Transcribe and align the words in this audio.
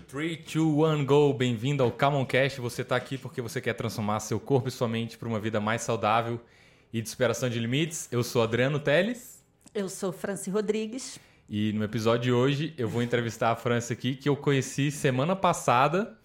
3, 0.00 0.38
2, 0.52 0.56
1, 1.00 1.04
go! 1.04 1.34
Bem-vindo 1.34 1.82
ao 1.82 1.92
Camoncast. 1.92 2.60
Você 2.62 2.80
está 2.80 2.96
aqui 2.96 3.18
porque 3.18 3.42
você 3.42 3.60
quer 3.60 3.74
transformar 3.74 4.20
seu 4.20 4.40
corpo 4.40 4.68
e 4.68 4.70
sua 4.70 4.88
mente 4.88 5.18
para 5.18 5.28
uma 5.28 5.38
vida 5.38 5.60
mais 5.60 5.82
saudável 5.82 6.40
e 6.90 7.02
de 7.02 7.08
superação 7.08 7.50
de 7.50 7.58
limites. 7.58 8.08
Eu 8.10 8.22
sou 8.22 8.42
Adriano 8.42 8.80
Teles. 8.80 9.44
Eu 9.74 9.90
sou 9.90 10.10
Franci 10.10 10.48
Rodrigues. 10.48 11.20
E 11.48 11.74
no 11.74 11.84
episódio 11.84 12.22
de 12.22 12.32
hoje 12.32 12.74
eu 12.78 12.88
vou 12.88 13.02
entrevistar 13.02 13.50
a 13.50 13.56
Franci 13.56 13.92
aqui, 13.92 14.14
que 14.14 14.28
eu 14.28 14.34
conheci 14.34 14.90
semana 14.90 15.36
passada 15.36 16.16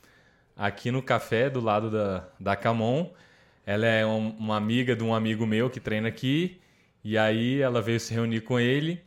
aqui 0.55 0.89
no 0.89 1.03
café 1.03 1.49
do 1.49 1.59
lado 1.59 1.91
da, 1.91 2.25
da 2.39 2.55
Camon. 2.55 3.11
Ela 3.65 3.85
é 3.85 4.05
um, 4.05 4.29
uma 4.37 4.55
amiga 4.55 4.95
de 4.95 5.03
um 5.03 5.13
amigo 5.13 5.45
meu 5.45 5.69
que 5.69 5.81
treina 5.81 6.07
aqui. 6.07 6.61
E 7.03 7.17
aí 7.17 7.59
ela 7.59 7.81
veio 7.81 7.99
se 7.99 8.13
reunir 8.13 8.41
com 8.41 8.57
ele 8.57 9.01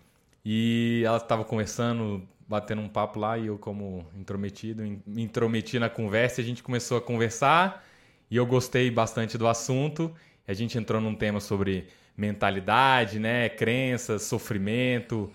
e 0.44 1.02
ela 1.04 1.16
estava 1.16 1.44
conversando, 1.44 2.28
batendo 2.50 2.82
um 2.82 2.88
papo 2.88 3.20
lá 3.20 3.38
e 3.38 3.46
eu 3.46 3.56
como 3.56 4.04
intrometido, 4.18 4.82
me 4.82 5.22
intrometi 5.22 5.78
na 5.78 5.88
conversa 5.88 6.40
e 6.40 6.44
a 6.44 6.46
gente 6.46 6.64
começou 6.64 6.98
a 6.98 7.00
conversar 7.00 7.86
e 8.28 8.34
eu 8.36 8.44
gostei 8.44 8.90
bastante 8.90 9.38
do 9.38 9.46
assunto. 9.46 10.12
A 10.48 10.52
gente 10.52 10.76
entrou 10.76 11.00
num 11.00 11.14
tema 11.14 11.38
sobre 11.38 11.86
mentalidade, 12.16 13.20
né, 13.20 13.48
crenças, 13.48 14.22
sofrimento, 14.22 15.32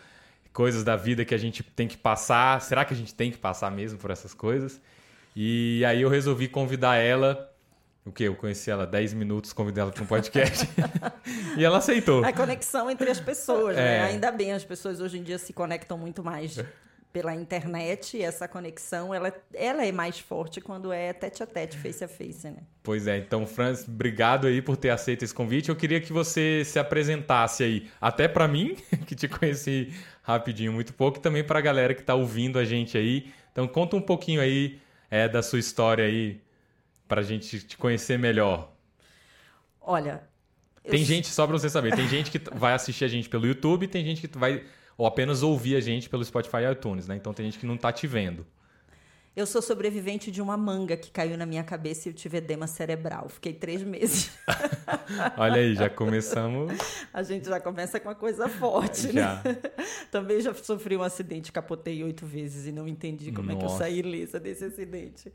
coisas 0.51 0.83
da 0.83 0.97
vida 0.97 1.23
que 1.23 1.33
a 1.33 1.37
gente 1.37 1.63
tem 1.63 1.87
que 1.87 1.95
passar. 1.95 2.61
Será 2.61 2.83
que 2.83 2.93
a 2.93 2.97
gente 2.97 3.15
tem 3.15 3.31
que 3.31 3.37
passar 3.37 3.71
mesmo 3.71 3.97
por 3.97 4.11
essas 4.11 4.33
coisas? 4.33 4.81
E 5.33 5.85
aí 5.85 6.01
eu 6.01 6.09
resolvi 6.09 6.49
convidar 6.49 6.97
ela 6.97 7.49
o 8.05 8.11
que? 8.11 8.25
Eu 8.25 8.35
conheci 8.35 8.69
ela 8.69 8.85
10 8.85 9.13
minutos, 9.13 9.53
convidei 9.53 9.81
ela 9.81 9.91
para 9.91 10.03
um 10.03 10.05
podcast. 10.05 10.67
e 11.57 11.63
ela 11.63 11.77
aceitou. 11.77 12.25
A 12.25 12.33
conexão 12.33 12.91
entre 12.91 13.09
as 13.09 13.21
pessoas, 13.21 13.77
né? 13.77 13.95
é. 13.95 13.99
né? 13.99 14.03
Ainda 14.07 14.33
bem, 14.33 14.51
as 14.51 14.65
pessoas 14.65 14.99
hoje 14.99 15.17
em 15.17 15.23
dia 15.23 15.37
se 15.37 15.53
conectam 15.53 15.97
muito 15.97 16.21
mais 16.21 16.59
pela 17.15 17.33
internet 17.33 18.17
e 18.17 18.21
essa 18.21 18.45
conexão 18.45 19.13
ela, 19.13 19.33
ela 19.53 19.85
é 19.85 19.91
mais 19.93 20.19
forte 20.19 20.59
quando 20.59 20.91
é 20.91 21.13
tete 21.13 21.41
a 21.41 21.45
tete, 21.45 21.77
face 21.77 22.03
a 22.03 22.09
face, 22.09 22.49
né? 22.49 22.57
Pois 22.83 23.07
é, 23.07 23.17
então, 23.17 23.47
Franz, 23.47 23.87
obrigado 23.87 24.47
aí 24.47 24.61
por 24.61 24.75
ter 24.75 24.89
aceito 24.89 25.23
esse 25.23 25.33
convite. 25.33 25.69
Eu 25.69 25.77
queria 25.77 26.01
que 26.01 26.11
você 26.11 26.63
se 26.65 26.77
apresentasse 26.77 27.63
aí, 27.63 27.89
até 28.01 28.27
para 28.27 28.49
mim, 28.49 28.75
que 29.07 29.15
te 29.15 29.29
conheci 29.29 29.93
rapidinho, 30.23 30.73
muito 30.73 30.93
pouco, 30.93 31.17
e 31.17 31.21
também 31.21 31.41
para 31.41 31.57
a 31.57 31.61
galera 31.61 31.93
que 31.93 32.01
está 32.01 32.13
ouvindo 32.13 32.59
a 32.59 32.65
gente 32.65 32.97
aí. 32.97 33.31
Então, 33.53 33.65
conta 33.65 33.95
um 33.95 34.01
pouquinho 34.01 34.41
aí 34.41 34.81
é, 35.09 35.29
da 35.29 35.41
sua 35.41 35.59
história 35.59 36.03
aí, 36.03 36.41
para 37.07 37.21
a 37.21 37.23
gente 37.23 37.61
te 37.61 37.77
conhecer 37.77 38.19
melhor? 38.19 38.73
Olha. 39.79 40.21
Tem 40.83 40.99
eu... 40.99 41.05
gente, 41.05 41.27
só 41.27 41.47
para 41.47 41.57
você 41.57 41.69
saber, 41.69 41.95
tem 41.95 42.09
gente 42.09 42.29
que 42.29 42.41
vai 42.53 42.73
assistir 42.73 43.05
a 43.05 43.07
gente 43.07 43.29
pelo 43.29 43.47
YouTube, 43.47 43.87
tem 43.87 44.03
gente 44.03 44.27
que 44.27 44.37
vai 44.37 44.65
ou 44.97 45.05
apenas 45.05 45.43
ouvir 45.43 45.75
a 45.75 45.79
gente 45.79 46.09
pelo 46.09 46.23
Spotify 46.23 46.57
e 46.57 46.71
iTunes, 46.71 47.07
né? 47.07 47.15
Então 47.15 47.33
tem 47.33 47.45
gente 47.45 47.59
que 47.59 47.65
não 47.65 47.75
está 47.75 47.91
te 47.91 48.07
vendo. 48.07 48.45
Eu 49.35 49.45
sou 49.45 49.61
sobrevivente 49.61 50.31
de 50.31 50.41
uma 50.41 50.55
manga 50.55 50.95
que 50.95 51.11
caiu 51.11 51.37
na 51.37 51.45
minha 51.45 51.63
cabeça 51.63 52.07
e 52.07 52.11
eu 52.11 52.15
tive 52.15 52.37
edema 52.37 52.67
cerebral. 52.67 53.27
Fiquei 53.27 53.51
três 53.51 53.83
meses. 53.83 54.31
Olha 55.37 55.55
aí, 55.55 55.75
já 55.75 55.89
começamos. 55.89 56.71
A 57.13 57.21
gente 57.21 57.45
já 57.45 57.59
começa 57.59 57.99
com 57.99 58.07
uma 58.07 58.15
coisa 58.15 58.47
forte, 58.47 59.11
já. 59.11 59.41
né? 59.43 59.57
Também 60.09 60.39
já 60.39 60.53
sofri 60.53 60.95
um 60.95 61.03
acidente, 61.03 61.51
capotei 61.51 62.01
oito 62.01 62.25
vezes 62.25 62.65
e 62.65 62.71
não 62.71 62.87
entendi 62.87 63.29
como 63.33 63.51
Nossa. 63.51 63.57
é 63.57 63.59
que 63.59 63.65
eu 63.65 63.77
saí 63.77 63.99
ilesa 63.99 64.39
desse 64.39 64.63
acidente. 64.63 65.29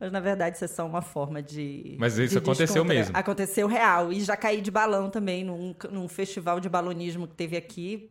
Mas 0.00 0.10
na 0.10 0.18
verdade 0.18 0.56
isso 0.56 0.64
é 0.64 0.68
só 0.68 0.84
uma 0.84 1.00
forma 1.00 1.40
de. 1.40 1.94
Mas 2.00 2.18
isso 2.18 2.32
de 2.32 2.38
aconteceu 2.38 2.84
mesmo. 2.84 3.16
Aconteceu 3.16 3.68
real. 3.68 4.12
E 4.12 4.22
já 4.22 4.36
caí 4.36 4.60
de 4.60 4.72
balão 4.72 5.08
também 5.08 5.44
num, 5.44 5.72
num 5.88 6.08
festival 6.08 6.58
de 6.58 6.68
balonismo 6.68 7.28
que 7.28 7.34
teve 7.34 7.56
aqui, 7.56 8.10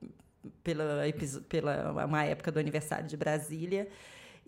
pela, 0.63 1.03
pela 1.47 2.05
uma 2.05 2.23
época 2.23 2.51
do 2.51 2.59
aniversário 2.59 3.07
de 3.07 3.17
Brasília 3.17 3.87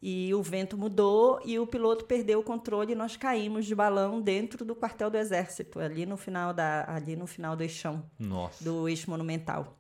e 0.02 0.34
o 0.34 0.44
vento 0.44 0.78
mudou 0.78 1.40
e 1.44 1.58
o 1.58 1.66
piloto 1.66 2.06
perdeu 2.06 2.40
o 2.40 2.44
controle 2.44 2.92
e 2.92 2.96
nós 2.96 3.18
caímos 3.18 3.66
de 3.66 3.74
balão 3.74 4.22
dentro 4.22 4.64
do 4.64 4.76
quartel 4.76 5.10
do 5.10 5.18
exército 5.18 5.80
ali 5.80 6.06
no 6.06 6.18
final 6.18 6.54
da 6.54 6.86
ali 6.88 7.16
no 7.16 7.26
final 7.26 7.56
do 7.56 7.64
eixão 7.64 8.04
Nossa. 8.20 8.64
do 8.64 8.88
eixo 8.88 9.10
monumental 9.10 9.76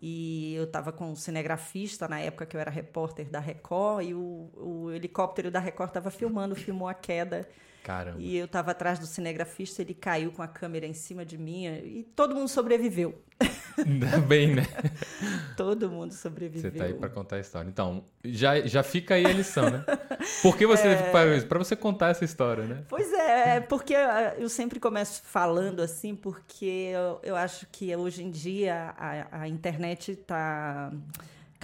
e 0.00 0.54
eu 0.54 0.64
estava 0.64 0.92
com 0.92 1.12
um 1.12 1.16
cinegrafista 1.16 2.08
na 2.08 2.20
época 2.20 2.46
que 2.46 2.56
eu 2.56 2.60
era 2.60 2.70
repórter 2.70 3.28
da 3.28 3.40
Record 3.40 4.06
e 4.06 4.14
o, 4.14 4.50
o 4.54 4.90
helicóptero 4.90 5.50
da 5.50 5.60
Record 5.60 5.90
estava 5.90 6.10
filmando 6.10 6.54
filmou 6.54 6.88
a 6.88 6.94
queda 6.94 7.46
Caramba. 7.84 8.16
E 8.18 8.34
eu 8.34 8.46
estava 8.46 8.70
atrás 8.70 8.98
do 8.98 9.06
cinegrafista, 9.06 9.82
ele 9.82 9.92
caiu 9.92 10.32
com 10.32 10.40
a 10.40 10.48
câmera 10.48 10.86
em 10.86 10.94
cima 10.94 11.22
de 11.22 11.36
mim 11.36 11.66
e 11.66 12.02
todo 12.16 12.34
mundo 12.34 12.48
sobreviveu. 12.48 13.22
Ainda 13.76 14.18
bem, 14.20 14.54
né? 14.54 14.62
todo 15.54 15.90
mundo 15.90 16.14
sobreviveu. 16.14 16.62
Você 16.62 16.68
está 16.68 16.84
aí 16.84 16.94
para 16.94 17.10
contar 17.10 17.36
a 17.36 17.40
história. 17.40 17.68
Então, 17.68 18.02
já, 18.24 18.58
já 18.62 18.82
fica 18.82 19.16
aí 19.16 19.26
a 19.26 19.32
lição, 19.32 19.68
né? 19.68 19.84
Por 20.40 20.56
que 20.56 20.66
você 20.66 20.88
é... 20.96 21.40
para 21.42 21.58
você 21.58 21.76
contar 21.76 22.08
essa 22.08 22.24
história, 22.24 22.64
né? 22.64 22.84
Pois 22.88 23.12
é, 23.12 23.56
é, 23.56 23.60
porque 23.60 23.94
eu 24.38 24.48
sempre 24.48 24.80
começo 24.80 25.20
falando 25.22 25.80
assim, 25.80 26.16
porque 26.16 26.90
eu, 26.94 27.20
eu 27.22 27.36
acho 27.36 27.66
que 27.70 27.94
hoje 27.94 28.24
em 28.24 28.30
dia 28.30 28.94
a, 28.96 29.42
a 29.42 29.48
internet 29.48 30.12
está 30.12 30.90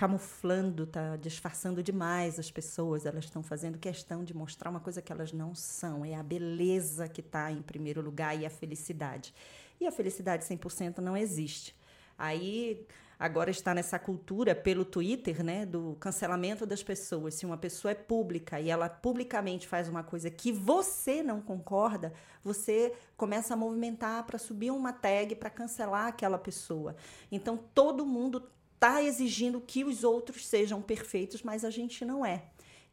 camuflando, 0.01 0.87
tá 0.87 1.17
disfarçando 1.17 1.83
demais 1.83 2.39
as 2.39 2.51
pessoas. 2.51 3.05
Elas 3.05 3.25
estão 3.27 3.43
fazendo 3.43 3.77
questão 3.77 4.25
de 4.25 4.35
mostrar 4.35 4.71
uma 4.71 4.81
coisa 4.81 5.03
que 5.03 5.13
elas 5.13 5.31
não 5.31 5.55
são. 5.55 6.07
É 6.07 6.15
a 6.15 6.23
beleza 6.23 7.07
que 7.07 7.21
está 7.21 7.53
em 7.53 7.61
primeiro 7.61 8.01
lugar 8.01 8.35
e 8.35 8.47
a 8.47 8.51
felicidade. 8.51 9.35
E 9.79 9.87
a 9.87 9.93
felicidade 9.93 10.43
100% 10.47 11.01
não 11.01 11.15
existe. 11.15 11.77
Aí 12.17 12.87
agora 13.19 13.51
está 13.51 13.75
nessa 13.75 13.99
cultura 13.99 14.55
pelo 14.55 14.87
Twitter, 14.87 15.45
né, 15.45 15.67
do 15.67 15.95
cancelamento 16.01 16.65
das 16.65 16.83
pessoas. 16.83 17.35
Se 17.35 17.45
uma 17.45 17.59
pessoa 17.59 17.93
é 17.93 17.95
pública 17.95 18.59
e 18.59 18.71
ela 18.71 18.89
publicamente 18.89 19.69
faz 19.69 19.87
uma 19.87 20.03
coisa 20.03 20.31
que 20.31 20.51
você 20.51 21.23
não 21.23 21.43
concorda, 21.43 22.11
você 22.43 22.95
começa 23.19 23.53
a 23.53 23.57
movimentar 23.57 24.25
para 24.25 24.39
subir 24.39 24.71
uma 24.71 24.95
tag 24.95 25.35
para 25.35 25.51
cancelar 25.51 26.07
aquela 26.07 26.39
pessoa. 26.39 26.97
Então 27.31 27.59
todo 27.75 28.07
mundo 28.07 28.49
está 28.81 29.03
exigindo 29.03 29.61
que 29.61 29.85
os 29.85 30.03
outros 30.03 30.47
sejam 30.47 30.81
perfeitos, 30.81 31.43
mas 31.43 31.67
a 31.67 31.71
gente 31.71 32.03
não 32.03 32.25
é. 32.25 32.45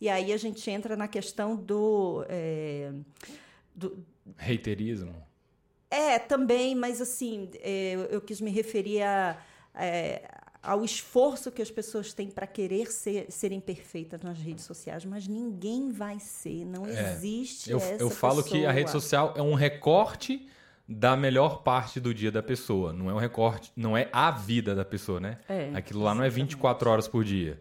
E 0.02 0.10
aí 0.10 0.34
a 0.34 0.38
gente 0.38 0.70
entra 0.70 0.98
na 0.98 1.08
questão 1.08 1.56
do. 1.56 2.26
É, 2.28 2.92
do 3.74 4.06
Reiterismo? 4.36 5.16
É, 5.90 6.20
também, 6.20 6.76
mas 6.76 7.02
assim, 7.02 7.50
é, 7.62 7.94
eu 8.12 8.20
quis 8.20 8.42
me 8.42 8.52
referir 8.52 9.02
a, 9.02 9.42
é, 9.74 10.30
ao 10.62 10.84
esforço 10.84 11.50
que 11.50 11.62
as 11.62 11.72
pessoas 11.72 12.12
têm 12.12 12.30
para 12.30 12.46
querer 12.46 12.92
ser, 12.92 13.32
serem 13.32 13.62
perfeitas 13.62 14.22
nas 14.22 14.38
redes 14.38 14.66
sociais, 14.66 15.06
mas 15.06 15.26
ninguém 15.26 15.90
vai 15.90 16.20
ser, 16.20 16.66
não 16.66 16.86
é, 16.86 17.14
existe 17.14 17.72
eu, 17.72 17.78
essa 17.78 18.04
Eu 18.04 18.10
falo 18.10 18.44
pessoa. 18.44 18.60
que 18.60 18.66
a 18.66 18.72
rede 18.72 18.92
social 18.92 19.34
é 19.38 19.42
um 19.42 19.54
recorte 19.54 20.46
da 20.88 21.18
melhor 21.18 21.64
parte 21.64 22.00
do 22.00 22.14
dia 22.14 22.32
da 22.32 22.42
pessoa. 22.42 22.94
Não 22.94 23.10
é 23.10 23.14
um 23.14 23.18
recorte, 23.18 23.72
não 23.76 23.98
é 23.98 24.08
a 24.12 24.32
vida 24.32 24.74
da 24.74 24.86
pessoa, 24.86 25.20
né? 25.20 25.38
É, 25.50 25.72
Aquilo 25.74 26.02
lá 26.02 26.16
não 26.16 26.24
é 26.24 26.30
24 26.30 26.90
horas 26.90 27.08
por 27.08 27.24
dia. 27.24 27.60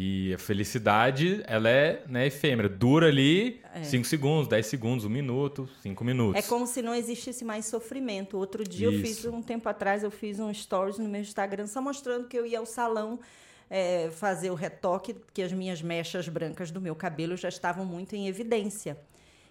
E 0.00 0.32
a 0.32 0.38
felicidade, 0.38 1.42
ela 1.44 1.68
é 1.68 2.04
né, 2.06 2.26
efêmera. 2.26 2.68
Dura 2.68 3.08
ali 3.08 3.60
5 3.82 4.06
é. 4.06 4.08
segundos, 4.08 4.46
10 4.46 4.66
segundos, 4.66 5.04
1 5.04 5.08
um 5.08 5.10
minuto, 5.10 5.68
5 5.82 6.04
minutos. 6.04 6.44
É 6.44 6.46
como 6.46 6.68
se 6.68 6.80
não 6.80 6.94
existisse 6.94 7.44
mais 7.44 7.66
sofrimento. 7.66 8.38
Outro 8.38 8.62
dia 8.62 8.88
Isso. 8.88 8.96
eu 8.96 9.02
fiz, 9.02 9.24
um 9.24 9.42
tempo 9.42 9.68
atrás, 9.68 10.04
eu 10.04 10.10
fiz 10.10 10.38
um 10.38 10.54
stories 10.54 10.98
no 10.98 11.08
meu 11.08 11.20
Instagram 11.20 11.66
só 11.66 11.82
mostrando 11.82 12.28
que 12.28 12.38
eu 12.38 12.46
ia 12.46 12.60
ao 12.60 12.66
salão 12.66 13.18
é, 13.68 14.08
fazer 14.10 14.50
o 14.50 14.54
retoque, 14.54 15.16
que 15.34 15.42
as 15.42 15.52
minhas 15.52 15.82
mechas 15.82 16.28
brancas 16.28 16.70
do 16.70 16.80
meu 16.80 16.94
cabelo 16.94 17.36
já 17.36 17.48
estavam 17.48 17.84
muito 17.84 18.14
em 18.14 18.28
evidência. 18.28 18.96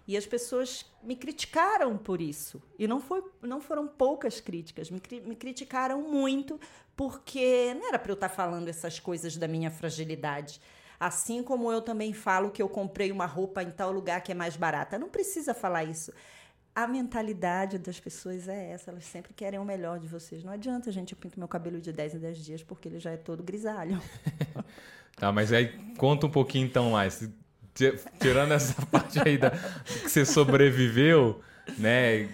E 0.07 0.15
as 0.15 0.25
pessoas 0.25 0.85
me 1.03 1.17
criticaram 1.17 1.97
por 1.97 2.21
isso. 2.21 2.63
E 2.79 2.87
não, 2.87 3.01
foi, 3.01 3.21
não 3.41 3.59
foram 3.59 3.87
poucas 3.87 4.39
críticas, 4.39 4.89
me, 4.89 5.01
me 5.25 5.35
criticaram 5.35 6.01
muito, 6.01 6.59
porque 6.95 7.73
não 7.73 7.89
era 7.89 7.99
para 7.99 8.11
eu 8.11 8.15
estar 8.15 8.29
tá 8.29 8.35
falando 8.35 8.69
essas 8.69 8.99
coisas 8.99 9.35
da 9.35 9.47
minha 9.47 9.69
fragilidade. 9.69 10.61
Assim 10.97 11.43
como 11.43 11.71
eu 11.71 11.81
também 11.81 12.13
falo 12.13 12.49
que 12.49 12.61
eu 12.61 12.69
comprei 12.69 13.11
uma 13.11 13.25
roupa 13.25 13.61
em 13.61 13.69
tal 13.69 13.91
lugar 13.91 14.21
que 14.21 14.31
é 14.31 14.35
mais 14.35 14.55
barata. 14.55 14.97
Não 14.97 15.09
precisa 15.09 15.53
falar 15.53 15.83
isso. 15.83 16.11
A 16.73 16.87
mentalidade 16.87 17.77
das 17.77 17.99
pessoas 17.99 18.47
é 18.47 18.71
essa, 18.71 18.91
elas 18.91 19.03
sempre 19.05 19.33
querem 19.33 19.59
o 19.59 19.65
melhor 19.65 19.99
de 19.99 20.07
vocês. 20.07 20.43
Não 20.43 20.53
adianta, 20.53 20.91
gente, 20.91 21.11
eu 21.11 21.17
pinto 21.17 21.37
meu 21.37 21.47
cabelo 21.47 21.81
de 21.81 21.91
10 21.91 22.15
em 22.15 22.19
10 22.19 22.37
dias 22.37 22.63
porque 22.63 22.87
ele 22.87 22.99
já 22.99 23.11
é 23.11 23.17
todo 23.17 23.43
grisalho. 23.43 24.01
tá, 25.17 25.31
mas 25.31 25.51
aí 25.51 25.77
conta 25.97 26.27
um 26.27 26.31
pouquinho 26.31 26.65
então 26.65 26.91
mais 26.91 27.27
tirando 28.19 28.51
essa 28.51 28.73
parte 28.87 29.19
aí 29.19 29.37
da, 29.37 29.51
que 29.51 30.09
você 30.09 30.25
sobreviveu, 30.25 31.41
né? 31.77 32.29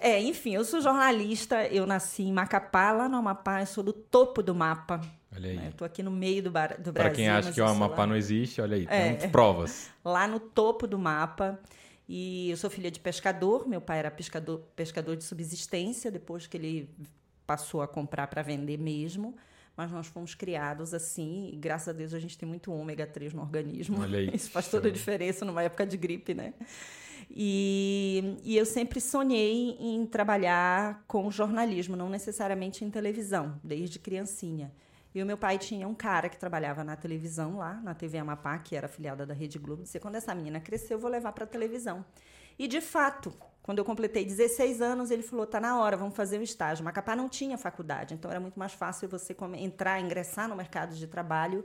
É, 0.00 0.20
enfim, 0.20 0.54
eu 0.54 0.64
sou 0.64 0.80
jornalista, 0.80 1.66
eu 1.66 1.86
nasci 1.86 2.22
em 2.22 2.32
Macapá, 2.32 2.90
lá 2.90 3.08
no 3.08 3.18
Amapá, 3.18 3.60
eu 3.60 3.66
sou 3.66 3.84
do 3.84 3.92
topo 3.92 4.42
do 4.42 4.54
mapa. 4.54 5.00
Olha 5.34 5.50
aí. 5.50 5.56
Né? 5.56 5.68
Estou 5.68 5.84
aqui 5.84 6.02
no 6.02 6.10
meio 6.10 6.42
do, 6.42 6.50
bar, 6.50 6.76
do 6.80 6.90
Brasil. 6.90 6.94
Para 6.94 7.10
quem 7.10 7.28
acha 7.28 7.52
que 7.52 7.60
o 7.60 7.66
Amapá 7.66 7.98
lá... 7.98 8.06
não 8.06 8.16
existe, 8.16 8.60
olha 8.60 8.76
aí, 8.76 8.86
é, 8.88 9.12
tem 9.12 9.30
provas. 9.30 9.90
Lá 10.04 10.26
no 10.26 10.40
topo 10.40 10.86
do 10.86 10.98
mapa. 10.98 11.58
E 12.08 12.50
eu 12.50 12.56
sou 12.56 12.68
filha 12.68 12.90
de 12.90 12.98
pescador, 12.98 13.68
meu 13.68 13.80
pai 13.80 14.00
era 14.00 14.10
pescador, 14.10 14.62
pescador 14.74 15.16
de 15.16 15.22
subsistência, 15.22 16.10
depois 16.10 16.44
que 16.46 16.56
ele 16.56 16.90
passou 17.46 17.82
a 17.82 17.86
comprar 17.86 18.26
para 18.26 18.42
vender 18.42 18.78
mesmo 18.78 19.36
mas 19.80 19.90
nós 19.90 20.08
fomos 20.08 20.34
criados 20.34 20.92
assim, 20.92 21.48
e 21.54 21.56
graças 21.56 21.88
a 21.88 21.92
Deus 21.92 22.12
a 22.12 22.18
gente 22.18 22.36
tem 22.36 22.46
muito 22.46 22.70
ômega 22.70 23.06
3 23.06 23.32
no 23.32 23.40
organismo. 23.40 24.02
Olha 24.02 24.18
aí. 24.18 24.28
Isso 24.36 24.50
faz 24.50 24.68
toda 24.68 24.88
a 24.88 24.90
diferença 24.90 25.42
numa 25.42 25.62
época 25.62 25.86
de 25.86 25.96
gripe, 25.96 26.34
né? 26.34 26.52
E, 27.30 28.36
e 28.44 28.58
eu 28.58 28.66
sempre 28.66 29.00
sonhei 29.00 29.78
em 29.80 30.04
trabalhar 30.04 31.02
com 31.06 31.30
jornalismo, 31.30 31.96
não 31.96 32.10
necessariamente 32.10 32.84
em 32.84 32.90
televisão, 32.90 33.58
desde 33.64 33.98
criancinha. 33.98 34.70
E 35.14 35.22
o 35.22 35.26
meu 35.26 35.38
pai 35.38 35.56
tinha 35.56 35.88
um 35.88 35.94
cara 35.94 36.28
que 36.28 36.36
trabalhava 36.36 36.84
na 36.84 36.94
televisão 36.94 37.56
lá, 37.56 37.80
na 37.82 37.94
TV 37.94 38.18
Amapá, 38.18 38.58
que 38.58 38.76
era 38.76 38.84
afiliada 38.84 39.24
da 39.24 39.32
Rede 39.32 39.58
Globo. 39.58 39.84
Disse: 39.84 39.98
quando 39.98 40.16
essa 40.16 40.34
menina 40.34 40.60
crescer, 40.60 40.92
eu 40.92 40.98
vou 40.98 41.10
levar 41.10 41.32
para 41.32 41.46
televisão. 41.46 42.04
E 42.58 42.68
de 42.68 42.82
fato, 42.82 43.32
quando 43.62 43.78
eu 43.78 43.84
completei 43.84 44.24
16 44.24 44.80
anos, 44.80 45.10
ele 45.10 45.22
falou: 45.22 45.46
tá 45.46 45.60
na 45.60 45.78
hora, 45.78 45.96
vamos 45.96 46.16
fazer 46.16 46.38
um 46.38 46.42
estágio. 46.42 46.84
Macapá 46.84 47.14
não 47.14 47.28
tinha 47.28 47.58
faculdade, 47.58 48.14
então 48.14 48.30
era 48.30 48.40
muito 48.40 48.58
mais 48.58 48.72
fácil 48.72 49.08
você 49.08 49.36
entrar, 49.58 50.00
ingressar 50.00 50.48
no 50.48 50.56
mercado 50.56 50.94
de 50.94 51.06
trabalho 51.06 51.64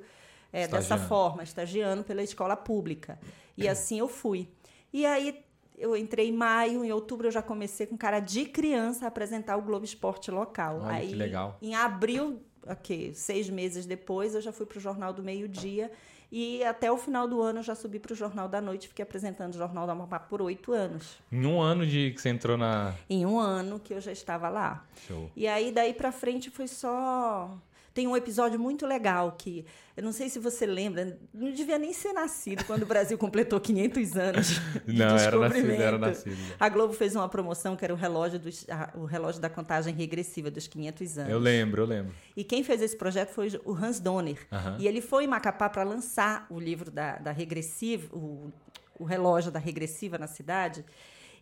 é, 0.51 0.67
dessa 0.67 0.97
forma, 0.97 1.43
estagiando 1.43 2.03
pela 2.03 2.23
escola 2.23 2.55
pública. 2.55 3.19
E 3.57 3.67
assim 3.67 3.99
eu 3.99 4.07
fui. 4.07 4.49
E 4.91 5.05
aí 5.05 5.43
eu 5.77 5.95
entrei 5.95 6.29
em 6.29 6.33
maio, 6.33 6.83
em 6.83 6.91
outubro 6.91 7.27
eu 7.27 7.31
já 7.31 7.41
comecei 7.41 7.85
com 7.85 7.97
cara 7.97 8.19
de 8.19 8.45
criança 8.45 9.05
a 9.05 9.07
apresentar 9.07 9.57
o 9.57 9.61
Globo 9.61 9.85
Esporte 9.85 10.31
local. 10.31 10.81
Olha, 10.81 10.95
aí, 10.95 11.09
que 11.09 11.15
legal. 11.15 11.57
Em 11.61 11.75
abril, 11.75 12.41
ok, 12.65 13.13
seis 13.13 13.49
meses 13.49 13.85
depois, 13.85 14.35
eu 14.35 14.41
já 14.41 14.51
fui 14.51 14.65
para 14.65 14.77
o 14.77 14.81
Jornal 14.81 15.11
do 15.11 15.23
Meio 15.23 15.47
Dia 15.47 15.91
e 16.37 16.61
até 16.65 16.91
o 16.91 16.97
final 16.97 17.29
do 17.29 17.41
ano 17.41 17.59
eu 17.59 17.63
já 17.63 17.73
subi 17.73 17.97
para 17.97 18.11
o 18.11 18.15
Jornal 18.15 18.49
da 18.49 18.59
Noite, 18.59 18.89
fiquei 18.89 19.03
apresentando 19.03 19.53
o 19.53 19.57
Jornal 19.57 19.87
da 19.87 19.93
Amapá 19.93 20.19
por 20.19 20.41
oito 20.41 20.73
anos. 20.73 21.15
Em 21.31 21.45
um 21.45 21.61
ano 21.61 21.87
de 21.87 22.11
que 22.11 22.21
você 22.21 22.27
entrou 22.27 22.57
na. 22.57 22.93
Em 23.09 23.25
um 23.25 23.39
ano 23.39 23.79
que 23.79 23.93
eu 23.93 24.01
já 24.01 24.11
estava 24.11 24.49
lá. 24.49 24.83
Show. 25.07 25.31
E 25.33 25.47
aí 25.47 25.71
daí 25.71 25.93
para 25.93 26.11
frente 26.11 26.49
foi 26.49 26.67
só 26.67 27.57
tem 27.95 28.05
um 28.07 28.15
episódio 28.15 28.59
muito 28.59 28.85
legal 28.85 29.31
que, 29.31 29.65
eu 29.95 30.03
não 30.03 30.11
sei 30.11 30.27
se 30.29 30.37
você 30.37 30.65
lembra, 30.65 31.17
não 31.33 31.49
devia 31.51 31.77
nem 31.79 31.93
ser 31.93 32.11
nascido 32.11 32.63
quando 32.65 32.83
o 32.83 32.85
Brasil 32.85 33.17
completou 33.17 33.57
500 33.59 34.15
anos 34.17 34.47
de 34.85 34.93
não, 34.99 35.05
era 35.17 35.31
nascido, 35.39 35.71
era 35.81 35.97
nascido. 35.97 36.55
A 36.59 36.67
Globo 36.69 36.93
fez 36.93 37.15
uma 37.15 37.29
promoção 37.29 37.75
que 37.77 37.85
era 37.85 37.93
o 37.93 37.97
relógio, 37.97 38.37
dos, 38.37 38.65
a- 38.69 38.91
o 38.95 39.05
relógio 39.05 39.41
da 39.41 39.49
contagem 39.49 39.95
regressiva 39.95 40.51
dos 40.51 40.67
500 40.67 41.17
anos. 41.19 41.31
Eu 41.31 41.39
lembro, 41.39 41.81
eu 41.83 41.85
lembro. 41.87 42.13
E 42.35 42.43
quem 42.43 42.63
fez 42.65 42.81
esse 42.81 42.97
projeto 42.97 43.29
foi 43.29 43.49
o 43.63 43.71
Hans 43.73 43.99
Donner. 44.01 44.45
E 44.77 44.87
ele 44.87 44.99
foi 45.01 45.23
em 45.23 45.27
Macapá 45.27 45.69
para 45.69 45.83
lançar 45.83 46.45
o 46.49 46.59
livro 46.59 46.91
da, 46.91 47.15
da 47.17 47.31
regressiva, 47.31 48.13
o, 48.13 48.51
o 48.99 49.05
relógio 49.05 49.51
da 49.53 49.59
regressiva 49.59 50.17
na 50.17 50.27
cidade. 50.27 50.83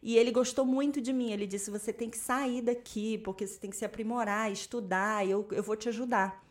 E 0.06 0.18
ele 0.18 0.32
gostou 0.32 0.66
muito 0.66 1.00
de 1.00 1.14
mim. 1.14 1.32
Ele 1.32 1.48
disse: 1.48 1.72
você 1.72 1.94
tem 1.94 2.10
que 2.10 2.18
sair 2.18 2.62
daqui, 2.62 3.18
porque 3.20 3.48
você 3.48 3.58
tem 3.58 3.70
que 3.70 3.78
se 3.78 3.86
aprimorar, 3.86 4.52
estudar, 4.52 5.26
eu, 5.26 5.48
eu 5.50 5.64
vou 5.64 5.78
te 5.78 5.88
ajudar. 5.88 6.43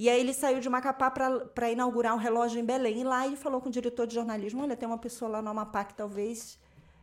E 0.00 0.08
aí 0.08 0.18
ele 0.18 0.32
saiu 0.32 0.60
de 0.60 0.68
Macapá 0.70 1.10
para 1.10 1.70
inaugurar 1.70 2.14
um 2.14 2.16
relógio 2.16 2.58
em 2.58 2.64
Belém. 2.64 3.02
E 3.02 3.04
lá 3.04 3.26
ele 3.26 3.36
falou 3.36 3.60
com 3.60 3.68
o 3.68 3.70
diretor 3.70 4.06
de 4.06 4.14
jornalismo: 4.14 4.62
olha, 4.62 4.74
tem 4.74 4.88
uma 4.88 4.96
pessoa 4.96 5.30
lá 5.30 5.42
no 5.42 5.50
Amapá 5.50 5.84
que 5.84 5.92
talvez 5.92 6.58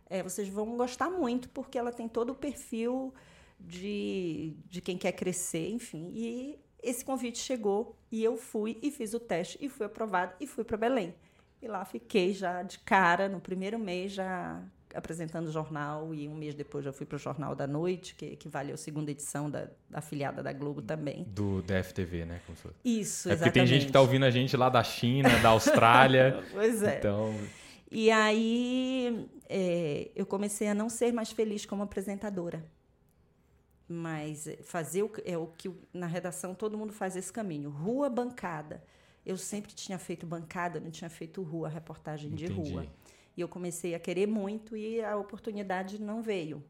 é, 0.10 0.24
vocês 0.24 0.50
vão 0.50 0.76
gostar 0.76 1.08
muito, 1.08 1.48
porque 1.50 1.78
ela 1.78 1.92
tem 1.92 2.10
todo 2.10 2.32
o 2.32 2.36
perfil 2.36 3.14
de, 3.60 4.58
de 4.66 4.82
quem 4.82 4.98
quer 4.98 5.12
crescer, 5.12 5.70
enfim. 5.70 6.12
E 6.16 6.60
esse 6.82 7.06
convite 7.06 7.38
chegou 7.38 7.96
e 8.12 8.24
eu 8.24 8.36
fui 8.36 8.80
e 8.82 8.90
fiz 8.90 9.14
o 9.14 9.20
teste 9.20 9.60
e 9.62 9.70
fui 9.70 9.86
aprovada 9.86 10.36
e 10.40 10.48
fui 10.48 10.64
para 10.64 10.76
Belém. 10.76 11.14
E 11.62 11.68
lá 11.68 11.86
fiquei 11.86 12.34
já 12.34 12.64
de 12.64 12.80
cara, 12.80 13.30
no 13.30 13.40
primeiro 13.40 13.78
mês, 13.78 14.14
já 14.14 14.60
apresentando 14.98 15.48
o 15.48 15.52
jornal 15.52 16.14
e 16.14 16.28
um 16.28 16.36
mês 16.36 16.56
depois 16.56 16.84
já 16.84 16.92
fui 16.92 17.06
para 17.06 17.16
o 17.16 17.20
Jornal 17.20 17.56
da 17.56 17.68
Noite, 17.68 18.16
que 18.16 18.26
equivale 18.26 18.72
à 18.72 18.78
segunda 18.78 19.12
edição 19.12 19.50
da, 19.50 19.68
da 19.90 20.00
afiliada 20.00 20.42
da 20.42 20.52
Globo 20.52 20.82
também. 20.82 21.24
Do 21.24 21.62
DFTV, 21.62 22.26
né? 22.26 22.42
Como. 22.46 22.58
Isso, 22.84 23.30
É 23.30 23.36
porque 23.36 23.44
exatamente. 23.46 23.54
tem 23.54 23.68
gente 23.68 23.86
que 23.88 23.92
tá 23.92 24.02
ouvindo 24.02 24.26
a 24.26 24.32
gente 24.32 24.58
lá 24.58 24.70
da 24.70 24.84
China, 24.84 25.30
da 25.40 25.50
Austrália. 25.50 26.44
Pois 26.52 26.82
é. 26.84 26.98
Então, 26.98 27.34
E 27.92 28.10
aí 28.12 29.28
é, 29.48 30.10
eu 30.16 30.26
comecei 30.26 30.68
a 30.68 30.74
não 30.74 30.90
ser 30.90 31.14
mais 31.14 31.32
feliz 31.32 31.66
como 31.66 31.84
apresentadora. 31.84 32.66
Mas 33.90 34.50
fazer 34.64 35.04
o, 35.04 35.10
que- 35.10 35.24
é 35.26 35.38
o 35.38 35.48
que 35.48 35.72
na 35.94 36.08
redação 36.08 36.54
todo 36.54 36.78
mundo 36.78 36.92
faz 36.92 37.16
esse 37.16 37.32
caminho. 37.32 37.70
Rua, 37.70 38.10
bancada. 38.10 38.84
Eu 39.26 39.38
sempre 39.38 39.74
tinha 39.74 39.98
feito 39.98 40.26
bancada, 40.26 40.80
não 40.80 40.90
tinha 40.92 41.10
feito 41.10 41.42
rua, 41.42 41.70
reportagem 41.70 42.32
de 42.32 42.46
Entendi. 42.46 42.72
rua. 42.72 42.86
E 43.38 43.42
eu 43.42 43.48
comecei 43.48 43.94
a 43.94 44.00
querer 44.00 44.26
muito 44.28 44.76
e 44.76 45.00
a 45.02 45.16
oportunidade 45.16 46.02
não 46.02 46.22
veio. 46.24 46.62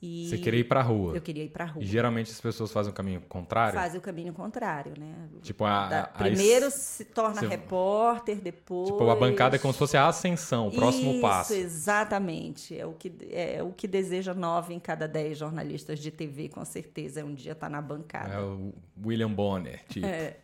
E 0.00 0.28
você 0.28 0.36
queria 0.36 0.60
ir 0.60 0.64
pra 0.64 0.82
rua. 0.82 1.14
Eu 1.14 1.22
queria 1.22 1.42
ir 1.42 1.48
para 1.48 1.64
a 1.64 1.68
rua. 1.68 1.82
E 1.82 1.86
geralmente 1.86 2.30
as 2.30 2.38
pessoas 2.38 2.70
fazem 2.70 2.92
o 2.92 2.94
caminho 2.94 3.20
contrário. 3.22 3.78
Fazem 3.78 3.98
o 3.98 4.02
caminho 4.02 4.32
contrário, 4.34 4.92
né? 4.98 5.14
Tipo, 5.42 5.64
a, 5.64 5.88
Da- 5.88 5.98
a- 6.00 6.02
a- 6.02 6.06
primeiro 6.08 6.70
se 6.70 7.04
torna 7.06 7.40
você- 7.40 7.46
repórter, 7.46 8.36
depois. 8.42 8.88
Tipo, 8.90 9.08
a 9.08 9.16
bancada 9.16 9.56
é 9.56 9.58
como 9.58 9.72
se 9.72 9.78
fosse 9.78 9.96
a 9.96 10.06
ascensão, 10.06 10.68
o 10.68 10.70
próximo 10.70 11.12
Isso, 11.12 11.20
passo. 11.22 11.54
exatamente. 11.54 12.78
É 12.78 12.84
o, 12.84 12.92
que, 12.92 13.10
é 13.30 13.62
o 13.62 13.72
que 13.72 13.88
deseja 13.88 14.34
nove 14.34 14.74
em 14.74 14.78
cada 14.80 15.08
dez 15.08 15.38
jornalistas 15.38 15.98
de 15.98 16.10
TV, 16.10 16.50
com 16.50 16.64
certeza. 16.64 17.20
É 17.20 17.24
um 17.24 17.34
dia 17.34 17.52
estar 17.52 17.70
na 17.70 17.80
bancada. 17.80 18.34
É 18.34 18.40
o 18.40 18.74
William 19.02 19.30
Bonner, 19.32 19.82
tipo. 19.88 20.04
É. 20.06 20.36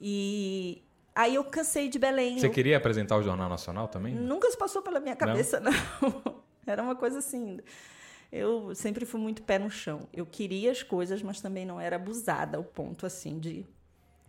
E 0.00 0.82
aí 1.16 1.34
eu 1.34 1.42
cansei 1.44 1.88
de 1.88 1.98
Belém. 1.98 2.38
Você 2.38 2.46
eu- 2.46 2.50
queria 2.52 2.76
apresentar 2.76 3.16
o 3.16 3.22
Jornal 3.22 3.48
Nacional 3.48 3.88
também? 3.88 4.14
Nunca 4.14 4.48
se 4.50 4.56
passou 4.56 4.82
pela 4.82 5.00
minha 5.00 5.16
cabeça, 5.16 5.58
não. 5.60 5.72
Era 6.66 6.82
uma 6.82 6.94
coisa 6.94 7.18
assim. 7.18 7.58
Eu 8.30 8.74
sempre 8.74 9.04
fui 9.06 9.20
muito 9.20 9.42
pé 9.42 9.58
no 9.58 9.70
chão. 9.70 10.08
Eu 10.12 10.26
queria 10.26 10.70
as 10.70 10.82
coisas, 10.82 11.22
mas 11.22 11.40
também 11.40 11.64
não 11.64 11.80
era 11.80 11.96
abusada 11.96 12.56
ao 12.58 12.64
ponto 12.64 13.06
assim 13.06 13.38
de 13.38 13.64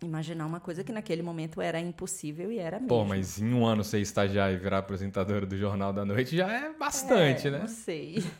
imaginar 0.00 0.46
uma 0.46 0.60
coisa 0.60 0.84
que 0.84 0.92
naquele 0.92 1.22
momento 1.22 1.60
era 1.60 1.80
impossível 1.80 2.52
e 2.52 2.58
era 2.58 2.76
mesmo. 2.78 2.88
Pô, 2.88 3.04
mas 3.04 3.40
em 3.40 3.52
um 3.52 3.66
ano 3.66 3.82
você 3.82 3.98
estagiar 3.98 4.52
e 4.52 4.56
virar 4.56 4.78
apresentadora 4.78 5.44
do 5.44 5.56
Jornal 5.56 5.92
da 5.92 6.04
Noite 6.04 6.36
já 6.36 6.48
é 6.50 6.72
bastante, 6.72 7.48
É, 7.48 7.50
né? 7.50 7.58
Não 7.58 7.68
sei. 7.68 8.24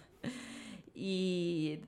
E 1.00 1.80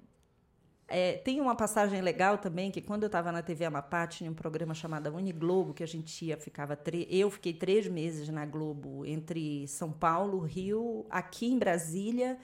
é, 0.90 1.12
tem 1.18 1.40
uma 1.40 1.54
passagem 1.54 2.00
legal 2.00 2.36
também, 2.36 2.70
que 2.70 2.82
quando 2.82 3.04
eu 3.04 3.06
estava 3.06 3.30
na 3.30 3.40
TV 3.42 3.64
Amapá, 3.64 4.06
tinha 4.06 4.30
um 4.30 4.34
programa 4.34 4.74
chamado 4.74 5.08
Uniglobo, 5.14 5.72
que 5.72 5.82
a 5.82 5.86
gente 5.86 6.24
ia, 6.24 6.36
ficava... 6.36 6.76
Eu 7.08 7.30
fiquei 7.30 7.52
três 7.54 7.86
meses 7.86 8.28
na 8.28 8.44
Globo, 8.44 9.06
entre 9.06 9.66
São 9.68 9.92
Paulo, 9.92 10.40
Rio, 10.40 11.06
aqui 11.08 11.46
em 11.46 11.58
Brasília 11.58 12.36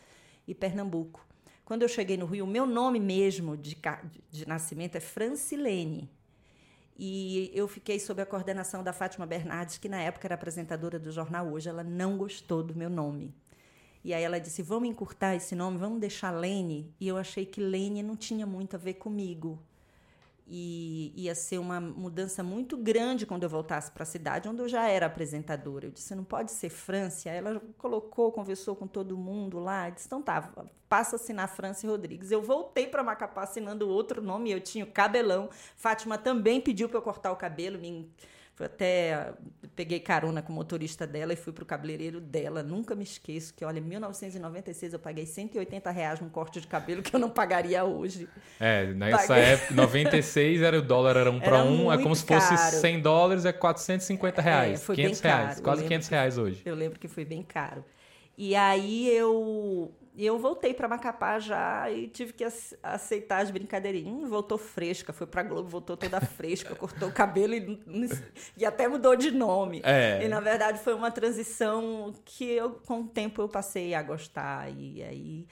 e 0.46 0.54
Pernambuco. 0.54 1.26
Quando 1.64 1.82
eu 1.82 1.88
cheguei 1.88 2.16
no 2.16 2.26
Rio, 2.26 2.44
o 2.44 2.48
meu 2.48 2.64
nome 2.64 3.00
mesmo 3.00 3.56
de- 3.56 3.76
de 4.31 4.46
nascimento 4.46 4.94
é 4.94 5.00
Francilene. 5.00 6.08
E 6.98 7.50
eu 7.52 7.69
fiquei 7.69 7.98
sob 7.98 8.22
a 8.22 8.26
coordenação 8.26 8.82
da 8.82 8.93
Fátima 8.93 9.26
Bernardes, 9.26 9.76
que 9.76 9.88
na 9.88 10.00
época 10.00 10.26
era 10.26 10.34
apresentadora 10.37 10.98
do 10.98 11.10
jornal 11.10 11.48
Hoje. 11.48 11.69
Ela 11.69 11.84
não 11.84 12.16
gostou 12.16 12.62
do 12.62 12.75
meu 12.75 12.88
nome. 12.88 13.34
E 14.06 14.15
aí 14.15 14.22
ela 14.22 14.39
disse: 14.39 14.63
vamos 14.63 14.89
encurtar 14.89 15.34
esse 15.34 15.56
nome, 15.56 15.79
vamos 15.79 15.98
deixar 15.98 16.31
Lene. 16.31 16.94
E 17.01 17.08
eu 17.08 17.17
achei 17.17 17.44
que 17.44 17.60
Lene 17.60 18.05
não 18.05 18.15
tinha 18.15 18.46
muito 18.46 18.77
a 18.77 18.79
ver 18.79 18.94
comigo. 18.94 19.60
E 20.46 21.13
ia 21.17 21.34
ser 21.34 21.58
uma 21.58 21.81
mudança 21.81 22.41
muito 22.41 22.77
grande 22.77 23.27
quando 23.27 23.43
eu 23.43 23.48
voltasse 23.48 23.91
para 23.91 24.05
a 24.05 24.06
cidade, 24.06 24.48
onde 24.48 24.63
eu 24.63 24.69
já 24.69 24.86
era 24.86 25.06
apresentadora. 25.06 25.86
Eu 25.86 25.91
disse: 25.91 26.15
não 26.15 26.22
pode 26.22 26.53
ser 26.53 26.69
França. 26.69 27.29
Aí 27.29 27.39
ela 27.39 27.60
colocou, 27.79 28.31
conversou 28.31 28.77
com 28.77 28.86
todo 28.86 29.19
mundo 29.19 29.58
lá. 29.58 29.91
Disse: 29.91 30.06
então 30.06 30.22
tá, 30.22 30.53
passa 30.89 31.17
a 31.17 31.19
assinar 31.19 31.48
França 31.48 31.84
Rodrigues. 31.89 32.31
Eu 32.31 32.41
voltei 32.41 32.86
para 32.86 33.03
Macapá 33.03 33.43
assinando 33.43 33.89
outro 33.89 34.22
nome. 34.22 34.53
Eu 34.53 34.60
tinha 34.60 34.84
o 34.84 34.89
cabelão. 34.93 35.51
Fátima 35.75 36.17
também 36.17 36.60
pediu 36.60 36.89
para 36.89 36.98
eu 36.98 37.03
cortar 37.03 37.32
o 37.32 37.36
cabelo. 37.36 37.77
Me 37.77 38.08
Fui 38.56 38.65
até 38.65 39.34
peguei 39.77 40.01
carona 40.01 40.41
com 40.41 40.51
o 40.51 40.56
motorista 40.56 41.06
dela 41.06 41.34
e 41.34 41.36
fui 41.36 41.53
para 41.53 41.63
o 41.63 41.67
cabeleireiro 41.67 42.22
dela. 42.22 42.63
Nunca 42.63 42.94
me 42.94 43.05
esqueço 43.05 43.53
que, 43.53 43.63
olha, 43.63 43.79
em 43.79 43.82
1996 43.82 44.94
eu 44.94 44.98
paguei 44.98 45.27
180 45.27 45.91
reais 45.91 46.20
num 46.20 46.31
corte 46.31 46.58
de 46.58 46.67
cabelo 46.67 47.03
que 47.03 47.15
eu 47.15 47.20
não 47.20 47.29
pagaria 47.29 47.84
hoje. 47.84 48.27
É, 48.58 48.86
nessa 48.94 49.29
Paguei. 49.29 49.44
época, 49.44 49.75
96, 49.75 50.63
era, 50.63 50.79
o 50.79 50.82
dólar 50.82 51.17
era 51.19 51.31
um 51.31 51.39
para 51.39 51.63
um, 51.63 51.93
é 51.93 51.98
como 52.03 52.17
se 52.17 52.25
fosse 52.25 52.55
caro. 52.56 52.77
100 52.77 53.01
dólares, 53.03 53.44
é 53.44 53.53
450 53.53 54.41
reais. 54.41 54.81
É, 54.81 54.82
foi 54.82 54.96
bem 54.96 55.05
500 55.06 55.20
reais, 55.20 55.60
quase 55.60 55.82
lembro 55.82 55.89
500 55.89 56.08
que- 56.08 56.15
reais 56.15 56.39
hoje. 56.39 56.63
Eu 56.65 56.75
lembro 56.75 56.98
que 56.98 57.08
foi 57.08 57.27
bem 57.27 57.43
caro. 57.43 57.84
E 58.39 58.56
aí 58.56 59.06
eu 59.15 59.93
eu 60.25 60.39
voltei 60.39 60.73
para 60.73 60.89
Macapá 60.89 61.39
já 61.39 61.91
e 61.91 62.08
tive 62.08 62.32
que 62.32 62.43
ace- 62.44 62.79
aceitar 62.82 63.43
as 63.43 63.51
brincadeirinhas. 63.51 64.06
Hum, 64.15 64.27
voltou 64.29 64.56
fresca, 64.56 65.13
foi 65.13 65.27
para 65.27 65.43
Globo, 65.43 65.69
voltou 65.69 65.96
toda 65.96 66.20
fresca, 66.20 66.73
cortou 66.77 67.08
o 67.08 67.13
cabelo 67.13 67.53
e, 67.55 67.79
e 68.56 68.65
até 68.65 68.89
mudou 68.89 69.15
de 69.17 69.31
nome. 69.31 69.82
É. 69.85 70.25
E 70.25 70.29
na 70.29 70.41
verdade 70.41 70.79
foi 70.79 70.94
uma 70.94 71.11
transição 71.11 72.15
que 72.25 72.44
eu, 72.51 72.70
com 72.87 73.01
o 73.03 73.06
tempo 73.06 73.43
eu 73.43 73.49
passei 73.49 73.93
a 73.94 74.03
gostar 74.03 74.70
e 74.70 75.03
aí 75.03 75.46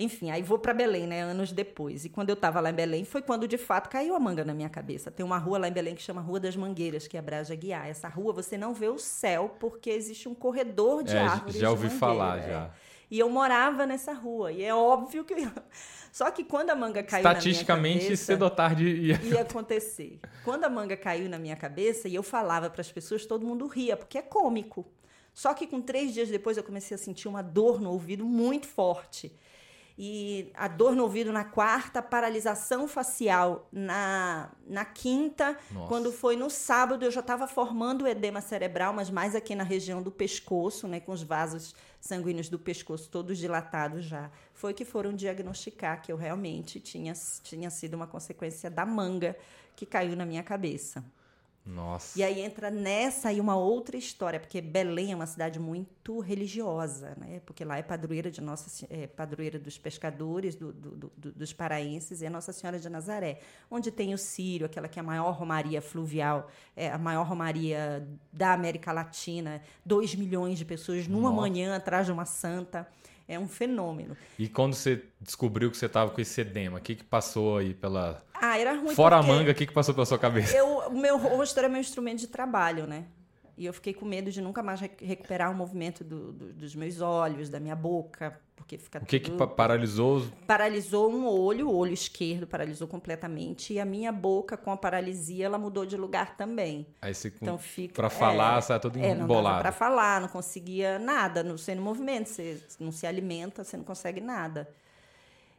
enfim, 0.00 0.30
aí 0.30 0.44
vou 0.44 0.60
para 0.60 0.72
Belém, 0.72 1.08
né, 1.08 1.22
anos 1.22 1.50
depois. 1.50 2.04
E 2.04 2.08
quando 2.08 2.28
eu 2.30 2.34
estava 2.34 2.60
lá 2.60 2.70
em 2.70 2.72
Belém, 2.74 3.04
foi 3.04 3.20
quando 3.20 3.48
de 3.48 3.58
fato 3.58 3.88
caiu 3.90 4.14
a 4.14 4.20
manga 4.20 4.44
na 4.44 4.54
minha 4.54 4.68
cabeça. 4.68 5.10
Tem 5.10 5.26
uma 5.26 5.38
rua 5.38 5.58
lá 5.58 5.66
em 5.68 5.72
Belém 5.72 5.96
que 5.96 6.02
chama 6.02 6.20
Rua 6.20 6.38
das 6.38 6.54
Mangueiras, 6.54 7.08
que 7.08 7.16
é 7.18 7.20
Braja 7.20 7.52
Guiar. 7.56 7.88
Essa 7.88 8.06
rua 8.06 8.32
você 8.32 8.56
não 8.56 8.72
vê 8.72 8.86
o 8.86 8.96
céu 8.96 9.56
porque 9.58 9.90
existe 9.90 10.28
um 10.28 10.34
corredor 10.36 11.02
de 11.02 11.16
É, 11.16 11.18
árvores. 11.20 11.56
já 11.56 11.68
ouvi 11.68 11.88
falar, 11.90 12.38
é. 12.38 12.70
E 13.10 13.18
eu 13.18 13.30
morava 13.30 13.86
nessa 13.86 14.12
rua. 14.12 14.52
E 14.52 14.62
é 14.62 14.74
óbvio 14.74 15.24
que. 15.24 15.34
Só 16.12 16.30
que 16.30 16.42
quando 16.42 16.70
a 16.70 16.74
manga 16.74 17.02
caiu 17.02 17.20
Estatisticamente, 17.20 17.94
na 17.94 17.94
minha 17.94 18.04
cabeça, 18.04 18.24
cedo 18.24 18.42
ou 18.42 18.50
tarde 18.50 18.84
ia... 18.84 19.20
ia 19.22 19.40
acontecer. 19.42 20.18
Quando 20.44 20.64
a 20.64 20.68
manga 20.68 20.96
caiu 20.96 21.28
na 21.28 21.38
minha 21.38 21.54
cabeça 21.54 22.08
e 22.08 22.14
eu 22.14 22.22
falava 22.22 22.68
para 22.70 22.80
as 22.80 22.90
pessoas, 22.90 23.26
todo 23.26 23.46
mundo 23.46 23.66
ria, 23.66 23.96
porque 23.96 24.18
é 24.18 24.22
cômico. 24.22 24.86
Só 25.34 25.54
que 25.54 25.66
com 25.66 25.80
três 25.80 26.12
dias 26.12 26.28
depois 26.28 26.56
eu 26.56 26.64
comecei 26.64 26.94
a 26.94 26.98
sentir 26.98 27.28
uma 27.28 27.42
dor 27.42 27.80
no 27.80 27.90
ouvido 27.92 28.24
muito 28.24 28.66
forte 28.66 29.32
e 30.00 30.52
a 30.54 30.68
dor 30.68 30.94
no 30.94 31.02
ouvido 31.02 31.32
na 31.32 31.42
quarta, 31.42 32.00
paralisação 32.00 32.86
facial 32.86 33.68
na, 33.72 34.48
na 34.64 34.84
quinta. 34.84 35.58
Nossa. 35.72 35.88
Quando 35.88 36.12
foi 36.12 36.36
no 36.36 36.48
sábado, 36.48 37.04
eu 37.04 37.10
já 37.10 37.18
estava 37.18 37.48
formando 37.48 38.02
o 38.02 38.06
edema 38.06 38.40
cerebral, 38.40 38.92
mas 38.92 39.10
mais 39.10 39.34
aqui 39.34 39.56
na 39.56 39.64
região 39.64 40.00
do 40.00 40.12
pescoço, 40.12 40.86
né, 40.86 41.00
com 41.00 41.10
os 41.10 41.24
vasos 41.24 41.74
sanguíneos 42.00 42.48
do 42.48 42.60
pescoço 42.60 43.10
todos 43.10 43.38
dilatados 43.38 44.04
já. 44.04 44.30
Foi 44.54 44.72
que 44.72 44.84
foram 44.84 45.12
diagnosticar 45.12 46.00
que 46.00 46.12
eu 46.12 46.16
realmente 46.16 46.78
tinha, 46.78 47.12
tinha 47.42 47.68
sido 47.68 47.94
uma 47.94 48.06
consequência 48.06 48.70
da 48.70 48.86
manga 48.86 49.36
que 49.74 49.84
caiu 49.84 50.14
na 50.14 50.24
minha 50.24 50.44
cabeça. 50.44 51.04
Nossa. 51.68 52.18
E 52.18 52.22
aí 52.22 52.40
entra 52.40 52.70
nessa 52.70 53.28
aí 53.28 53.38
uma 53.38 53.54
outra 53.54 53.96
história, 53.96 54.40
porque 54.40 54.58
Belém 54.58 55.12
é 55.12 55.14
uma 55.14 55.26
cidade 55.26 55.60
muito 55.60 56.18
religiosa, 56.18 57.14
né? 57.18 57.42
Porque 57.44 57.62
lá 57.62 57.76
é 57.76 57.82
padroeira 57.82 58.30
de 58.30 58.40
Nossa 58.40 58.86
é, 58.88 59.06
padroeira 59.06 59.58
dos 59.58 59.76
pescadores, 59.76 60.54
do, 60.54 60.72
do, 60.72 61.12
do, 61.14 61.32
dos 61.32 61.52
paraenses, 61.52 62.22
e 62.22 62.26
a 62.26 62.30
Nossa 62.30 62.54
Senhora 62.54 62.78
de 62.78 62.88
Nazaré, 62.88 63.40
onde 63.70 63.90
tem 63.90 64.14
o 64.14 64.18
Sírio, 64.18 64.64
aquela 64.64 64.88
que 64.88 64.98
é 64.98 65.02
a 65.02 65.04
maior 65.04 65.32
romaria 65.32 65.82
fluvial, 65.82 66.48
é 66.74 66.90
a 66.90 66.96
maior 66.96 67.26
romaria 67.26 68.08
da 68.32 68.54
América 68.54 68.90
Latina, 68.90 69.60
dois 69.84 70.14
milhões 70.14 70.58
de 70.58 70.64
pessoas 70.64 71.06
numa 71.06 71.28
Nossa. 71.28 71.42
manhã 71.42 71.76
atrás 71.76 72.06
de 72.06 72.12
uma 72.12 72.24
santa. 72.24 72.88
É 73.28 73.38
um 73.38 73.46
fenômeno. 73.46 74.16
E 74.38 74.48
quando 74.48 74.72
você 74.72 75.04
descobriu 75.20 75.70
que 75.70 75.76
você 75.76 75.84
estava 75.84 76.10
com 76.10 76.18
esse 76.18 76.40
edema, 76.40 76.78
o 76.78 76.80
que, 76.80 76.94
que 76.94 77.04
passou 77.04 77.58
aí 77.58 77.74
pela. 77.74 78.24
Ah, 78.32 78.58
era 78.58 78.72
ruim 78.74 78.94
Fora 78.94 79.16
a 79.16 79.22
manga, 79.22 79.52
o 79.52 79.54
que, 79.54 79.66
que 79.66 79.72
passou 79.72 79.92
pela 79.92 80.06
sua 80.06 80.18
cabeça? 80.18 80.56
Eu, 80.56 80.66
o 80.88 80.98
meu 80.98 81.18
rosto 81.18 81.58
era 81.58 81.68
meu 81.68 81.80
instrumento 81.80 82.20
de 82.20 82.28
trabalho, 82.28 82.86
né? 82.86 83.04
E 83.58 83.66
eu 83.66 83.72
fiquei 83.72 83.92
com 83.92 84.06
medo 84.06 84.30
de 84.30 84.40
nunca 84.40 84.62
mais 84.62 84.80
rec- 84.80 85.00
recuperar 85.02 85.50
o 85.50 85.54
movimento 85.54 86.04
do- 86.04 86.32
do- 86.32 86.52
dos 86.52 86.76
meus 86.76 87.00
olhos, 87.00 87.48
da 87.48 87.58
minha 87.58 87.74
boca, 87.74 88.40
porque 88.54 88.78
fica 88.78 89.00
O 89.00 89.04
que, 89.04 89.18
que 89.18 89.30
tudo- 89.32 89.38
pa- 89.38 89.48
paralisou? 89.48 90.22
paralisou 90.46 91.10
um 91.12 91.26
olho, 91.26 91.68
o 91.68 91.74
olho 91.76 91.92
esquerdo 91.92 92.46
paralisou 92.46 92.86
completamente 92.86 93.72
e 93.72 93.80
a 93.80 93.84
minha 93.84 94.12
boca 94.12 94.56
com 94.56 94.70
a 94.70 94.76
paralisia 94.76 95.46
ela 95.46 95.58
mudou 95.58 95.84
de 95.84 95.96
lugar 95.96 96.36
também. 96.36 96.86
Aí 97.02 97.12
você, 97.12 97.32
Então 97.34 97.58
fica 97.58 97.94
pra 97.94 98.08
falar, 98.08 98.58
é, 98.58 98.60
sai 98.60 98.78
todo 98.78 98.96
é, 98.96 99.10
embolado. 99.10 99.60
para 99.62 99.72
falar, 99.72 100.20
não 100.20 100.28
conseguia 100.28 100.96
nada, 101.00 101.42
não 101.42 101.58
sendo 101.58 101.82
movimento, 101.82 102.28
você 102.28 102.62
não 102.78 102.92
se 102.92 103.08
alimenta, 103.08 103.64
você 103.64 103.76
não 103.76 103.84
consegue 103.84 104.20
nada. 104.20 104.68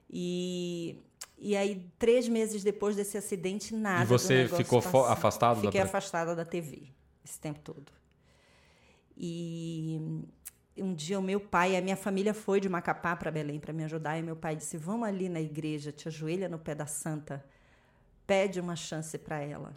E 0.10 0.96
e 1.42 1.56
aí 1.56 1.86
três 1.98 2.28
meses 2.28 2.64
depois 2.64 2.96
desse 2.96 3.18
acidente 3.18 3.74
nada. 3.74 4.04
E 4.04 4.06
você 4.06 4.48
ficou 4.48 4.80
afastado 5.06 5.58
da 5.58 5.62
Fiquei 5.64 5.82
pre- 5.82 5.90
afastada 5.90 6.36
da 6.36 6.44
TV 6.46 6.84
esse 7.30 7.40
tempo 7.40 7.60
todo. 7.60 7.92
E 9.16 10.00
um 10.78 10.94
dia 10.94 11.20
o 11.20 11.22
meu 11.22 11.40
pai, 11.40 11.76
a 11.76 11.82
minha 11.82 11.98
família 11.98 12.34
foi 12.34 12.60
de 12.60 12.70
Macapá 12.70 13.16
para 13.16 13.30
Belém 13.30 13.60
para 13.60 13.74
me 13.74 13.84
ajudar 13.84 14.18
e 14.18 14.22
meu 14.24 14.36
pai 14.36 14.56
disse: 14.56 14.78
"Vamos 14.78 15.08
ali 15.08 15.28
na 15.30 15.42
igreja, 15.42 15.92
te 15.92 16.08
ajoelha 16.08 16.48
no 16.48 16.58
pé 16.60 16.74
da 16.74 16.86
santa, 16.86 17.46
pede 18.26 18.60
uma 18.60 18.76
chance 18.76 19.18
para 19.18 19.40
ela". 19.40 19.76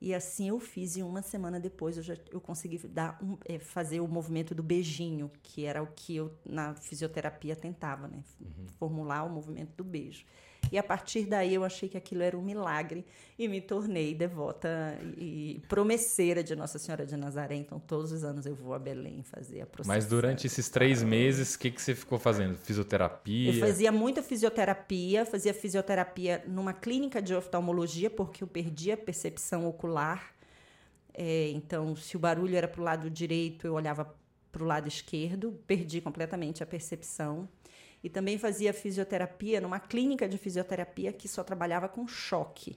E 0.00 0.12
assim 0.12 0.48
eu 0.48 0.58
fiz 0.58 0.96
e 0.96 1.02
uma 1.02 1.22
semana 1.22 1.60
depois 1.60 1.96
eu 1.96 2.02
já 2.02 2.16
eu 2.32 2.40
consegui 2.40 2.76
dar 2.88 3.16
um, 3.22 3.38
eh, 3.44 3.60
fazer 3.60 4.00
o 4.00 4.08
movimento 4.08 4.52
do 4.52 4.62
beijinho, 4.62 5.30
que 5.44 5.64
era 5.64 5.80
o 5.80 5.86
que 5.86 6.16
eu 6.16 6.36
na 6.44 6.74
fisioterapia 6.74 7.54
tentava, 7.54 8.08
né? 8.08 8.24
Formular 8.78 9.22
o 9.22 9.30
movimento 9.30 9.76
do 9.76 9.84
beijo. 9.84 10.24
E 10.72 10.78
a 10.78 10.82
partir 10.82 11.26
daí 11.26 11.52
eu 11.52 11.64
achei 11.64 11.86
que 11.86 11.98
aquilo 11.98 12.22
era 12.22 12.36
um 12.36 12.40
milagre 12.40 13.04
e 13.38 13.46
me 13.46 13.60
tornei 13.60 14.14
devota 14.14 14.98
e 15.18 15.60
promesseira 15.68 16.42
de 16.42 16.56
Nossa 16.56 16.78
Senhora 16.78 17.04
de 17.04 17.14
Nazaré. 17.14 17.56
Então 17.56 17.78
todos 17.78 18.10
os 18.10 18.24
anos 18.24 18.46
eu 18.46 18.54
vou 18.54 18.72
a 18.72 18.78
Belém 18.78 19.22
fazer 19.22 19.60
a 19.60 19.66
procissão. 19.66 19.94
Mas 19.94 20.06
durante 20.06 20.46
esses 20.46 20.70
três 20.70 21.02
meses, 21.02 21.54
o 21.54 21.58
que, 21.58 21.70
que 21.70 21.82
você 21.82 21.94
ficou 21.94 22.18
fazendo? 22.18 22.56
Fisioterapia? 22.56 23.52
Eu 23.52 23.60
fazia 23.60 23.92
muita 23.92 24.22
fisioterapia, 24.22 25.26
fazia 25.26 25.52
fisioterapia 25.52 26.42
numa 26.48 26.72
clínica 26.72 27.20
de 27.20 27.34
oftalmologia, 27.34 28.08
porque 28.08 28.42
eu 28.42 28.48
perdi 28.48 28.90
a 28.90 28.96
percepção 28.96 29.66
ocular. 29.66 30.32
É, 31.12 31.50
então, 31.50 31.94
se 31.94 32.16
o 32.16 32.18
barulho 32.18 32.56
era 32.56 32.66
para 32.66 32.80
o 32.80 32.84
lado 32.84 33.10
direito, 33.10 33.66
eu 33.66 33.74
olhava 33.74 34.10
para 34.50 34.62
o 34.62 34.66
lado 34.66 34.88
esquerdo, 34.88 35.52
perdi 35.66 36.00
completamente 36.00 36.62
a 36.62 36.66
percepção. 36.66 37.46
E 38.02 38.10
também 38.10 38.36
fazia 38.36 38.72
fisioterapia 38.72 39.60
numa 39.60 39.78
clínica 39.78 40.28
de 40.28 40.36
fisioterapia 40.36 41.12
que 41.12 41.28
só 41.28 41.44
trabalhava 41.44 41.88
com 41.88 42.06
choque. 42.08 42.76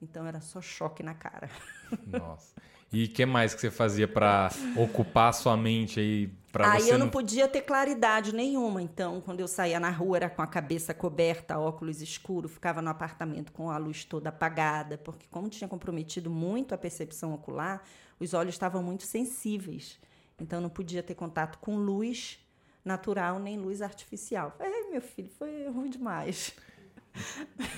Então, 0.00 0.26
era 0.26 0.40
só 0.40 0.60
choque 0.62 1.02
na 1.02 1.14
cara. 1.14 1.50
Nossa. 2.06 2.54
E 2.92 3.04
o 3.04 3.08
que 3.08 3.24
mais 3.24 3.54
que 3.54 3.60
você 3.60 3.70
fazia 3.70 4.08
pra 4.08 4.50
ocupar 4.76 5.28
a 5.28 5.32
sua 5.32 5.56
mente 5.56 6.00
aí? 6.00 6.26
Pra 6.50 6.72
Aí 6.72 6.88
eu 6.88 6.98
não 6.98 7.08
podia 7.08 7.46
ter 7.46 7.60
claridade 7.60 8.34
nenhuma. 8.34 8.82
Então, 8.82 9.20
quando 9.20 9.38
eu 9.38 9.46
saía 9.46 9.78
na 9.78 9.90
rua, 9.90 10.16
era 10.16 10.30
com 10.30 10.42
a 10.42 10.46
cabeça 10.46 10.92
coberta, 10.92 11.58
óculos 11.58 12.00
escuro, 12.02 12.48
ficava 12.48 12.82
no 12.82 12.90
apartamento 12.90 13.52
com 13.52 13.70
a 13.70 13.78
luz 13.78 14.04
toda 14.04 14.30
apagada, 14.30 14.98
porque, 14.98 15.26
como 15.30 15.48
tinha 15.48 15.68
comprometido 15.68 16.28
muito 16.28 16.74
a 16.74 16.78
percepção 16.78 17.32
ocular, 17.32 17.84
os 18.18 18.34
olhos 18.34 18.54
estavam 18.54 18.82
muito 18.82 19.04
sensíveis. 19.04 20.00
Então, 20.40 20.60
não 20.60 20.68
podia 20.68 21.02
ter 21.02 21.14
contato 21.14 21.58
com 21.58 21.76
luz 21.76 22.40
natural 22.84 23.38
nem 23.38 23.58
luz 23.58 23.82
artificial. 23.82 24.56
É, 24.58 24.90
meu 24.90 25.00
filho, 25.00 25.28
foi 25.38 25.66
ruim 25.68 25.90
demais. 25.90 26.54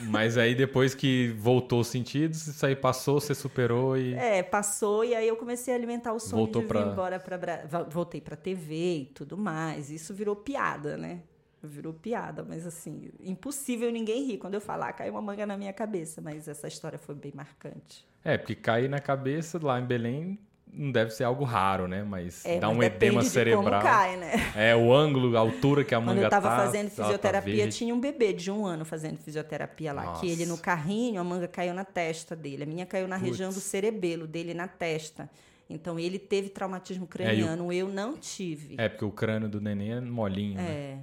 Mas 0.09 0.37
aí 0.37 0.55
depois 0.55 0.95
que 0.95 1.29
voltou 1.39 1.81
os 1.81 1.87
sentidos, 1.89 2.47
isso 2.47 2.67
aí 2.67 2.77
passou, 2.77 3.21
você 3.21 3.35
superou 3.35 3.97
e. 3.97 4.15
É, 4.15 4.43
passou 4.43 5.05
e 5.05 5.15
aí 5.15 5.27
eu 5.27 5.37
comecei 5.37 5.73
a 5.73 5.77
alimentar 5.77 6.13
o 6.13 6.21
sonho 6.21 6.45
Voltou 6.45 6.63
de 6.63 6.69
pra- 6.69 6.83
vir 6.85 6.93
embora 6.93 7.19
para 7.19 7.85
voltei 7.89 8.21
para 8.21 8.37
TV 8.37 8.75
e 8.99 9.05
tudo 9.07 9.37
mais. 9.37 9.91
Isso 9.91 10.13
virou 10.15 10.37
piada, 10.37 10.97
né? 10.97 11.21
Virou 11.63 11.93
piada, 11.95 12.45
mas 12.47 12.67
assim, 12.67 13.11
impossível 13.21 13.91
ninguém 13.91 14.25
rir 14.25 14.39
quando 14.39 14.55
eu 14.55 14.61
falar, 14.61 14.93
caiu 14.95 15.13
uma 15.15 15.23
manga 15.23 15.47
na 15.47 15.57
minha 15.57 15.73
cabeça, 15.73 16.21
mas 16.21 16.49
essa 16.49 16.67
história 16.67 16.99
foi 16.99 17.15
bem 17.15 17.33
marcante. 17.35 18.05
É, 18.25 18.37
porque 18.37 18.55
cair 18.57 18.89
na 18.89 18.99
cabeça 19.01 19.59
lá 19.63 19.81
em 19.81 19.85
Belém 19.87 20.39
não 20.73 20.91
deve 20.91 21.11
ser 21.11 21.25
algo 21.25 21.45
raro, 21.45 21.87
né? 21.87 22.03
Mas 22.03 22.45
É, 22.47 22.59
dá 22.59 22.69
mas 22.69 22.77
um 22.79 22.83
edema 22.83 23.21
de 23.23 23.29
cerebral. 23.29 23.83
Cai, 23.83 24.17
né? 24.17 24.33
É, 24.57 24.75
o 24.75 24.93
ângulo, 24.93 25.37
a 25.37 25.41
altura 25.41 25.85
que 25.85 25.95
a 25.95 25.99
Quando 25.99 26.07
manga 26.07 26.21
eu 26.23 26.25
estava 26.25 26.49
tá, 26.49 26.57
fazendo 26.57 26.91
tá 26.91 27.03
fisioterapia, 27.05 27.55
verde. 27.57 27.77
tinha 27.77 27.95
um 27.95 28.01
bebê 28.01 28.33
de 28.33 28.51
um 28.51 28.65
ano 28.65 28.85
fazendo 28.85 29.19
fisioterapia 29.19 29.93
lá. 29.93 30.03
Que 30.03 30.09
Nossa. 30.09 30.27
ele 30.27 30.47
no 30.47 30.57
carrinho, 30.57 31.21
a 31.21 31.25
manga 31.25 31.47
caiu 31.47 31.75
na 31.75 31.85
testa 31.85 32.35
dele. 32.35 32.63
A 32.63 32.67
minha 32.67 32.87
caiu 32.87 33.07
na 33.07 33.17
Putz. 33.19 33.31
região 33.31 33.51
do 33.51 33.61
cerebelo, 33.61 34.27
dele 34.27 34.55
na 34.55 34.67
testa. 34.67 35.29
Então 35.69 35.99
ele 35.99 36.19
teve 36.19 36.49
traumatismo 36.49 37.03
É, 37.03 37.05
e 37.05 37.07
o- 37.07 37.09
craniano, 37.09 37.73
eu 37.73 37.89
não 37.89 38.17
tive. 38.17 38.75
É, 38.79 38.89
porque 38.89 39.05
o 39.05 39.11
crânio 39.11 39.49
do 39.49 39.61
neném 39.61 39.93
é 39.93 40.01
molinho, 40.01 40.57
né? 40.57 40.69
É, 40.71 40.99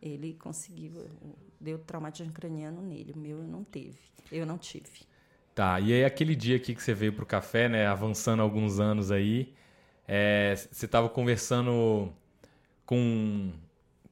ele 0.00 0.34
conseguiu, 0.34 0.92
deu 1.60 1.78
traumatismo 1.78 2.32
craniano 2.32 2.80
nele, 2.82 3.12
o 3.14 3.18
meu 3.18 3.38
não 3.38 3.64
teve, 3.64 3.98
eu 4.30 4.46
não 4.46 4.56
tive. 4.58 5.06
Tá, 5.56 5.80
e 5.80 5.90
aí 5.90 6.04
aquele 6.04 6.36
dia 6.36 6.56
aqui 6.56 6.74
que 6.74 6.82
você 6.82 6.92
veio 6.92 7.14
pro 7.14 7.24
café, 7.24 7.66
né, 7.66 7.86
avançando 7.86 8.42
alguns 8.42 8.78
anos 8.78 9.10
aí, 9.10 9.54
é, 10.06 10.54
você 10.70 10.86
tava 10.86 11.08
conversando 11.08 12.12
com, 12.84 13.52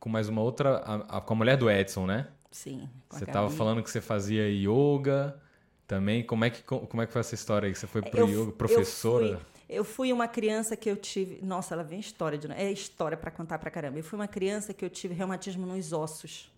com 0.01 0.09
mais 0.09 0.27
uma 0.27 0.41
outra, 0.41 0.79
a- 0.79 1.19
a- 1.19 1.21
com 1.21 1.35
a 1.35 1.37
mulher 1.37 1.59
do 1.59 1.71
Edson, 1.71 2.07
né? 2.07 2.29
Sim. 2.51 2.89
Você 3.11 3.27
tava 3.27 3.51
falando 3.51 3.83
que 3.83 3.91
você 3.91 4.01
fazia 4.01 4.49
yoga 4.49 5.39
também. 5.87 6.23
Como 6.25 6.47
é 6.47 6.51
que, 6.51 6.63
como 6.63 7.03
é 7.03 7.07
que 7.07 7.13
foi 7.13 7.21
essa 7.21 7.35
história 7.35 7.67
aí? 7.69 7.75
Você 7.75 7.87
foi 7.87 8.01
pro 8.01 8.21
Eu- 8.21 8.27
yoga, 8.29 8.49
eu 8.49 8.53
professora? 8.53 9.37
fui- 9.37 9.47
Eu 9.69 9.85
fui 9.85 10.13
uma 10.13 10.29
criança 10.29 10.75
que 10.77 10.89
eu 10.91 10.97
tive. 10.97 11.41
Nossa, 11.43 11.75
ela 11.75 11.83
vem 11.83 11.99
história 11.99 12.39
de. 12.39 12.51
É 12.53 12.71
história 12.71 13.17
para 13.19 13.31
contar 13.31 13.59
pra 13.59 13.71
caramba. 13.71 13.99
Eu 13.99 14.05
fui 14.05 14.19
uma 14.19 14.29
criança 14.29 14.73
que 14.75 14.85
eu 14.85 14.91
tive 14.91 15.15
reumatismo 15.15 15.67
nos 15.67 15.93
ossos. 15.93 16.51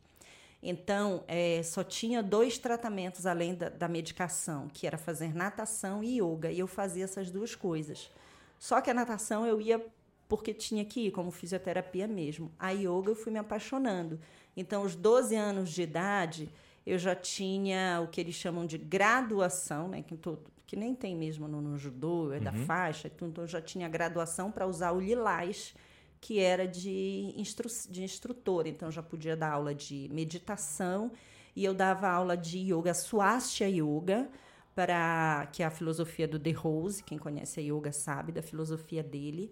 Então, 0.68 1.23
é, 1.28 1.62
só 1.62 1.85
tinha 1.85 2.23
dois 2.23 2.58
tratamentos 2.58 3.25
além 3.25 3.54
da, 3.54 3.68
da 3.68 3.87
medicação, 3.88 4.68
que 4.73 4.87
era 4.87 4.99
fazer 4.99 5.35
natação 5.35 6.02
e 6.02 6.20
yoga. 6.20 6.50
E 6.50 6.58
eu 6.58 6.66
fazia 6.66 7.04
essas 7.04 7.30
duas 7.30 7.54
coisas. 7.54 8.11
Só 8.58 8.80
que 8.80 8.90
a 8.90 8.94
natação 8.94 9.46
eu 9.46 9.61
ia 9.61 9.80
porque 10.28 10.52
tinha 10.52 10.85
que 10.85 11.06
ir, 11.06 11.11
como 11.12 11.30
fisioterapia 11.30 12.08
mesmo. 12.08 12.50
A 12.58 12.70
yoga 12.70 13.11
eu 13.11 13.14
fui 13.14 13.30
me 13.32 13.38
apaixonando. 13.38 14.18
Então, 14.56 14.82
aos 14.82 14.96
12 14.96 15.37
anos 15.37 15.70
de 15.70 15.82
idade, 15.82 16.49
eu 16.85 16.99
já 16.99 17.14
tinha 17.14 18.00
o 18.02 18.08
que 18.08 18.20
eles 18.20 18.35
chamam 18.35 18.66
de 18.66 18.76
graduação, 18.76 19.87
né? 19.87 20.02
Que, 20.02 20.16
to- 20.16 20.40
que 20.66 20.75
nem 20.75 20.96
tem 20.96 21.14
mesmo 21.14 21.46
no, 21.46 21.61
no 21.61 21.78
judô, 21.78 22.32
é 22.32 22.40
da 22.40 22.50
faixa. 22.66 23.06
Então, 23.06 23.44
eu 23.44 23.46
já 23.46 23.61
tinha 23.61 23.88
graduação 23.88 24.50
para 24.50 24.66
usar 24.66 24.90
o 24.90 24.99
lilás, 25.00 25.76
que 26.20 26.40
era 26.40 26.66
de, 26.66 27.32
instru 27.37 27.68
de 27.88 28.02
instrutor. 28.02 28.66
Então, 28.66 28.90
já 28.90 29.02
podia 29.02 29.37
dar 29.37 29.52
aula 29.52 29.75
de 29.75 30.08
meditação 30.12 31.12
e 31.56 31.64
eu 31.64 31.73
dava 31.73 32.08
aula 32.08 32.37
de 32.37 32.58
yoga, 32.58 32.92
Swastika 32.92 33.66
Yoga, 33.66 34.28
para 34.75 35.49
que 35.52 35.62
é 35.62 35.66
a 35.66 35.70
filosofia 35.70 36.28
do 36.28 36.38
De 36.38 36.52
Rose, 36.52 37.02
quem 37.02 37.16
conhece 37.16 37.61
a 37.61 37.62
yoga 37.62 37.90
sabe 37.92 38.30
da 38.30 38.42
filosofia 38.42 39.02
dele. 39.02 39.50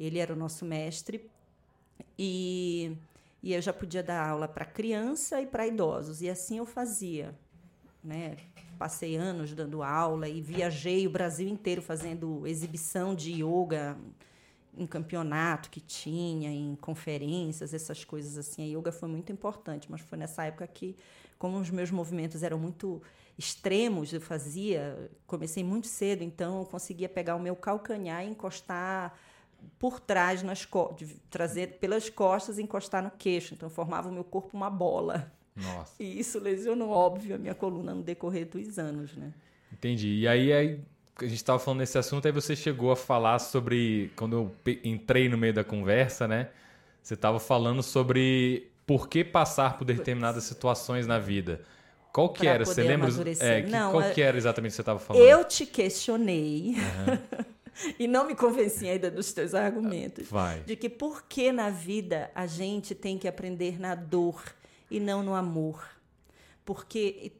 Ele 0.00 0.18
era 0.18 0.32
o 0.32 0.36
nosso 0.36 0.64
mestre. 0.64 1.30
E, 2.18 2.96
e 3.42 3.52
eu 3.52 3.60
já 3.60 3.72
podia 3.72 4.02
dar 4.02 4.26
aula 4.26 4.48
para 4.48 4.64
criança 4.64 5.42
e 5.42 5.46
para 5.46 5.66
idosos. 5.66 6.22
E 6.22 6.30
assim 6.30 6.56
eu 6.56 6.64
fazia. 6.64 7.34
Né? 8.02 8.36
Passei 8.78 9.14
anos 9.14 9.52
dando 9.52 9.82
aula 9.82 10.26
e 10.26 10.40
viajei 10.40 11.06
o 11.06 11.10
Brasil 11.10 11.48
inteiro 11.48 11.82
fazendo 11.82 12.46
exibição 12.46 13.14
de 13.14 13.42
yoga 13.42 13.98
em 14.76 14.86
campeonato 14.86 15.70
que 15.70 15.80
tinha, 15.80 16.50
em 16.50 16.76
conferências, 16.76 17.72
essas 17.72 18.04
coisas 18.04 18.36
assim. 18.36 18.62
A 18.62 18.78
yoga 18.78 18.92
foi 18.92 19.08
muito 19.08 19.32
importante, 19.32 19.90
mas 19.90 20.00
foi 20.00 20.18
nessa 20.18 20.44
época 20.44 20.66
que, 20.66 20.96
como 21.38 21.58
os 21.58 21.70
meus 21.70 21.90
movimentos 21.90 22.42
eram 22.42 22.58
muito 22.58 23.02
extremos, 23.38 24.12
eu 24.12 24.20
fazia, 24.20 25.10
comecei 25.26 25.62
muito 25.62 25.86
cedo, 25.86 26.22
então 26.22 26.60
eu 26.60 26.66
conseguia 26.66 27.08
pegar 27.08 27.36
o 27.36 27.40
meu 27.40 27.54
calcanhar 27.54 28.24
e 28.24 28.30
encostar 28.30 29.18
por 29.78 30.00
trás 30.00 30.42
nas 30.42 30.66
trazer 31.28 31.78
pelas 31.78 32.08
costas 32.08 32.58
e 32.58 32.62
encostar 32.62 33.02
no 33.02 33.10
queixo, 33.10 33.54
então 33.54 33.68
formava 33.68 34.08
o 34.08 34.12
meu 34.12 34.24
corpo 34.24 34.56
uma 34.56 34.70
bola. 34.70 35.32
Nossa. 35.54 36.02
E 36.02 36.18
isso 36.18 36.38
lesionou 36.38 36.90
óbvio 36.90 37.34
a 37.34 37.38
minha 37.38 37.54
coluna 37.54 37.94
no 37.94 38.02
decorrer 38.02 38.46
dos 38.46 38.78
anos, 38.78 39.16
né? 39.16 39.32
Entendi. 39.72 40.20
E 40.20 40.28
aí, 40.28 40.52
aí 40.52 40.80
a 41.18 41.24
gente 41.24 41.36
estava 41.36 41.58
falando 41.58 41.80
desse 41.80 41.96
assunto, 41.96 42.26
aí 42.26 42.32
você 42.32 42.54
chegou 42.54 42.90
a 42.90 42.96
falar 42.96 43.38
sobre. 43.38 44.10
Quando 44.16 44.36
eu 44.36 44.54
entrei 44.84 45.28
no 45.28 45.38
meio 45.38 45.54
da 45.54 45.64
conversa, 45.64 46.28
né? 46.28 46.48
Você 47.02 47.14
estava 47.14 47.38
falando 47.38 47.82
sobre 47.82 48.70
por 48.86 49.08
que 49.08 49.24
passar 49.24 49.78
por 49.78 49.84
determinadas 49.84 50.44
situações 50.44 51.06
na 51.06 51.18
vida. 51.18 51.62
Qual 52.12 52.30
que 52.30 52.46
era? 52.46 52.64
Você 52.64 52.82
lembra? 52.82 53.10
É, 53.40 53.62
que, 53.62 53.70
não, 53.70 53.92
qual 53.92 54.10
que 54.10 54.22
era 54.22 54.36
exatamente 54.36 54.72
que 54.72 54.76
você 54.76 54.82
estava 54.82 54.98
falando? 54.98 55.22
Eu 55.22 55.44
te 55.44 55.66
questionei. 55.66 56.74
Uhum. 56.74 57.44
e 57.98 58.06
não 58.06 58.26
me 58.26 58.34
convenci 58.34 58.88
ainda 58.88 59.10
dos 59.10 59.32
teus 59.32 59.54
argumentos. 59.54 60.28
Vai. 60.28 60.60
De 60.60 60.76
que 60.76 60.88
por 60.88 61.24
que 61.24 61.52
na 61.52 61.70
vida 61.70 62.30
a 62.34 62.46
gente 62.46 62.94
tem 62.94 63.18
que 63.18 63.28
aprender 63.28 63.78
na 63.78 63.94
dor 63.94 64.42
e 64.90 64.98
não 64.98 65.22
no 65.22 65.34
amor? 65.34 65.86
Porque 66.64 67.32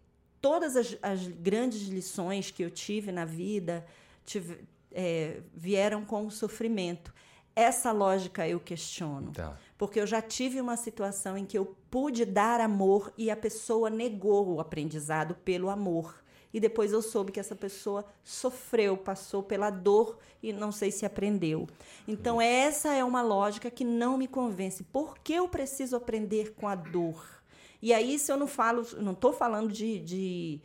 todas 0.47 0.77
as, 0.77 0.97
as 1.03 1.27
grandes 1.27 1.89
lições 1.89 2.53
que 2.53 2.63
eu 2.63 2.71
tive 2.71 3.11
na 3.11 3.25
vida 3.25 3.85
tive, 4.25 4.61
é, 4.93 5.41
vieram 5.53 6.05
com 6.05 6.25
o 6.25 6.31
sofrimento. 6.31 7.13
Essa 7.57 7.91
lógica 7.91 8.47
eu 8.47 8.61
questiono. 8.61 9.33
Tá. 9.33 9.59
Porque 9.77 9.99
eu 9.99 10.07
já 10.07 10.23
tive 10.23 10.61
uma 10.61 10.77
situação 10.77 11.37
em 11.37 11.45
que 11.45 11.59
eu 11.59 11.77
pude 11.91 12.25
dar 12.25 12.61
amor 12.61 13.13
e 13.19 13.29
a 13.29 13.37
pessoa 13.37 13.91
negou 13.91 14.55
o 14.55 14.61
aprendizado 14.61 15.35
pelo 15.35 15.69
amor. 15.69 16.23
E 16.55 16.61
depois 16.61 16.93
eu 16.93 17.03
soube 17.03 17.33
que 17.33 17.41
essa 17.41 17.57
pessoa 17.57 18.05
sofreu, 18.23 18.97
passou 18.97 19.43
pela 19.43 19.69
dor 19.69 20.17
e 20.41 20.53
não 20.53 20.71
sei 20.71 20.93
se 20.93 21.05
aprendeu. 21.05 21.69
Então, 22.07 22.41
essa 22.41 22.95
é 22.95 23.03
uma 23.03 23.21
lógica 23.21 23.69
que 23.69 23.85
não 23.85 24.17
me 24.17 24.29
convence. 24.29 24.85
Por 24.85 25.19
que 25.19 25.33
eu 25.33 25.49
preciso 25.49 25.97
aprender 25.97 26.55
com 26.55 26.69
a 26.69 26.77
dor? 26.77 27.37
E 27.81 27.93
aí, 27.93 28.19
se 28.19 28.33
eu 28.33 28.37
não 28.37 28.47
falo, 28.47 28.87
não 28.99 29.13
estou 29.13 29.33
falando 29.33 29.73
de, 29.73 29.99
de, 30.01 30.61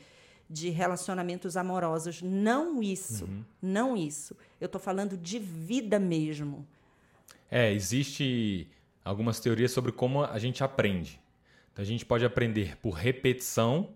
de, 0.50 0.70
relacionamentos 0.70 1.58
amorosos, 1.58 2.22
não 2.22 2.82
isso, 2.82 3.26
uhum. 3.26 3.44
não 3.62 3.98
isso. 3.98 4.36
Eu 4.60 4.68
estou 4.68 4.80
falando 4.80 5.18
de 5.18 5.40
vida 5.40 6.00
mesmo. 6.00 6.68
É, 7.50 7.72
existe 7.72 8.68
algumas 9.04 9.40
teorias 9.40 9.72
sobre 9.72 9.92
como 9.92 10.24
a 10.24 10.40
gente 10.40 10.64
aprende. 10.64 11.20
Então, 11.72 11.84
a 11.84 11.86
gente 11.86 12.06
pode 12.06 12.26
aprender 12.26 12.78
por 12.78 12.92
repetição, 12.92 13.90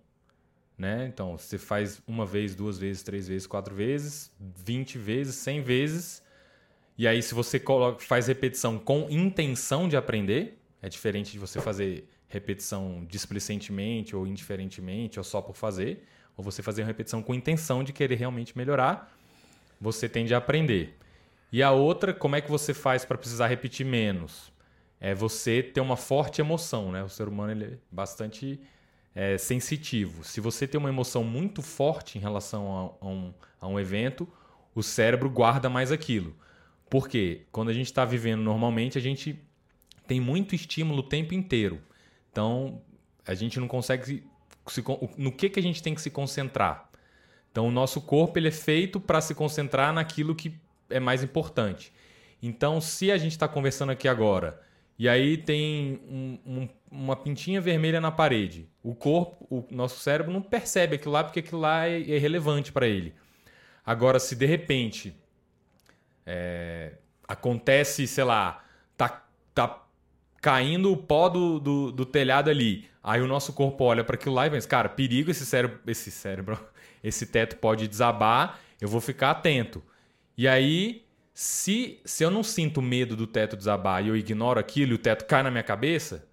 né? 0.78 1.08
Então, 1.08 1.38
você 1.38 1.58
faz 1.58 2.02
uma 2.08 2.26
vez, 2.26 2.56
duas 2.56 2.78
vezes, 2.78 3.04
três 3.04 3.28
vezes, 3.28 3.48
quatro 3.48 3.74
vezes, 3.74 4.32
vinte 4.40 4.98
vezes, 4.98 5.36
cem 5.36 5.62
vezes. 5.62 6.22
E 6.98 7.08
aí, 7.08 7.22
se 7.22 7.34
você 7.34 7.60
coloca, 7.60 8.00
faz 8.04 8.28
repetição 8.28 8.80
com 8.80 9.08
intenção 9.10 9.88
de 9.88 9.98
aprender, 9.98 10.58
é 10.82 10.90
diferente 10.90 11.32
de 11.32 11.40
você 11.40 11.60
fazer 11.60 12.08
repetição 12.28 13.06
displicentemente 13.08 14.16
ou 14.16 14.26
indiferentemente 14.28 15.20
ou 15.20 15.24
só 15.24 15.42
por 15.42 15.56
fazer, 15.56 16.06
ou 16.36 16.44
você 16.44 16.62
fazer 16.62 16.82
uma 16.82 16.88
repetição 16.88 17.22
com 17.22 17.34
intenção 17.34 17.84
de 17.84 17.94
querer 17.94 18.16
realmente 18.16 18.58
melhorar, 18.58 19.16
você 19.80 20.10
tende 20.10 20.34
a 20.34 20.38
aprender. 20.38 20.98
E 21.52 21.64
a 21.64 21.72
outra, 21.72 22.14
como 22.14 22.36
é 22.36 22.42
que 22.42 22.50
você 22.50 22.74
faz 22.74 23.06
para 23.06 23.18
precisar 23.18 23.48
repetir 23.48 23.86
menos? 23.86 24.52
É 25.00 25.14
você 25.14 25.62
ter 25.62 25.82
uma 25.82 25.96
forte 25.96 26.42
emoção, 26.42 26.92
né? 26.92 27.04
O 27.04 27.10
ser 27.10 27.28
humano 27.28 27.52
ele 27.52 27.66
é 27.66 27.78
bastante 27.92 28.60
é, 29.14 29.38
sensitivo. 29.38 30.24
Se 30.24 30.42
você 30.42 30.68
tem 30.68 30.80
uma 30.80 30.90
emoção 30.90 31.24
muito 31.24 31.62
forte 31.62 32.18
em 32.18 32.22
relação 32.22 32.98
a, 33.02 33.06
a, 33.06 33.10
um, 33.10 33.34
a 33.62 33.68
um 33.68 33.80
evento, 33.80 34.28
o 34.74 34.84
cérebro 34.84 35.30
guarda 35.30 35.70
mais 35.70 35.92
aquilo. 35.92 36.36
Por 36.90 37.08
quê? 37.08 37.44
Quando 37.52 37.70
a 37.70 37.74
gente 37.74 37.88
está 37.88 38.04
vivendo 38.04 38.42
normalmente, 38.42 38.98
a 38.98 39.02
gente 39.02 39.40
tem 40.06 40.20
muito 40.20 40.54
estímulo 40.54 41.00
o 41.00 41.04
tempo 41.04 41.34
inteiro. 41.34 41.80
Então, 42.36 42.82
a 43.26 43.34
gente 43.34 43.62
não 43.62 43.68
consegue 43.68 44.22
se, 44.68 44.84
no 45.18 45.32
que, 45.32 45.50
que 45.50 45.58
a 45.58 45.64
gente 45.64 45.82
tem 45.82 45.96
que 45.96 46.02
se 46.02 46.10
concentrar. 46.10 46.90
Então, 47.50 47.66
o 47.70 47.72
nosso 47.72 48.02
corpo 48.02 48.38
ele 48.38 48.50
é 48.50 48.52
feito 48.52 49.00
para 49.00 49.22
se 49.22 49.34
concentrar 49.34 49.94
naquilo 49.94 50.36
que 50.36 50.54
é 50.90 51.00
mais 51.00 51.24
importante. 51.24 51.94
Então, 52.44 52.82
se 52.82 53.10
a 53.10 53.18
gente 53.18 53.32
está 53.32 53.48
conversando 53.48 53.94
aqui 53.94 54.06
agora 54.06 54.62
e 55.00 55.08
aí 55.08 55.38
tem 55.38 56.02
um, 56.10 56.38
um, 56.46 56.70
uma 56.92 57.16
pintinha 57.16 57.62
vermelha 57.62 58.02
na 58.02 58.12
parede, 58.12 58.68
o 58.84 58.94
corpo, 58.94 59.48
o 59.50 59.66
nosso 59.74 60.02
cérebro 60.02 60.34
não 60.34 60.42
percebe 60.42 60.98
aquilo 60.98 61.14
lá 61.14 61.24
porque 61.24 61.40
aquilo 61.40 61.62
lá 61.62 61.88
é, 61.88 62.02
é 62.02 62.18
relevante 62.18 62.70
para 62.70 62.86
ele. 62.86 63.16
Agora, 63.86 64.20
se 64.20 64.36
de 64.36 64.46
repente 64.46 65.16
é, 66.26 66.96
acontece, 67.26 68.06
sei 68.06 68.26
lá, 68.26 68.62
tá, 68.98 69.26
tá 69.54 69.85
caindo 70.46 70.92
o 70.92 70.98
pó 70.98 71.28
do, 71.28 71.60
do, 71.60 71.92
do 71.92 72.06
telhado 72.06 72.52
ali. 72.52 72.88
Aí 73.04 73.20
o 73.20 73.26
nosso 73.26 73.52
corpo 73.52 73.84
olha 73.84 74.04
para 74.04 74.14
aquilo 74.14 74.36
lá 74.36 74.46
e 74.46 74.52
pensa, 74.52 74.68
cara, 74.68 74.88
perigo 74.88 75.32
esse 75.32 75.44
cérebro, 75.44 75.80
esse 75.88 76.12
cérebro, 76.12 76.60
esse 77.04 77.26
teto 77.26 77.56
pode 77.56 77.88
desabar, 77.88 78.60
eu 78.80 78.88
vou 78.88 79.02
ficar 79.02 79.32
atento. 79.32 79.82
E 80.38 80.48
aí, 80.48 81.04
se, 81.34 82.00
se 82.06 82.24
eu 82.24 82.30
não 82.30 82.44
sinto 82.44 82.80
medo 82.80 83.16
do 83.16 83.26
teto 83.26 83.58
desabar 83.58 84.06
e 84.06 84.10
eu 84.10 84.16
ignoro 84.16 84.60
aquilo 84.60 84.92
e 84.92 84.94
o 84.94 85.00
teto 85.00 85.26
cai 85.26 85.42
na 85.42 85.50
minha 85.50 85.64
cabeça, 85.64 86.28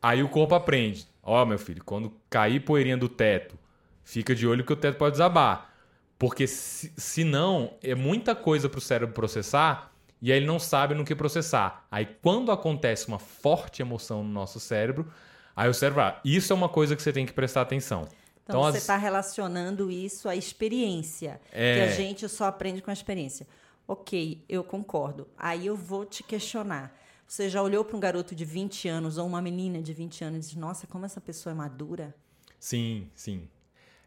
aí 0.00 0.22
o 0.22 0.28
corpo 0.28 0.54
aprende. 0.54 1.08
Ó, 1.20 1.42
oh, 1.42 1.44
meu 1.44 1.58
filho, 1.58 1.82
quando 1.82 2.12
cair 2.30 2.60
poeirinha 2.60 2.96
do 2.96 3.08
teto, 3.08 3.58
fica 4.04 4.36
de 4.36 4.46
olho 4.46 4.62
que 4.62 4.72
o 4.72 4.76
teto 4.76 4.98
pode 4.98 5.14
desabar. 5.14 5.74
Porque 6.16 6.46
se, 6.46 6.92
se 6.96 7.24
não, 7.24 7.76
é 7.82 7.96
muita 7.96 8.36
coisa 8.36 8.68
para 8.68 8.78
o 8.78 8.80
cérebro 8.80 9.12
processar 9.12 9.87
e 10.20 10.32
aí 10.32 10.38
ele 10.38 10.46
não 10.46 10.58
sabe 10.58 10.94
no 10.94 11.04
que 11.04 11.14
processar. 11.14 11.86
Aí 11.90 12.06
quando 12.22 12.50
acontece 12.50 13.08
uma 13.08 13.18
forte 13.18 13.82
emoção 13.82 14.22
no 14.22 14.30
nosso 14.30 14.58
cérebro, 14.58 15.10
aí 15.54 15.68
o 15.68 15.74
cérebro, 15.74 16.02
ah, 16.02 16.20
isso 16.24 16.52
é 16.52 16.56
uma 16.56 16.68
coisa 16.68 16.96
que 16.96 17.02
você 17.02 17.12
tem 17.12 17.26
que 17.26 17.32
prestar 17.32 17.62
atenção. 17.62 18.08
Então, 18.42 18.60
então 18.60 18.62
você 18.62 18.78
está 18.78 18.96
as... 18.96 19.02
relacionando 19.02 19.90
isso 19.90 20.28
à 20.28 20.34
experiência, 20.34 21.40
é... 21.52 21.74
que 21.74 21.80
a 21.80 21.90
gente 21.92 22.28
só 22.28 22.44
aprende 22.44 22.80
com 22.80 22.90
a 22.90 22.94
experiência. 22.94 23.46
Ok, 23.86 24.44
eu 24.48 24.62
concordo. 24.64 25.28
Aí 25.36 25.66
eu 25.66 25.76
vou 25.76 26.04
te 26.04 26.22
questionar. 26.22 26.94
Você 27.26 27.48
já 27.48 27.62
olhou 27.62 27.84
para 27.84 27.96
um 27.96 28.00
garoto 28.00 28.34
de 28.34 28.44
20 28.44 28.88
anos 28.88 29.18
ou 29.18 29.26
uma 29.26 29.40
menina 29.42 29.82
de 29.82 29.92
20 29.92 30.24
anos 30.24 30.36
e 30.38 30.40
disse, 30.40 30.58
nossa, 30.58 30.86
como 30.86 31.04
essa 31.04 31.20
pessoa 31.20 31.52
é 31.52 31.54
madura? 31.54 32.14
Sim, 32.58 33.10
sim. 33.14 33.48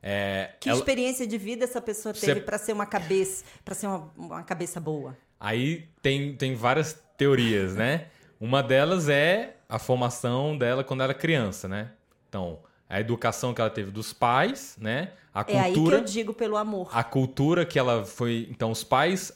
É, 0.02 0.56
que 0.60 0.67
ela... 0.67 0.80
experiência 0.80 1.28
de 1.28 1.38
vida 1.38 1.63
essa 1.63 1.80
pessoa 1.80 2.13
teve 2.13 2.34
Você... 2.34 2.41
para 2.41 2.58
ser 2.58 2.74
uma 2.74 2.88
cabeça, 2.88 3.45
para 3.63 3.76
ser 3.76 3.86
uma, 3.86 4.12
uma 4.17 4.43
cabeça 4.43 4.80
boa? 4.80 5.15
Aí 5.41 5.89
tem, 6.04 6.36
tem 6.36 6.54
várias 6.54 7.04
teorias, 7.17 7.73
né? 7.75 8.06
Uma 8.39 8.62
delas 8.62 9.10
é 9.10 9.56
a 9.67 9.80
formação 9.80 10.56
dela 10.56 10.84
quando 10.84 11.01
ela 11.01 11.12
era 11.12 11.19
criança, 11.19 11.67
né? 11.67 11.89
Então, 12.30 12.60
a 12.88 12.99
educação 12.99 13.51
que 13.51 13.60
ela 13.60 13.69
teve 13.71 13.89
dos 13.89 14.13
pais, 14.13 14.77
né? 14.80 15.13
A 15.34 15.43
cultura. 15.43 15.58
É 15.58 15.65
aí 15.65 15.73
que 15.73 15.80
eu 15.80 16.01
digo 16.01 16.34
pelo 16.34 16.58
amor. 16.58 16.89
A 16.93 17.04
cultura 17.04 17.65
que 17.65 17.80
ela 17.80 18.06
foi. 18.06 18.47
Então, 18.51 18.69
os 18.69 18.84
pais 18.84 19.36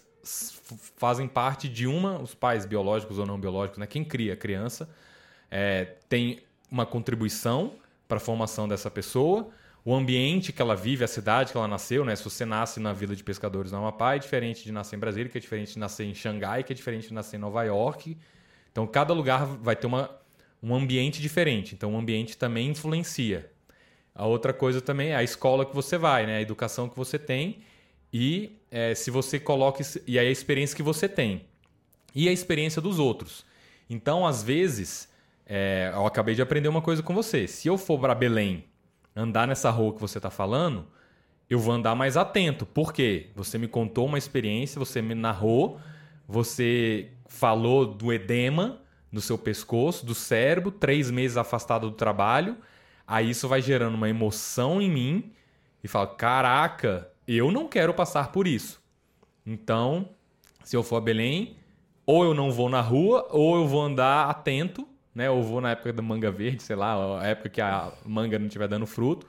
fazem 0.96 1.28
parte 1.28 1.68
de 1.68 1.88
uma, 1.88 2.22
os 2.22 2.36
pais 2.36 2.68
biológicos 2.68 3.18
ou 3.18 3.26
não 3.26 3.40
biológicos, 3.40 3.80
né? 3.80 3.88
Quem 3.88 4.04
cria 4.04 4.34
a 4.34 4.38
criança 4.38 4.88
é, 5.50 5.86
tem 6.08 6.44
uma 6.70 6.86
contribuição 6.86 7.74
para 8.08 8.18
a 8.18 8.20
formação 8.20 8.68
dessa 8.68 8.92
pessoa 8.92 9.50
o 9.86 9.94
ambiente 9.94 10.52
que 10.52 10.60
ela 10.60 10.76
vive, 10.76 11.04
a 11.04 11.08
cidade 11.08 11.52
que 11.52 11.58
ela 11.58 11.68
nasceu, 11.68 12.04
né? 12.04 12.16
Se 12.16 12.24
você 12.24 12.44
nasce 12.44 12.80
na 12.80 12.92
Vila 12.92 13.16
de 13.16 13.24
Pescadores 13.24 13.72
no 13.72 13.78
Amapá, 13.78 14.16
é 14.16 14.20
diferente 14.20 14.64
de 14.64 14.72
nascer 14.72 14.96
em 14.96 15.00
Brasília, 15.00 15.30
que 15.30 15.38
é 15.38 15.42
diferente 15.42 15.74
de 15.74 15.80
nascer 15.80 16.06
em 16.06 16.16
Xangai, 16.16 16.64
que 16.64 16.74
é 16.74 16.76
diferente 16.76 17.10
de 17.10 17.14
nascer 17.14 17.38
em 17.38 17.40
Nova 17.40 17.64
York. 17.64 18.18
Então, 18.72 18.88
cada 18.88 19.14
lugar 19.14 19.46
vai 19.46 19.76
ter 19.76 19.86
uma, 19.86 20.10
um 20.62 20.74
ambiente 20.74 21.22
diferente. 21.22 21.76
Então, 21.76 21.94
o 21.94 21.98
ambiente 21.98 22.36
também 22.36 22.70
influencia. 22.70 23.52
A 24.16 24.26
outra 24.26 24.52
coisa 24.52 24.82
também 24.82 25.10
é 25.10 25.18
a 25.18 25.24
escola 25.24 25.64
que 25.64 25.76
você 25.76 26.00
vai, 26.00 26.26
né? 26.26 26.38
A 26.38 26.42
educação 26.42 26.90
que 26.90 26.98
você 26.98 27.20
tem 27.20 27.60
e 28.12 28.58
é, 28.72 28.96
se 28.96 29.12
você 29.12 29.40
coloca 29.40 29.84
e 30.08 30.18
aí 30.18 30.28
a 30.28 30.32
experiência 30.32 30.76
que 30.76 30.82
você 30.82 31.08
tem 31.08 31.46
e 32.16 32.28
a 32.28 32.32
experiência 32.32 32.82
dos 32.82 32.98
outros. 32.98 33.46
Então, 33.88 34.26
às 34.26 34.42
vezes, 34.42 35.08
é, 35.46 35.92
eu 35.94 36.08
acabei 36.08 36.34
de 36.34 36.42
aprender 36.42 36.70
uma 36.70 36.82
coisa 36.82 37.04
com 37.04 37.14
você. 37.14 37.48
Se 37.48 37.68
eu 37.68 37.78
for 37.78 38.00
para 38.00 38.16
Belém 38.16 38.64
andar 39.16 39.48
nessa 39.48 39.70
rua 39.70 39.94
que 39.94 40.02
você 40.02 40.18
está 40.18 40.30
falando, 40.30 40.86
eu 41.50 41.60
vou 41.60 41.74
andar 41.74 41.96
mais 41.96 42.18
atento. 42.18 42.66
Por 42.66 42.92
quê? 42.92 43.30
Você 43.36 43.58
me 43.58 43.68
contou 43.68 44.06
uma 44.06 44.18
experiência, 44.18 44.80
você 44.80 45.02
me 45.02 45.16
narrou, 45.16 45.80
você 46.28 47.12
falou 47.28 47.86
do 47.86 48.12
edema 48.12 48.82
no 49.12 49.22
seu 49.22 49.38
pescoço, 49.38 50.06
do 50.06 50.14
cérebro, 50.14 50.72
três 50.72 51.10
meses 51.10 51.38
afastado 51.38 51.90
do 51.90 51.96
trabalho. 51.96 52.58
Aí 53.08 53.30
isso 53.30 53.48
vai 53.48 53.62
gerando 53.62 53.96
uma 53.96 54.10
emoção 54.10 54.82
em 54.82 54.90
mim 54.90 55.32
e 55.84 55.88
falo: 55.88 56.08
caraca, 56.08 57.10
eu 57.28 57.52
não 57.52 57.68
quero 57.68 57.94
passar 57.94 58.32
por 58.32 58.48
isso. 58.48 58.84
Então, 59.46 60.10
se 60.64 60.76
eu 60.76 60.84
for 60.84 60.98
a 60.98 61.02
Belém, 61.02 61.58
ou 62.06 62.24
eu 62.24 62.34
não 62.34 62.52
vou 62.52 62.70
na 62.70 62.82
rua, 62.82 63.28
ou 63.30 63.56
eu 63.56 63.68
vou 63.68 63.82
andar 63.82 64.30
atento, 64.30 64.88
né? 65.16 65.30
Ou 65.30 65.42
vou 65.42 65.62
na 65.62 65.72
época 65.72 65.94
da 65.94 66.02
manga 66.02 66.30
verde, 66.30 66.62
sei 66.62 66.76
lá, 66.76 67.22
a 67.22 67.26
época 67.26 67.50
que 67.50 67.62
a 67.62 67.94
manga 68.06 68.38
não 68.38 68.48
estiver 68.48 68.68
dando 68.68 68.86
fruto, 68.86 69.26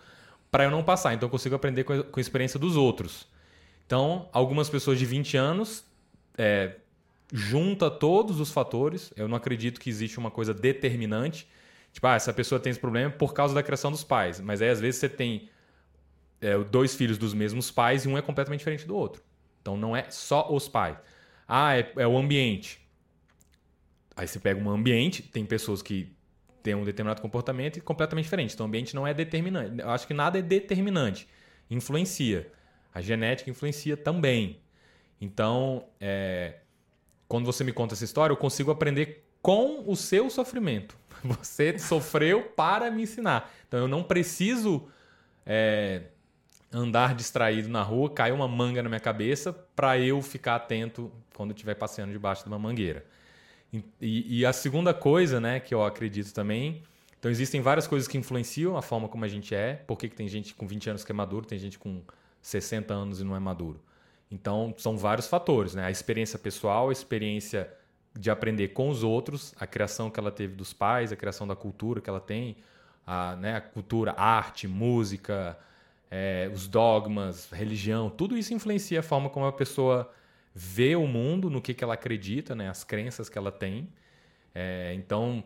para 0.50 0.64
eu 0.64 0.70
não 0.70 0.82
passar. 0.82 1.14
Então 1.14 1.28
eu 1.28 1.30
consigo 1.30 1.54
aprender 1.54 1.84
com 1.84 1.92
a, 1.92 2.20
experiência 2.20 2.58
dos 2.58 2.76
outros. 2.76 3.28
Então, 3.86 4.28
algumas 4.32 4.68
pessoas 4.68 4.98
de 4.98 5.06
20 5.06 5.36
anos 5.36 5.84
é, 6.36 6.74
junta 7.32 7.88
todos 7.88 8.40
os 8.40 8.50
fatores. 8.50 9.12
Eu 9.16 9.28
não 9.28 9.36
acredito 9.36 9.80
que 9.80 9.88
existe 9.88 10.18
uma 10.18 10.30
coisa 10.30 10.52
determinante. 10.52 11.46
Tipo, 11.92 12.08
ah, 12.08 12.16
essa 12.16 12.32
pessoa 12.32 12.60
tem 12.60 12.70
esse 12.70 12.80
problema 12.80 13.10
por 13.10 13.32
causa 13.32 13.54
da 13.54 13.62
criação 13.62 13.92
dos 13.92 14.02
pais. 14.02 14.40
Mas 14.40 14.60
aí, 14.60 14.68
às 14.68 14.80
vezes, 14.80 15.00
você 15.00 15.08
tem 15.08 15.48
é, 16.40 16.58
dois 16.58 16.96
filhos 16.96 17.16
dos 17.16 17.32
mesmos 17.32 17.70
pais 17.70 18.04
e 18.04 18.08
um 18.08 18.18
é 18.18 18.22
completamente 18.22 18.58
diferente 18.58 18.86
do 18.86 18.96
outro. 18.96 19.22
Então, 19.62 19.76
não 19.76 19.96
é 19.96 20.10
só 20.10 20.52
os 20.52 20.68
pais. 20.68 20.98
Ah, 21.46 21.76
é, 21.78 21.92
é 21.96 22.06
o 22.06 22.18
ambiente. 22.18 22.85
Aí 24.16 24.26
você 24.26 24.38
pega 24.38 24.60
um 24.60 24.70
ambiente, 24.70 25.22
tem 25.22 25.44
pessoas 25.44 25.82
que 25.82 26.10
têm 26.62 26.74
um 26.74 26.84
determinado 26.84 27.20
comportamento 27.20 27.76
e 27.76 27.80
completamente 27.80 28.24
diferente. 28.24 28.54
Então, 28.54 28.64
o 28.66 28.68
ambiente 28.68 28.94
não 28.94 29.06
é 29.06 29.12
determinante. 29.12 29.80
Eu 29.80 29.90
acho 29.90 30.06
que 30.06 30.14
nada 30.14 30.38
é 30.38 30.42
determinante. 30.42 31.28
Influencia. 31.70 32.50
A 32.94 33.00
genética 33.00 33.50
influencia 33.50 33.96
também. 33.96 34.58
Então, 35.20 35.84
é, 36.00 36.54
quando 37.28 37.44
você 37.44 37.62
me 37.62 37.72
conta 37.72 37.94
essa 37.94 38.04
história, 38.04 38.32
eu 38.32 38.36
consigo 38.36 38.70
aprender 38.70 39.26
com 39.42 39.84
o 39.86 39.94
seu 39.94 40.28
sofrimento. 40.28 40.96
Você 41.22 41.78
sofreu 41.78 42.42
para 42.42 42.90
me 42.90 43.02
ensinar. 43.02 43.52
Então 43.68 43.78
eu 43.78 43.86
não 43.86 44.02
preciso 44.02 44.88
é, 45.44 46.02
andar 46.72 47.14
distraído 47.14 47.68
na 47.68 47.82
rua, 47.82 48.10
cair 48.10 48.32
uma 48.32 48.48
manga 48.48 48.82
na 48.82 48.88
minha 48.88 49.00
cabeça 49.00 49.52
para 49.52 49.98
eu 49.98 50.20
ficar 50.20 50.56
atento 50.56 51.12
quando 51.34 51.52
estiver 51.52 51.74
passeando 51.74 52.12
debaixo 52.12 52.42
de 52.42 52.48
uma 52.48 52.58
mangueira. 52.58 53.04
E, 54.00 54.40
e, 54.40 54.46
a 54.46 54.52
segunda 54.52 54.94
coisa, 54.94 55.40
né, 55.40 55.60
que 55.60 55.74
eu 55.74 55.84
acredito 55.84 56.32
também, 56.32 56.82
então 57.18 57.30
existem 57.30 57.60
várias 57.60 57.86
coisas 57.86 58.08
que 58.08 58.16
influenciam 58.16 58.76
a 58.76 58.82
forma 58.82 59.08
como 59.08 59.24
a 59.24 59.28
gente 59.28 59.54
é. 59.54 59.74
Por 59.74 59.98
que 59.98 60.08
tem 60.08 60.28
gente 60.28 60.54
com 60.54 60.66
20 60.66 60.90
anos 60.90 61.04
que 61.04 61.12
é 61.12 61.14
maduro, 61.14 61.46
tem 61.46 61.58
gente 61.58 61.78
com 61.78 62.02
60 62.40 62.94
anos 62.94 63.20
e 63.20 63.24
não 63.24 63.34
é 63.36 63.40
maduro? 63.40 63.80
Então, 64.30 64.74
são 64.78 64.96
vários 64.96 65.26
fatores, 65.26 65.74
né? 65.74 65.84
A 65.84 65.90
experiência 65.90 66.38
pessoal, 66.38 66.88
a 66.88 66.92
experiência 66.92 67.72
de 68.18 68.30
aprender 68.30 68.68
com 68.68 68.88
os 68.88 69.02
outros, 69.02 69.54
a 69.58 69.66
criação 69.66 70.10
que 70.10 70.18
ela 70.18 70.30
teve 70.30 70.54
dos 70.54 70.72
pais, 70.72 71.12
a 71.12 71.16
criação 71.16 71.46
da 71.46 71.54
cultura 71.54 72.00
que 72.00 72.08
ela 72.08 72.20
tem, 72.20 72.56
a, 73.06 73.36
né, 73.36 73.56
a 73.56 73.60
cultura, 73.60 74.14
arte, 74.16 74.66
música, 74.66 75.56
é, 76.10 76.50
os 76.52 76.66
dogmas, 76.66 77.50
religião, 77.50 78.08
tudo 78.10 78.36
isso 78.36 78.54
influencia 78.54 79.00
a 79.00 79.02
forma 79.02 79.28
como 79.28 79.46
a 79.46 79.52
pessoa 79.52 80.10
vê 80.58 80.96
o 80.96 81.06
mundo, 81.06 81.50
no 81.50 81.60
que, 81.60 81.74
que 81.74 81.84
ela 81.84 81.92
acredita, 81.92 82.54
né, 82.54 82.70
as 82.70 82.82
crenças 82.82 83.28
que 83.28 83.36
ela 83.36 83.52
tem. 83.52 83.92
É, 84.54 84.94
então, 84.94 85.44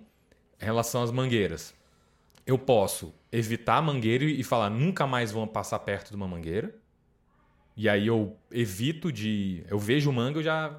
em 0.62 0.64
relação 0.64 1.02
às 1.02 1.10
mangueiras, 1.10 1.74
eu 2.46 2.56
posso 2.56 3.12
evitar 3.32 3.78
a 3.78 3.82
mangueira 3.82 4.24
e 4.24 4.44
falar 4.44 4.70
nunca 4.70 5.08
mais 5.08 5.32
vão 5.32 5.48
passar 5.48 5.80
perto 5.80 6.10
de 6.10 6.16
uma 6.16 6.28
mangueira. 6.28 6.72
E 7.76 7.88
aí 7.88 8.06
eu 8.06 8.36
evito 8.52 9.10
de. 9.10 9.64
Eu 9.68 9.80
vejo 9.80 10.08
o 10.08 10.12
manga, 10.12 10.38
eu 10.38 10.44
já. 10.44 10.78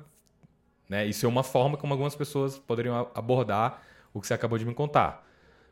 Né? 0.88 1.06
Isso 1.08 1.26
é 1.26 1.30
uma 1.30 1.44
forma 1.44 1.76
como 1.76 1.94
algumas 1.94 2.16
pessoas 2.16 2.58
poderiam 2.58 3.12
abordar 3.14 3.84
o 4.14 4.22
que 4.22 4.28
você 4.28 4.34
acabou 4.34 4.58
de 4.58 4.66
me 4.66 4.74
contar. 4.74 5.28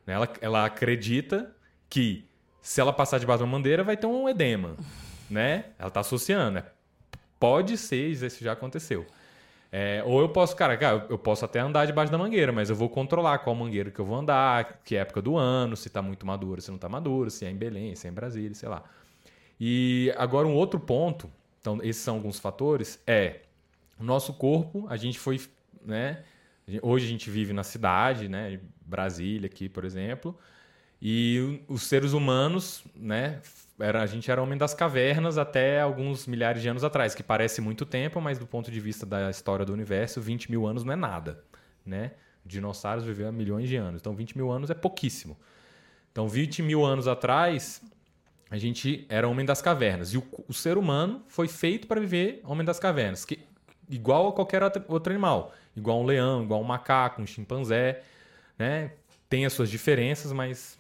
Né? 0.05 0.15
Ela, 0.15 0.29
ela 0.41 0.65
acredita 0.65 1.55
que 1.89 2.27
se 2.61 2.81
ela 2.81 2.91
passar 2.91 3.19
debaixo 3.19 3.41
de 3.41 3.49
uma 3.49 3.57
bandeira, 3.57 3.85
vai 3.85 3.95
ter 3.95 4.07
um 4.07 4.27
edema. 4.27 4.75
Né? 5.29 5.65
Ela 5.77 5.87
está 5.87 6.01
associando. 6.01 6.51
Né? 6.51 6.63
Pode 7.39 7.77
ser, 7.77 8.09
isso 8.09 8.43
já 8.43 8.51
aconteceu. 8.51 9.05
É, 9.71 10.03
ou 10.05 10.19
eu 10.19 10.29
posso, 10.29 10.55
cara, 10.55 10.75
cara, 10.77 11.05
eu 11.09 11.17
posso 11.17 11.45
até 11.45 11.59
andar 11.59 11.85
debaixo 11.85 12.11
da 12.11 12.17
mangueira, 12.17 12.51
mas 12.51 12.69
eu 12.69 12.75
vou 12.75 12.89
controlar 12.89 13.39
qual 13.39 13.55
mangueira 13.55 13.91
que 13.91 13.99
eu 13.99 14.05
vou 14.05 14.17
andar, 14.17 14.81
que 14.83 14.95
época 14.95 15.21
do 15.21 15.37
ano, 15.37 15.75
se 15.77 15.87
está 15.87 16.01
muito 16.01 16.25
maduro, 16.25 16.59
se 16.59 16.69
não 16.69 16.75
está 16.75 16.89
maduro, 16.89 17.29
se 17.29 17.45
é 17.45 17.51
em 17.51 17.55
Belém, 17.55 17.95
se 17.95 18.07
é 18.07 18.09
em 18.09 18.13
Brasília, 18.13 18.55
sei 18.55 18.67
lá. 18.67 18.83
E 19.59 20.11
agora 20.17 20.47
um 20.47 20.55
outro 20.55 20.79
ponto, 20.79 21.29
então 21.61 21.79
esses 21.83 22.01
são 22.01 22.15
alguns 22.15 22.39
fatores, 22.39 22.99
é 23.05 23.41
o 23.99 24.03
nosso 24.03 24.33
corpo, 24.33 24.87
a 24.89 24.97
gente 24.97 25.19
foi, 25.19 25.39
né? 25.85 26.23
Hoje 26.81 27.05
a 27.05 27.09
gente 27.09 27.29
vive 27.29 27.53
na 27.53 27.63
cidade, 27.63 28.27
né? 28.27 28.59
Brasília 28.81 29.47
aqui, 29.47 29.69
por 29.69 29.85
exemplo, 29.85 30.37
e 31.01 31.61
os 31.67 31.83
seres 31.83 32.13
humanos, 32.13 32.83
né? 32.95 33.39
Era, 33.79 34.01
a 34.01 34.05
gente 34.05 34.29
era 34.29 34.41
homem 34.41 34.57
das 34.57 34.73
cavernas 34.73 35.37
até 35.37 35.79
alguns 35.79 36.27
milhares 36.27 36.61
de 36.61 36.67
anos 36.67 36.83
atrás, 36.83 37.15
que 37.15 37.23
parece 37.23 37.61
muito 37.61 37.85
tempo, 37.85 38.19
mas 38.19 38.37
do 38.37 38.45
ponto 38.45 38.69
de 38.69 38.79
vista 38.79 39.05
da 39.05 39.29
história 39.29 39.65
do 39.65 39.71
universo, 39.71 40.19
20 40.19 40.51
mil 40.51 40.67
anos 40.67 40.83
não 40.83 40.93
é 40.93 40.95
nada, 40.97 41.43
né? 41.85 42.11
Dinossauros 42.45 43.05
viveram 43.05 43.29
há 43.29 43.31
milhões 43.31 43.69
de 43.69 43.77
anos, 43.77 44.01
então 44.01 44.13
20 44.13 44.37
mil 44.37 44.51
anos 44.51 44.69
é 44.69 44.73
pouquíssimo. 44.73 45.37
Então, 46.11 46.27
20 46.27 46.61
mil 46.63 46.83
anos 46.83 47.07
atrás, 47.07 47.81
a 48.49 48.57
gente 48.57 49.05
era 49.09 49.27
homem 49.27 49.45
das 49.45 49.61
cavernas. 49.61 50.13
E 50.13 50.17
o, 50.17 50.23
o 50.47 50.53
ser 50.53 50.77
humano 50.77 51.23
foi 51.27 51.47
feito 51.47 51.87
para 51.87 51.99
viver 51.99 52.41
homem 52.43 52.65
das 52.65 52.79
cavernas, 52.79 53.23
que, 53.23 53.39
igual 53.89 54.27
a 54.27 54.33
qualquer 54.33 54.61
outro 54.87 55.13
animal. 55.13 55.53
Igual 55.75 56.01
um 56.01 56.05
leão, 56.05 56.43
igual 56.43 56.59
um 56.59 56.65
macaco, 56.65 57.21
um 57.21 57.27
chimpanzé. 57.27 58.01
Né? 58.57 58.91
Tem 59.29 59.45
as 59.45 59.53
suas 59.53 59.69
diferenças, 59.69 60.33
mas 60.33 60.77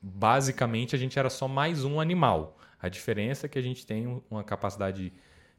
basicamente 0.00 0.94
a 0.94 0.98
gente 0.98 1.18
era 1.18 1.30
só 1.30 1.48
mais 1.48 1.84
um 1.84 2.00
animal. 2.00 2.58
A 2.80 2.88
diferença 2.88 3.46
é 3.46 3.48
que 3.48 3.58
a 3.58 3.62
gente 3.62 3.86
tem 3.86 4.22
uma 4.30 4.44
capacidade 4.44 5.12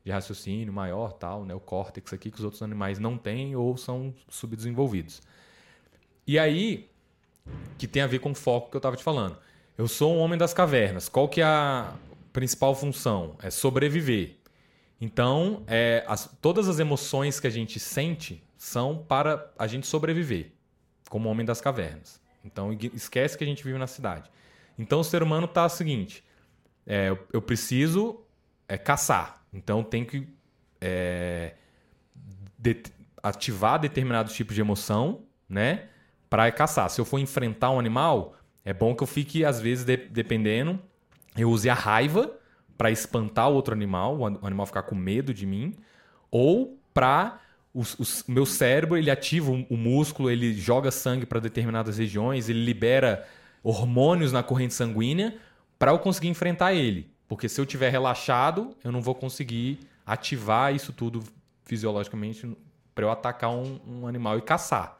de 0.04 0.12
raciocínio 0.12 0.72
maior, 0.72 1.12
tal, 1.14 1.44
né? 1.44 1.54
o 1.54 1.60
córtex 1.60 2.14
aqui 2.14 2.32
que 2.32 2.38
os 2.38 2.44
outros 2.44 2.62
animais 2.62 2.98
não 3.00 3.18
têm 3.18 3.56
ou 3.56 3.76
são 3.76 4.14
subdesenvolvidos. 4.30 5.22
E 6.26 6.40
aí, 6.40 6.90
que 7.78 7.88
tem 7.88 8.02
a 8.02 8.08
ver 8.08 8.20
com 8.20 8.32
o 8.32 8.36
foco 8.36 8.70
que 8.70 8.76
eu 8.76 8.80
estava 8.80 8.96
te 8.96 9.04
falando. 9.04 9.38
Eu 9.78 9.88
sou 9.88 10.16
um 10.16 10.20
homem 10.20 10.38
das 10.38 10.54
cavernas. 10.54 11.10
Qual 11.10 11.28
que 11.28 11.42
é 11.42 11.46
a 11.46 11.94
principal 12.32 12.74
função? 12.74 13.36
É 13.42 13.50
sobreviver. 13.50 14.38
Então, 15.00 15.64
é, 15.68 16.04
as, 16.08 16.30
todas 16.42 16.68
as 16.68 16.80
emoções 16.80 17.40
que 17.40 17.48
a 17.48 17.50
gente 17.50 17.80
sente 17.80 18.44
são 18.58 18.98
para 18.98 19.52
a 19.58 19.68
gente 19.68 19.86
sobreviver, 19.86 20.52
como 21.10 21.30
homem 21.30 21.46
das 21.46 21.62
cavernas. 21.62 22.20
Então, 22.44 22.72
esquece 22.94 23.38
que 23.38 23.44
a 23.44 23.48
gente 23.48 23.64
vive 23.64 23.78
na 23.78 23.88
cidade. 23.88 24.30
Então, 24.78 25.00
o 25.00 25.04
ser 25.04 25.24
humano 25.24 25.46
está 25.46 25.66
o 25.66 25.70
seguinte: 25.70 26.24
é, 26.86 27.16
eu, 27.34 27.42
preciso 27.42 28.22
é, 28.68 28.78
caçar. 28.78 29.44
Então, 29.52 29.84
tem 29.84 30.06
que 30.06 30.28
é, 30.80 31.56
de, 32.58 32.84
ativar 33.22 33.80
determinados 33.80 34.34
tipos 34.34 34.56
de 34.56 34.62
emoção, 34.62 35.24
né, 35.50 35.90
para 36.30 36.52
caçar. 36.52 36.90
Se 36.90 37.02
eu 37.02 37.06
for 37.06 37.20
enfrentar 37.20 37.72
um 37.72 37.80
animal, 37.80 38.36
é 38.64 38.74
bom 38.74 38.96
que 38.96 39.04
eu 39.04 39.08
fique, 39.08 39.44
às 39.44 39.60
vezes, 39.60 39.84
de, 39.84 39.98
dependendo, 39.98 40.80
eu 41.36 41.50
use 41.50 41.70
a 41.70 41.74
raiva 41.74 42.32
para 42.78 42.92
espantar 42.92 43.50
o 43.50 43.54
outro 43.54 43.74
animal, 43.74 44.18
o 44.18 44.46
animal 44.46 44.66
ficar 44.66 44.84
com 44.84 44.96
medo 44.96 45.34
de 45.34 45.46
mim, 45.46 45.76
ou 46.30 46.80
para 46.94 47.40
o, 47.80 47.82
o, 47.82 48.32
meu 48.32 48.46
cérebro 48.46 48.98
ele 48.98 49.12
ativa 49.12 49.52
o, 49.52 49.78
músculo, 49.78 50.30
ele 50.30 50.54
joga 50.54 50.92
sangue 50.92 51.26
para 51.26 51.40
determinadas 51.40 51.98
regiões, 51.98 52.50
ele 52.50 52.64
libera 52.64 53.28
hormônios 53.64 54.32
na 54.32 54.42
corrente 54.42 54.74
sanguínea 54.74 55.38
para 55.78 55.92
eu 55.92 56.00
conseguir 56.00 56.28
enfrentar 56.28 56.74
ele. 56.74 57.10
Porque 57.28 57.50
se 57.50 57.60
eu 57.60 57.66
tiver 57.66 57.90
relaxado, 57.90 58.76
eu 58.84 58.92
não 58.92 59.02
vou 59.02 59.14
conseguir 59.14 59.80
ativar 60.06 60.74
isso 60.74 60.94
tudo 60.94 61.24
fisiologicamente 61.66 62.50
para 62.96 63.06
eu 63.06 63.12
atacar 63.12 63.52
um, 63.52 63.80
um, 63.86 64.08
animal 64.08 64.38
e 64.38 64.42
caçar. 64.42 64.98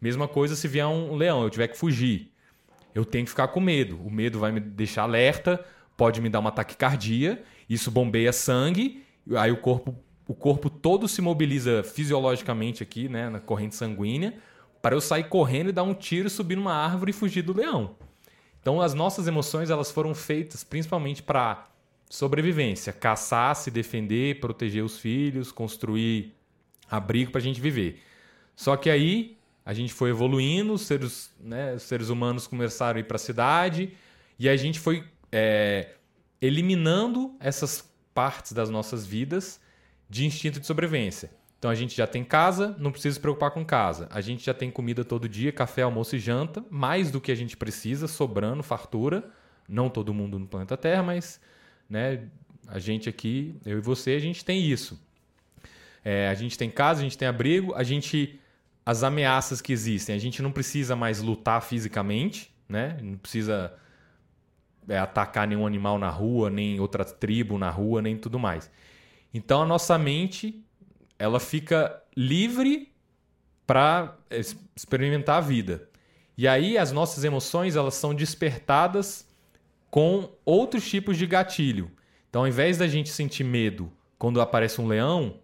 Mesma 0.00 0.28
coisa 0.28 0.54
se 0.54 0.68
vier 0.68 0.86
um 0.86 1.16
leão, 1.16 1.42
eu 1.42 1.50
tiver 1.50 1.68
que 1.68 1.76
fugir 1.76 2.32
eu 2.94 3.04
tenho 3.04 3.24
que 3.24 3.30
ficar 3.30 3.48
com 3.48 3.60
medo. 3.60 4.00
O 4.04 4.10
medo 4.10 4.38
vai 4.38 4.52
me 4.52 4.60
deixar 4.60 5.02
alerta, 5.02 5.62
pode 5.96 6.20
me 6.20 6.30
dar 6.30 6.38
uma 6.38 6.52
taquicardia, 6.52 7.42
isso 7.68 7.90
bombeia 7.90 8.32
sangue, 8.32 9.02
aí 9.36 9.50
o 9.50 9.56
corpo, 9.56 9.94
o 10.26 10.34
corpo 10.34 10.70
todo 10.70 11.06
se 11.06 11.20
mobiliza 11.20 11.82
fisiologicamente 11.82 12.82
aqui, 12.82 13.08
né, 13.08 13.28
na 13.28 13.40
corrente 13.40 13.74
sanguínea, 13.74 14.38
para 14.80 14.94
eu 14.94 15.00
sair 15.00 15.24
correndo 15.24 15.68
e 15.68 15.72
dar 15.72 15.82
um 15.82 15.94
tiro, 15.94 16.28
subir 16.28 16.56
numa 16.56 16.74
árvore 16.74 17.10
e 17.10 17.14
fugir 17.14 17.42
do 17.42 17.56
leão. 17.56 17.96
Então 18.60 18.80
as 18.80 18.94
nossas 18.94 19.26
emoções 19.26 19.70
elas 19.70 19.90
foram 19.90 20.14
feitas 20.14 20.64
principalmente 20.64 21.22
para 21.22 21.66
sobrevivência, 22.08 22.92
caçar, 22.92 23.54
se 23.56 23.70
defender, 23.70 24.40
proteger 24.40 24.84
os 24.84 24.98
filhos, 24.98 25.52
construir 25.52 26.34
abrigo 26.90 27.30
para 27.30 27.40
a 27.40 27.44
gente 27.44 27.60
viver. 27.60 28.02
Só 28.56 28.76
que 28.76 28.88
aí 28.88 29.36
a 29.64 29.74
gente 29.74 29.92
foi 29.92 30.10
evoluindo, 30.10 30.74
os 30.74 30.82
seres, 30.82 31.30
né, 31.40 31.74
os 31.74 31.82
seres 31.82 32.08
humanos 32.08 32.46
começaram 32.46 32.98
a 32.98 33.00
ir 33.00 33.04
para 33.04 33.16
a 33.16 33.18
cidade 33.18 33.92
e 34.38 34.48
a 34.48 34.56
gente 34.56 34.78
foi 34.78 35.04
é, 35.32 35.94
eliminando 36.40 37.34
essas 37.40 37.90
partes 38.14 38.52
das 38.52 38.70
nossas 38.70 39.06
vidas 39.06 39.60
de 40.08 40.26
instinto 40.26 40.60
de 40.60 40.66
sobrevivência. 40.66 41.30
Então 41.58 41.70
a 41.70 41.74
gente 41.74 41.96
já 41.96 42.06
tem 42.06 42.22
casa, 42.22 42.76
não 42.78 42.92
precisa 42.92 43.14
se 43.14 43.20
preocupar 43.20 43.50
com 43.50 43.64
casa. 43.64 44.06
A 44.10 44.20
gente 44.20 44.44
já 44.44 44.52
tem 44.52 44.70
comida 44.70 45.02
todo 45.02 45.26
dia, 45.28 45.50
café, 45.50 45.82
almoço 45.82 46.14
e 46.14 46.18
janta, 46.18 46.62
mais 46.70 47.10
do 47.10 47.20
que 47.20 47.32
a 47.32 47.34
gente 47.34 47.56
precisa, 47.56 48.06
sobrando, 48.06 48.62
fartura. 48.62 49.30
Não 49.66 49.88
todo 49.88 50.12
mundo 50.12 50.38
no 50.38 50.46
planeta 50.46 50.76
Terra, 50.76 51.02
mas 51.02 51.40
né, 51.88 52.28
a 52.68 52.78
gente 52.78 53.08
aqui, 53.08 53.56
eu 53.64 53.78
e 53.78 53.80
você, 53.80 54.10
a 54.10 54.18
gente 54.18 54.44
tem 54.44 54.62
isso. 54.62 55.00
É, 56.04 56.28
a 56.28 56.34
gente 56.34 56.58
tem 56.58 56.70
casa, 56.70 57.00
a 57.00 57.02
gente 57.02 57.16
tem 57.16 57.26
abrigo, 57.26 57.74
a 57.74 57.82
gente. 57.82 58.38
As 58.86 59.02
ameaças 59.02 59.62
que 59.62 59.72
existem, 59.72 60.14
a 60.14 60.18
gente 60.18 60.42
não 60.42 60.52
precisa 60.52 60.94
mais 60.94 61.22
lutar 61.22 61.62
fisicamente, 61.62 62.54
né? 62.68 62.98
Não 63.00 63.16
precisa 63.16 63.72
é, 64.86 64.98
atacar 64.98 65.48
nenhum 65.48 65.66
animal 65.66 65.98
na 65.98 66.10
rua, 66.10 66.50
nem 66.50 66.78
outra 66.78 67.02
tribo 67.02 67.56
na 67.56 67.70
rua, 67.70 68.02
nem 68.02 68.18
tudo 68.18 68.38
mais. 68.38 68.70
Então 69.34 69.62
a 69.62 69.66
nossa 69.66 69.98
mente 69.98 70.64
ela 71.18 71.40
fica 71.40 72.00
livre 72.16 72.94
para 73.66 74.16
experimentar 74.76 75.38
a 75.38 75.40
vida. 75.40 75.88
E 76.38 76.48
aí 76.48 76.78
as 76.78 76.92
nossas 76.92 77.24
emoções 77.24 77.76
elas 77.76 77.94
são 77.94 78.14
despertadas 78.14 79.28
com 79.90 80.30
outros 80.44 80.88
tipos 80.88 81.16
de 81.18 81.26
gatilho. 81.26 81.90
Então, 82.28 82.42
ao 82.42 82.48
invés 82.48 82.78
da 82.78 82.88
gente 82.88 83.10
sentir 83.10 83.44
medo 83.44 83.92
quando 84.18 84.40
aparece 84.40 84.80
um 84.80 84.88
leão, 84.88 85.36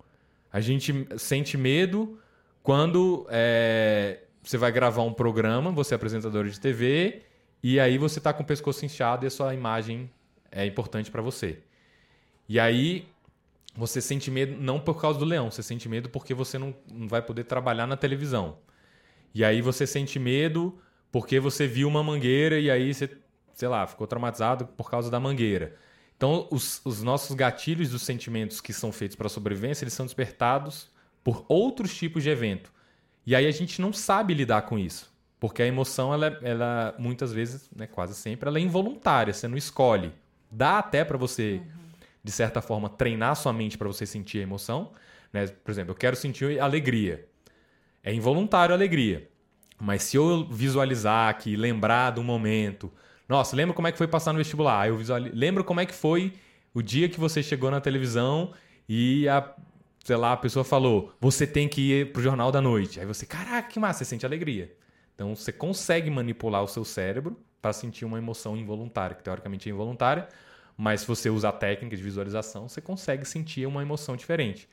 a 0.53 0.61
gente 0.61 1.07
sente 1.19 1.57
medo 1.57 2.19
quando 2.63 3.27
é, 3.31 4.25
você 4.43 4.59
vai 4.59 4.73
gravar 4.73 5.03
um 5.03 5.13
programa, 5.13 5.71
você 5.71 5.95
é 5.95 5.97
apresentador 5.97 6.49
de 6.49 6.59
TV, 6.59 7.23
e 7.63 7.79
aí 7.79 7.97
você 7.97 8.19
está 8.19 8.33
com 8.33 8.43
o 8.43 8.47
pescoço 8.47 8.85
inchado 8.85 9.25
e 9.25 9.29
a 9.29 9.31
sua 9.31 9.55
imagem 9.55 10.11
é 10.51 10.67
importante 10.67 11.11
para 11.11 11.23
você. 11.23 11.61
E 12.49 12.59
aí 12.59 13.07
você 13.75 14.01
sente 14.01 14.31
medo 14.31 14.57
não 14.61 14.81
por 14.81 15.01
causa 15.01 15.19
do 15.19 15.25
leão, 15.25 15.51
você 15.51 15.63
sente 15.63 15.89
medo 15.89 16.09
porque 16.09 16.35
você 16.35 16.59
não, 16.59 16.75
não 16.93 17.09
vai 17.09 17.23
poder 17.23 17.45
trabalhar 17.45 17.87
na 17.87 17.97
televisão. 17.97 18.59
E 19.35 19.45
aí 19.45 19.63
você 19.63 19.87
sente 19.87 20.19
medo 20.19 20.79
porque 21.13 21.39
você 21.39 21.67
viu 21.67 21.89
uma 21.89 22.03
mangueira 22.03 22.59
e 22.59 22.71
aí 22.71 22.93
você, 22.93 23.11
sei 23.55 23.69
lá, 23.69 23.87
ficou 23.87 24.07
traumatizado 24.07 24.67
por 24.67 24.91
causa 24.91 25.11
da 25.11 25.21
mangueira. 25.21 25.77
Então, 26.17 26.47
os, 26.51 26.83
os 26.85 27.03
nossos 27.03 27.35
gatilhos 27.35 27.91
dos 27.91 28.03
sentimentos 28.03 28.61
que 28.61 28.73
são 28.73 28.93
feitos 28.93 29.17
para 29.17 29.27
a 29.27 29.31
sobrevivência, 29.31 29.85
eles 29.85 29.95
são 29.95 30.05
despertados 30.05 30.91
por 31.25 31.45
outros 31.49 31.97
tipos 31.97 32.23
de 32.23 32.29
evento. 32.29 32.71
E 33.25 33.35
aí 33.35 33.47
a 33.47 33.51
gente 33.51 33.81
não 33.81 33.93
sabe 33.93 34.35
lidar 34.35 34.63
com 34.63 34.79
isso. 34.79 35.11
Porque 35.39 35.63
a 35.63 35.67
emoção, 35.67 36.13
ela, 36.13 36.39
ela 36.43 36.95
muitas 36.99 37.33
vezes, 37.33 37.71
né, 37.75 37.87
quase 37.87 38.15
sempre, 38.15 38.49
ela 38.49 38.59
é 38.59 38.63
involuntária, 38.63 39.33
você 39.33 39.49
não 39.49 39.57
escolhe. 39.57 40.13
Dá 40.51 40.79
até 40.79 41.03
para 41.05 41.17
você 41.17 41.63
uhum 41.65 41.80
de 42.23 42.33
certa 42.33 42.61
forma, 42.61 42.89
treinar 42.89 43.35
sua 43.37 43.53
mente 43.53 43.79
para 43.79 43.89
você 43.89 44.05
sentir 44.07 44.39
a 44.39 44.43
emoção. 44.43 44.93
Né? 45.33 45.47
Por 45.47 45.71
exemplo, 45.71 45.93
eu 45.93 45.97
quero 45.97 46.17
sentir 46.17 46.61
alegria. 46.61 47.27
É 48.03 48.13
involuntário 48.13 48.75
a 48.75 48.77
alegria. 48.77 49.29
Mas 49.81 50.03
se 50.03 50.17
eu 50.17 50.47
visualizar 50.47 51.29
aqui, 51.29 51.57
lembrar 51.57 52.11
do 52.11 52.23
momento. 52.23 52.93
Nossa, 53.29 53.57
lembra 53.57 53.75
como 53.75 53.89
é 53.89 53.93
que 53.93 53.99
foi 53.99 54.07
passar 54.07 54.33
no 54.33 54.39
vestibular? 54.39 54.89
Eu 54.89 54.99
lembro 55.33 55.65
como 55.65 55.81
é 55.81 55.87
que 55.87 55.95
foi 55.95 56.35
o 56.75 56.83
dia 56.83 57.09
que 57.09 57.19
você 57.19 57.43
chegou 57.43 57.71
na 57.71 57.81
televisão 57.81 58.53
e 58.89 59.27
a, 59.29 59.55
sei 60.05 60.17
lá, 60.17 60.33
a 60.33 60.37
pessoa 60.37 60.65
falou: 60.65 61.15
você 61.21 61.47
tem 61.47 61.69
que 61.69 61.81
ir 61.93 62.13
pro 62.13 62.23
jornal 62.23 62.53
da 62.53 62.61
noite. 62.61 63.01
Aí 63.01 63.07
você, 63.07 63.25
caraca, 63.25 63.69
que 63.69 63.81
massa, 63.81 64.01
você 64.01 64.05
sente 64.05 64.27
alegria. 64.27 64.75
Então 65.15 65.35
você 65.35 65.53
consegue 65.53 66.11
manipular 66.11 66.63
o 66.63 66.69
seu 66.69 66.85
cérebro 66.85 67.39
para 67.61 67.73
sentir 67.73 68.05
uma 68.05 68.19
emoção 68.19 68.57
involuntária, 68.57 69.15
que 69.15 69.23
teoricamente 69.23 69.69
é 69.69 69.73
involuntária, 69.73 70.29
mas 70.81 71.03
se 71.03 71.07
você 71.07 71.29
usar 71.29 71.53
técnicas 71.53 71.99
de 71.99 72.03
visualização, 72.03 72.67
você 72.67 72.81
consegue 72.81 73.27
sentir 73.27 73.67
uma 73.67 73.83
emoção 73.83 74.17
diferente. 74.17 74.67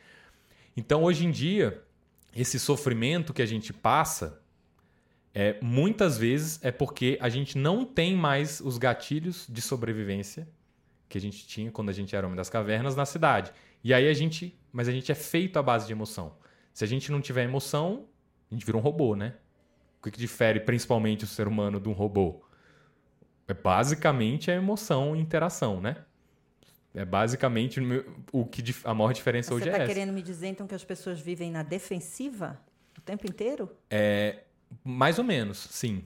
Então, 0.75 1.03
hoje 1.03 1.25
em 1.25 1.31
dia, 1.31 1.83
esse 2.33 2.57
sofrimento 2.61 3.33
que 3.33 3.41
a 3.41 3.45
gente 3.45 3.73
passa, 3.73 4.41
é, 5.33 5.57
muitas 5.61 6.17
vezes 6.17 6.63
é 6.63 6.71
porque 6.71 7.17
a 7.19 7.27
gente 7.27 7.57
não 7.57 7.83
tem 7.83 8.15
mais 8.15 8.61
os 8.61 8.77
gatilhos 8.77 9.45
de 9.49 9.61
sobrevivência 9.61 10.47
que 11.09 11.17
a 11.17 11.21
gente 11.21 11.45
tinha 11.45 11.71
quando 11.73 11.89
a 11.89 11.93
gente 11.93 12.15
era 12.15 12.25
homem 12.25 12.37
das 12.37 12.49
cavernas 12.49 12.95
na 12.95 13.05
cidade. 13.05 13.51
E 13.83 13.93
aí 13.93 14.07
a 14.07 14.13
gente, 14.13 14.57
mas 14.71 14.87
a 14.87 14.93
gente 14.93 15.11
é 15.11 15.15
feito 15.15 15.59
à 15.59 15.61
base 15.61 15.87
de 15.87 15.91
emoção. 15.91 16.37
Se 16.73 16.85
a 16.85 16.87
gente 16.87 17.11
não 17.11 17.19
tiver 17.19 17.43
emoção, 17.43 18.05
a 18.49 18.53
gente 18.53 18.65
vira 18.65 18.77
um 18.77 18.81
robô, 18.81 19.13
né? 19.13 19.33
O 19.99 20.03
que, 20.03 20.11
que 20.11 20.19
difere 20.19 20.61
principalmente 20.61 21.25
o 21.25 21.27
ser 21.27 21.49
humano 21.49 21.81
de 21.81 21.89
um 21.89 21.93
robô? 21.93 22.46
É 23.47 23.53
basicamente 23.53 24.51
a 24.51 24.55
emoção 24.55 25.15
e 25.15 25.19
interação, 25.19 25.79
né? 25.79 25.97
É 26.93 27.05
basicamente 27.05 27.79
o 28.31 28.45
que 28.45 28.63
a 28.83 28.93
maior 28.93 29.13
diferença 29.13 29.49
Você 29.49 29.55
hoje 29.55 29.65
tá 29.65 29.69
é 29.69 29.73
essa. 29.73 29.77
Você 29.77 29.91
está 29.91 29.93
querendo 29.93 30.13
me 30.13 30.21
dizer 30.21 30.47
então 30.47 30.65
que 30.65 30.73
as 30.73 30.83
pessoas 30.83 31.19
vivem 31.19 31.51
na 31.51 31.63
defensiva 31.63 32.59
o 32.97 33.01
tempo 33.01 33.27
inteiro? 33.27 33.69
É, 33.89 34.43
mais 34.83 35.19
ou 35.19 35.23
menos, 35.23 35.57
sim. 35.71 36.03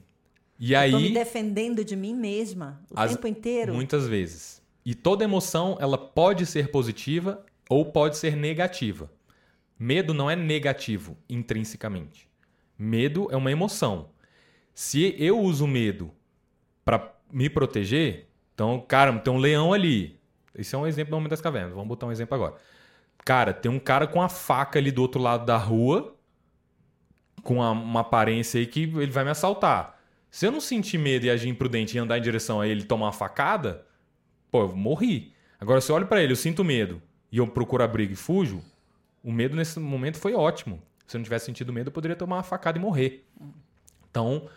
E 0.59 0.73
Eu 0.73 0.79
aí 0.79 0.93
me 0.93 1.13
defendendo 1.13 1.83
de 1.83 1.95
mim 1.95 2.13
mesma 2.13 2.81
o 2.91 2.99
as, 2.99 3.11
tempo 3.11 3.27
inteiro? 3.27 3.73
Muitas 3.73 4.05
vezes. 4.05 4.61
E 4.85 4.93
toda 4.93 5.23
emoção, 5.23 5.77
ela 5.79 5.97
pode 5.97 6.45
ser 6.45 6.69
positiva 6.69 7.43
ou 7.69 7.85
pode 7.85 8.17
ser 8.17 8.35
negativa. 8.35 9.09
Medo 9.79 10.13
não 10.13 10.29
é 10.29 10.35
negativo 10.35 11.17
intrinsecamente. 11.29 12.29
Medo 12.77 13.27
é 13.31 13.35
uma 13.35 13.51
emoção. 13.51 14.09
Se 14.73 15.15
eu 15.17 15.39
uso 15.39 15.65
medo 15.65 16.11
para 16.83 17.15
me 17.31 17.49
proteger, 17.49 18.27
então, 18.53 18.79
cara, 18.87 19.17
tem 19.19 19.33
um 19.33 19.37
leão 19.37 19.73
ali. 19.73 20.19
Esse 20.53 20.75
é 20.75 20.77
um 20.77 20.85
exemplo 20.85 21.11
do 21.11 21.17
Homem 21.17 21.29
das 21.29 21.41
Cavernas. 21.41 21.73
Vamos 21.73 21.87
botar 21.87 22.05
um 22.05 22.11
exemplo 22.11 22.35
agora. 22.35 22.55
Cara, 23.23 23.53
tem 23.53 23.71
um 23.71 23.79
cara 23.79 24.05
com 24.05 24.21
a 24.21 24.29
faca 24.29 24.79
ali 24.79 24.91
do 24.91 25.01
outro 25.01 25.21
lado 25.21 25.45
da 25.45 25.57
rua, 25.57 26.15
com 27.43 27.55
uma, 27.55 27.71
uma 27.71 27.99
aparência 28.01 28.59
aí 28.59 28.65
que 28.65 28.83
ele 28.83 29.11
vai 29.11 29.23
me 29.23 29.31
assaltar. 29.31 29.99
Se 30.29 30.45
eu 30.45 30.51
não 30.51 30.61
sentir 30.61 30.97
medo 30.97 31.25
e 31.25 31.29
agir 31.29 31.49
imprudente 31.49 31.95
e 31.95 31.99
andar 31.99 32.17
em 32.17 32.21
direção 32.21 32.61
a 32.61 32.67
ele 32.67 32.81
e 32.81 32.85
tomar 32.85 33.07
uma 33.07 33.11
facada, 33.11 33.85
pô, 34.49 34.61
eu 34.61 34.75
morri. 34.75 35.33
Agora, 35.59 35.81
se 35.81 35.91
eu 35.91 35.95
olho 35.95 36.07
para 36.07 36.21
ele, 36.21 36.33
eu 36.33 36.37
sinto 36.37 36.63
medo 36.63 37.01
e 37.31 37.37
eu 37.37 37.47
procuro 37.47 37.83
a 37.83 37.87
briga 37.87 38.13
e 38.13 38.15
fujo, 38.15 38.63
o 39.23 39.31
medo 39.31 39.55
nesse 39.55 39.79
momento 39.79 40.17
foi 40.17 40.33
ótimo. 40.33 40.81
Se 41.05 41.17
eu 41.17 41.19
não 41.19 41.23
tivesse 41.23 41.45
sentido 41.45 41.73
medo, 41.73 41.87
eu 41.87 41.91
poderia 41.91 42.15
tomar 42.15 42.37
uma 42.37 42.43
facada 42.43 42.77
e 42.77 42.81
morrer. 42.81 43.25
Então, 44.09 44.47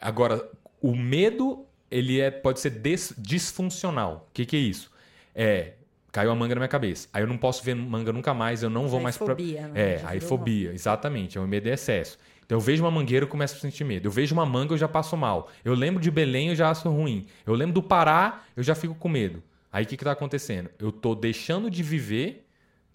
agora, 0.00 0.48
o 0.80 0.94
medo 0.94 1.66
ele 1.94 2.20
é, 2.20 2.28
pode 2.28 2.58
ser 2.58 2.70
des, 2.70 3.14
disfuncional. 3.16 4.26
O 4.28 4.32
que, 4.34 4.44
que 4.44 4.56
é 4.56 4.58
isso? 4.58 4.90
É, 5.32 5.74
caiu 6.10 6.32
a 6.32 6.34
manga 6.34 6.56
na 6.56 6.60
minha 6.60 6.68
cabeça. 6.68 7.08
Aí 7.12 7.22
eu 7.22 7.26
não 7.28 7.38
posso 7.38 7.62
ver 7.62 7.74
manga 7.76 8.12
nunca 8.12 8.34
mais, 8.34 8.64
eu 8.64 8.70
não 8.70 8.88
vou 8.88 8.98
aí 8.98 9.04
mais 9.04 9.16
fobia, 9.16 9.60
pra... 9.60 9.68
Né? 9.68 9.80
É, 9.80 10.00
aí 10.04 10.20
fobia, 10.20 10.72
exatamente. 10.72 11.38
É 11.38 11.40
um 11.40 11.46
medo 11.46 11.64
de 11.64 11.70
excesso. 11.70 12.18
Então 12.44 12.58
eu 12.58 12.60
vejo 12.60 12.82
uma 12.82 12.90
mangueira, 12.90 13.24
eu 13.24 13.28
começo 13.28 13.54
a 13.56 13.60
sentir 13.60 13.84
medo. 13.84 14.08
Eu 14.08 14.10
vejo 14.10 14.34
uma 14.34 14.44
manga, 14.44 14.74
eu 14.74 14.78
já 14.78 14.88
passo 14.88 15.16
mal. 15.16 15.50
Eu 15.64 15.72
lembro 15.72 16.02
de 16.02 16.10
Belém, 16.10 16.48
eu 16.48 16.56
já 16.56 16.68
acho 16.68 16.88
ruim. 16.90 17.26
Eu 17.46 17.54
lembro 17.54 17.74
do 17.74 17.82
Pará, 17.82 18.42
eu 18.56 18.62
já 18.64 18.74
fico 18.74 18.96
com 18.96 19.08
medo. 19.08 19.40
Aí 19.72 19.84
o 19.84 19.86
que 19.86 19.94
está 19.94 20.10
acontecendo? 20.10 20.70
Eu 20.80 20.88
estou 20.88 21.14
deixando 21.14 21.70
de 21.70 21.82
viver 21.82 22.44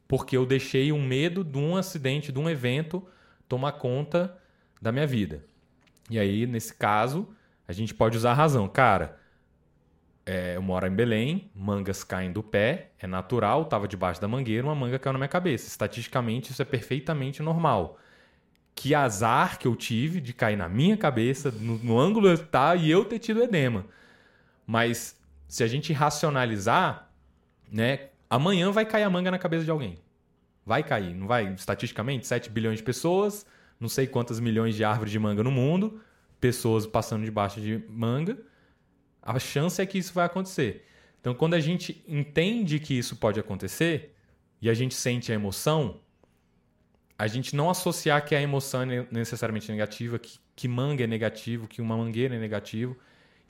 porque 0.09 0.35
eu 0.35 0.45
deixei 0.45 0.91
um 0.91 1.01
medo 1.01 1.43
de 1.43 1.57
um 1.57 1.77
acidente, 1.77 2.31
de 2.33 2.39
um 2.39 2.49
evento, 2.49 3.05
tomar 3.47 3.73
conta 3.73 4.37
da 4.81 4.91
minha 4.91 5.07
vida. 5.07 5.43
E 6.09 6.19
aí, 6.19 6.45
nesse 6.45 6.73
caso, 6.73 7.29
a 7.69 7.71
gente 7.71 7.93
pode 7.93 8.17
usar 8.17 8.31
a 8.31 8.33
razão. 8.33 8.67
Cara, 8.67 9.19
é, 10.25 10.55
eu 10.55 10.61
moro 10.61 10.87
em 10.87 10.91
Belém, 10.91 11.51
mangas 11.53 12.03
caem 12.03 12.31
do 12.31 12.41
pé, 12.41 12.89
é 12.97 13.05
natural, 13.05 13.61
estava 13.61 13.87
debaixo 13.87 14.19
da 14.19 14.27
mangueira, 14.27 14.65
uma 14.65 14.73
manga 14.73 14.97
caiu 14.97 15.13
na 15.13 15.19
minha 15.19 15.29
cabeça. 15.29 15.67
Estatisticamente, 15.67 16.51
isso 16.51 16.63
é 16.63 16.65
perfeitamente 16.65 17.43
normal. 17.43 17.99
Que 18.73 18.95
azar 18.95 19.59
que 19.59 19.67
eu 19.67 19.75
tive 19.75 20.19
de 20.19 20.33
cair 20.33 20.55
na 20.55 20.67
minha 20.67 20.97
cabeça, 20.97 21.51
no, 21.51 21.77
no 21.77 21.99
ângulo 21.99 22.35
tá, 22.39 22.75
e 22.75 22.89
eu 22.89 23.05
ter 23.05 23.19
tido 23.19 23.43
edema. 23.43 23.85
Mas 24.65 25.15
se 25.47 25.63
a 25.63 25.67
gente 25.67 25.93
racionalizar, 25.93 27.07
né, 27.71 28.07
amanhã 28.27 28.71
vai 28.71 28.83
cair 28.83 29.03
a 29.03 29.11
manga 29.11 29.29
na 29.29 29.37
cabeça 29.37 29.63
de 29.63 29.69
alguém. 29.69 29.99
Vai 30.65 30.81
cair, 30.81 31.13
não 31.13 31.27
vai? 31.27 31.53
Estatisticamente, 31.53 32.25
7 32.25 32.49
bilhões 32.49 32.79
de 32.79 32.83
pessoas, 32.83 33.45
não 33.79 33.87
sei 33.87 34.07
quantas 34.07 34.39
milhões 34.39 34.73
de 34.73 34.83
árvores 34.83 35.11
de 35.11 35.19
manga 35.19 35.43
no 35.43 35.51
mundo 35.51 36.01
pessoas 36.39 36.85
passando 36.85 37.25
debaixo 37.25 37.59
de 37.59 37.83
manga, 37.89 38.37
a 39.21 39.37
chance 39.39 39.81
é 39.81 39.85
que 39.85 39.97
isso 39.97 40.13
vai 40.13 40.25
acontecer. 40.25 40.85
Então, 41.19 41.33
quando 41.33 41.53
a 41.53 41.59
gente 41.59 42.03
entende 42.07 42.79
que 42.79 42.97
isso 42.97 43.15
pode 43.15 43.39
acontecer 43.39 44.15
e 44.61 44.69
a 44.69 44.73
gente 44.73 44.95
sente 44.95 45.31
a 45.31 45.35
emoção, 45.35 45.99
a 47.17 47.27
gente 47.27 47.55
não 47.55 47.69
associar 47.69 48.23
que 48.25 48.33
a 48.33 48.41
emoção 48.41 48.83
é 48.83 49.05
necessariamente 49.11 49.69
negativa, 49.69 50.17
que, 50.17 50.39
que 50.55 50.67
manga 50.67 51.03
é 51.03 51.07
negativo, 51.07 51.67
que 51.67 51.81
uma 51.81 51.97
mangueira 51.97 52.35
é 52.35 52.39
negativo, 52.39 52.95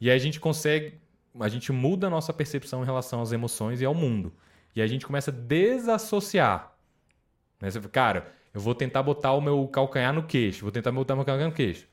e 0.02 0.10
aí 0.10 0.16
a 0.16 0.20
gente 0.20 0.40
consegue, 0.40 0.96
a 1.40 1.48
gente 1.48 1.72
muda 1.72 2.08
a 2.08 2.10
nossa 2.10 2.34
percepção 2.34 2.82
em 2.82 2.86
relação 2.86 3.22
às 3.22 3.32
emoções 3.32 3.80
e 3.82 3.86
ao 3.86 3.94
mundo. 3.94 4.34
E 4.76 4.82
aí 4.82 4.86
a 4.86 4.90
gente 4.90 5.06
começa 5.06 5.30
a 5.30 5.34
desassociar. 5.34 6.74
Né? 7.62 7.70
Cara, 7.92 8.34
eu 8.54 8.62
vou 8.62 8.74
tentar 8.74 9.04
botar 9.04 9.34
o 9.34 9.42
meu 9.42 9.68
calcanhar 9.68 10.14
no 10.14 10.24
queixo, 10.24 10.62
vou 10.62 10.72
tentar 10.72 10.92
botar 10.92 11.14
o 11.14 11.18
meu 11.18 11.26
calcanhar 11.26 11.50
no 11.50 11.56
queixo. 11.56 11.88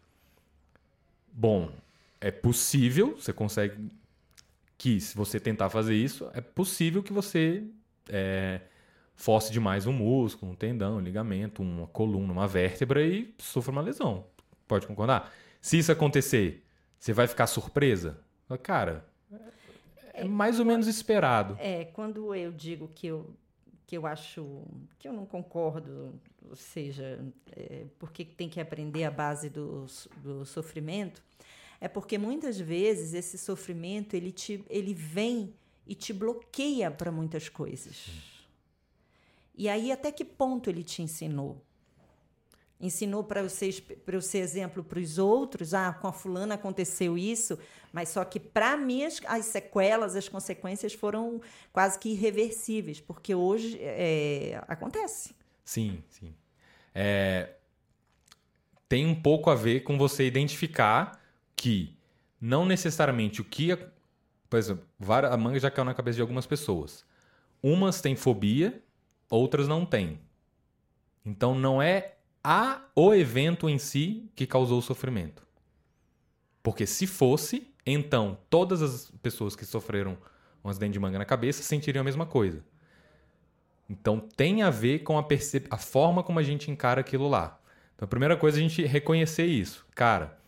Bom, 1.39 1.71
é 2.19 2.31
possível, 2.31 3.15
você 3.15 3.31
consegue 3.31 3.91
que 4.79 4.99
se 4.99 5.15
você 5.15 5.39
tentar 5.39 5.69
fazer 5.69 5.95
isso, 5.95 6.31
é 6.33 6.41
possível 6.41 7.03
que 7.03 7.13
você 7.13 7.63
é, 8.09 8.63
force 9.15 9.53
demais 9.53 9.87
um 9.87 9.93
músculo, 9.93 10.53
um 10.53 10.55
tendão, 10.55 10.97
um 10.97 11.01
ligamento, 11.01 11.63
uma 11.63 11.87
coluna, 11.89 12.33
uma 12.33 12.49
vértebra 12.49 13.03
e 13.07 13.35
sofra 13.37 13.71
uma 13.71 13.83
lesão. 13.83 14.25
Pode 14.67 14.87
concordar? 14.87 15.31
Se 15.61 15.79
isso 15.79 15.93
acontecer, 15.93 16.65
você 16.99 17.13
vai 17.13 17.27
ficar 17.27 17.47
surpresa? 17.47 18.19
Cara, 18.63 19.05
é 20.15 20.25
mais 20.25 20.59
ou 20.59 20.65
menos 20.65 20.87
esperado. 20.87 21.55
É, 21.61 21.85
quando 21.85 22.35
eu 22.35 22.51
digo 22.51 22.89
que 22.95 23.09
eu, 23.09 23.37
que 23.87 23.97
eu 23.97 24.07
acho 24.07 24.65
que 24.99 25.07
eu 25.07 25.13
não 25.13 25.25
concordo, 25.25 26.21
ou 26.49 26.57
seja, 26.57 27.25
é, 27.53 27.87
porque 27.99 28.25
tem 28.25 28.49
que 28.49 28.61
aprender 28.61 29.05
a 29.05 29.11
base 29.11 29.49
do, 29.49 29.87
do 30.17 30.45
sofrimento, 30.45 31.23
é 31.81 31.87
porque 31.87 32.19
muitas 32.19 32.59
vezes 32.59 33.15
esse 33.15 33.39
sofrimento 33.39 34.15
ele, 34.15 34.33
te, 34.33 34.65
ele 34.69 34.93
vem 34.93 35.55
e 35.87 35.95
te 35.95 36.13
bloqueia 36.13 36.91
para 36.91 37.13
muitas 37.13 37.49
coisas. 37.49 38.09
E 39.55 39.69
aí, 39.69 39.93
até 39.93 40.11
que 40.11 40.25
ponto 40.25 40.69
ele 40.69 40.83
te 40.83 41.01
ensinou? 41.01 41.63
Ensinou 42.79 43.25
para 43.25 43.41
eu 43.41 43.49
ser, 43.49 43.83
eu 44.07 44.21
ser 44.21 44.39
exemplo 44.39 44.85
para 44.85 44.99
os 44.99 45.19
outros. 45.19 45.73
Ah, 45.73 45.93
com 45.95 46.09
a 46.09 46.13
fulana 46.13 46.57
aconteceu 46.57 47.17
isso, 47.17 47.59
mas 47.93 48.11
só 48.11 48.23
que 48.25 48.39
para 48.39 48.77
mim 48.77 49.05
as, 49.05 49.21
as, 49.27 49.47
sequelas, 49.47 50.15
as 50.15 50.29
consequências 50.29 50.93
foram 50.93 51.41
quase 51.73 51.99
que 51.99 52.11
irreversíveis, 52.11 53.01
porque 53.01 53.35
hoje 53.35 53.79
é, 53.81 54.63
acontece. 54.69 55.35
Sim, 55.65 56.03
sim. 56.11 56.35
É, 56.95 57.55
tem 58.89 59.07
um 59.07 59.15
pouco 59.15 59.51
a 59.51 59.55
ver 59.55 59.81
com 59.81 59.97
você 59.97 60.27
identificar 60.27 61.21
que 61.55 61.97
não 62.41 62.67
necessariamente 62.67 63.41
o 63.41 63.45
que. 63.45 63.77
Por 64.49 64.59
exemplo, 64.59 64.85
a 65.31 65.37
manga 65.37 65.59
já 65.59 65.71
caiu 65.71 65.85
na 65.85 65.95
cabeça 65.95 66.17
de 66.17 66.23
algumas 66.23 66.47
pessoas. 66.47 67.05
Umas 67.63 68.01
têm 68.01 68.15
fobia, 68.15 68.83
outras 69.31 69.67
não 69.67 69.85
têm. 69.85 70.21
Então 71.25 71.55
não 71.55 71.83
é 71.83 72.16
a 72.49 72.81
o 72.95 73.13
evento 73.13 73.69
em 73.69 73.77
si 73.77 74.31
que 74.37 74.47
causou 74.47 74.79
o 74.79 74.83
sofrimento. 74.83 75.45
Porque 76.63 76.87
se 76.87 77.05
fosse, 77.05 77.75
então 77.85 78.39
todas 78.49 78.81
as 78.83 79.11
pessoas 79.21 79.57
que 79.57 79.67
sofreram 79.67 80.17
um 80.65 80.69
acidente 80.69 80.93
de 80.93 81.01
manga 81.01 81.19
na 81.19 81.25
cabeça 81.25 81.65
sentiriam 81.65 82.03
a 82.03 82.05
mesma 82.05 82.25
coisa. 82.25 82.65
Então 83.91 84.21
tem 84.21 84.63
a 84.63 84.71
ver 84.71 85.01
com 85.01 85.19
a, 85.19 85.27
a 85.71 85.77
forma 85.77 86.23
como 86.23 86.39
a 86.39 86.43
gente 86.45 86.71
encara 86.71 87.01
aquilo 87.01 87.29
lá. 87.29 87.61
Então 87.97 88.07
a 88.07 88.09
primeira 88.09 88.37
coisa 88.37 88.59
é 88.59 88.61
a 88.61 88.63
gente 88.63 88.85
reconhecer 88.85 89.47
isso. 89.47 89.85
Cara, 89.93 90.39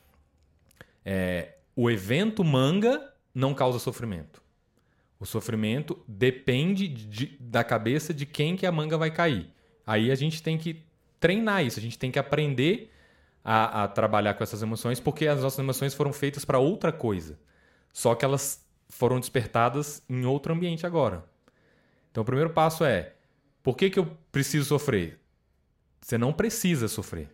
é, 1.04 1.56
o 1.74 1.90
evento 1.90 2.44
manga 2.44 3.12
não 3.34 3.52
causa 3.52 3.80
sofrimento. 3.80 4.40
O 5.18 5.26
sofrimento 5.26 6.00
depende 6.06 6.86
de, 6.86 7.36
da 7.40 7.64
cabeça 7.64 8.14
de 8.14 8.24
quem 8.24 8.54
que 8.54 8.66
a 8.66 8.70
manga 8.70 8.96
vai 8.96 9.10
cair. 9.10 9.50
Aí 9.84 10.12
a 10.12 10.14
gente 10.14 10.40
tem 10.40 10.56
que 10.56 10.86
treinar 11.20 11.64
isso, 11.64 11.78
a 11.78 11.82
gente 11.82 11.98
tem 11.98 12.10
que 12.10 12.18
aprender 12.18 12.92
a, 13.44 13.84
a 13.84 13.88
trabalhar 13.88 14.34
com 14.34 14.42
essas 14.42 14.62
emoções, 14.62 15.00
porque 15.00 15.26
as 15.26 15.40
nossas 15.40 15.58
emoções 15.58 15.94
foram 15.94 16.12
feitas 16.12 16.44
para 16.44 16.58
outra 16.58 16.92
coisa. 16.92 17.38
Só 17.92 18.14
que 18.14 18.24
elas 18.24 18.64
foram 18.88 19.18
despertadas 19.18 20.02
em 20.08 20.24
outro 20.24 20.52
ambiente 20.52 20.86
agora. 20.86 21.24
Então 22.10 22.22
o 22.22 22.26
primeiro 22.26 22.50
passo 22.50 22.84
é: 22.84 23.14
por 23.62 23.76
que, 23.76 23.90
que 23.90 23.98
eu 23.98 24.16
preciso 24.30 24.66
sofrer? 24.66 25.18
Você 26.00 26.18
não 26.18 26.32
precisa 26.32 26.88
sofrer. 26.88 27.30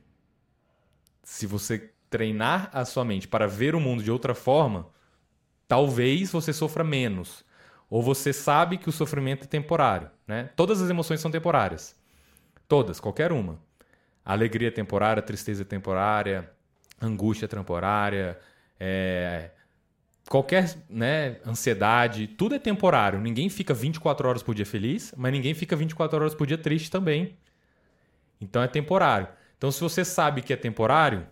Se 1.23 1.47
você 1.47 1.91
treinar 2.09 2.71
a 2.73 2.85
sua 2.85 3.05
mente 3.05 3.27
para 3.27 3.47
ver 3.47 3.75
o 3.75 3.81
mundo 3.81 4.03
de 4.03 4.11
outra 4.11 4.35
forma, 4.35 4.89
talvez 5.67 6.31
você 6.31 6.53
sofra 6.53 6.85
menos. 6.85 7.45
Ou 7.91 8.03
você 8.03 8.33
sabe 8.33 8.79
que 8.79 8.89
o 8.89 8.93
sofrimento 8.93 9.45
é 9.45 9.47
temporário. 9.47 10.11
Né? 10.27 10.51
Todas 10.57 10.81
as 10.81 10.89
emoções 10.89 11.21
são 11.21 11.31
temporárias. 11.31 11.97
Todas, 12.67 12.99
qualquer 12.99 13.31
uma 13.31 13.61
alegria 14.25 14.73
temporária, 14.73 15.23
tristeza 15.23 15.65
temporária, 15.65 16.51
angústia 17.01 17.47
temporária, 17.47 18.39
é, 18.81 19.51
qualquer 20.29 20.75
né, 20.89 21.37
ansiedade, 21.47 22.27
tudo 22.27 22.55
é 22.55 22.59
temporário. 22.59 23.21
Ninguém 23.21 23.49
fica 23.49 23.75
24 23.75 24.29
horas 24.29 24.43
por 24.43 24.55
dia 24.55 24.67
feliz, 24.67 25.13
mas 25.17 25.33
ninguém 25.33 25.55
fica 25.55 25.77
24 25.77 26.19
horas 26.19 26.35
por 26.35 26.47
dia 26.47 26.59
triste 26.59 26.91
também. 26.91 27.37
Então 28.41 28.63
é 28.63 28.69
temporário. 28.69 29.29
Então, 29.57 29.71
se 29.71 29.81
você 29.81 30.05
sabe 30.05 30.43
que 30.43 30.53
é 30.53 30.57
temporário, 30.57 31.27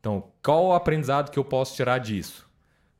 então 0.00 0.30
qual 0.42 0.66
o 0.66 0.72
aprendizado 0.74 1.30
que 1.30 1.38
eu 1.38 1.44
posso 1.44 1.74
tirar 1.74 1.98
disso? 1.98 2.48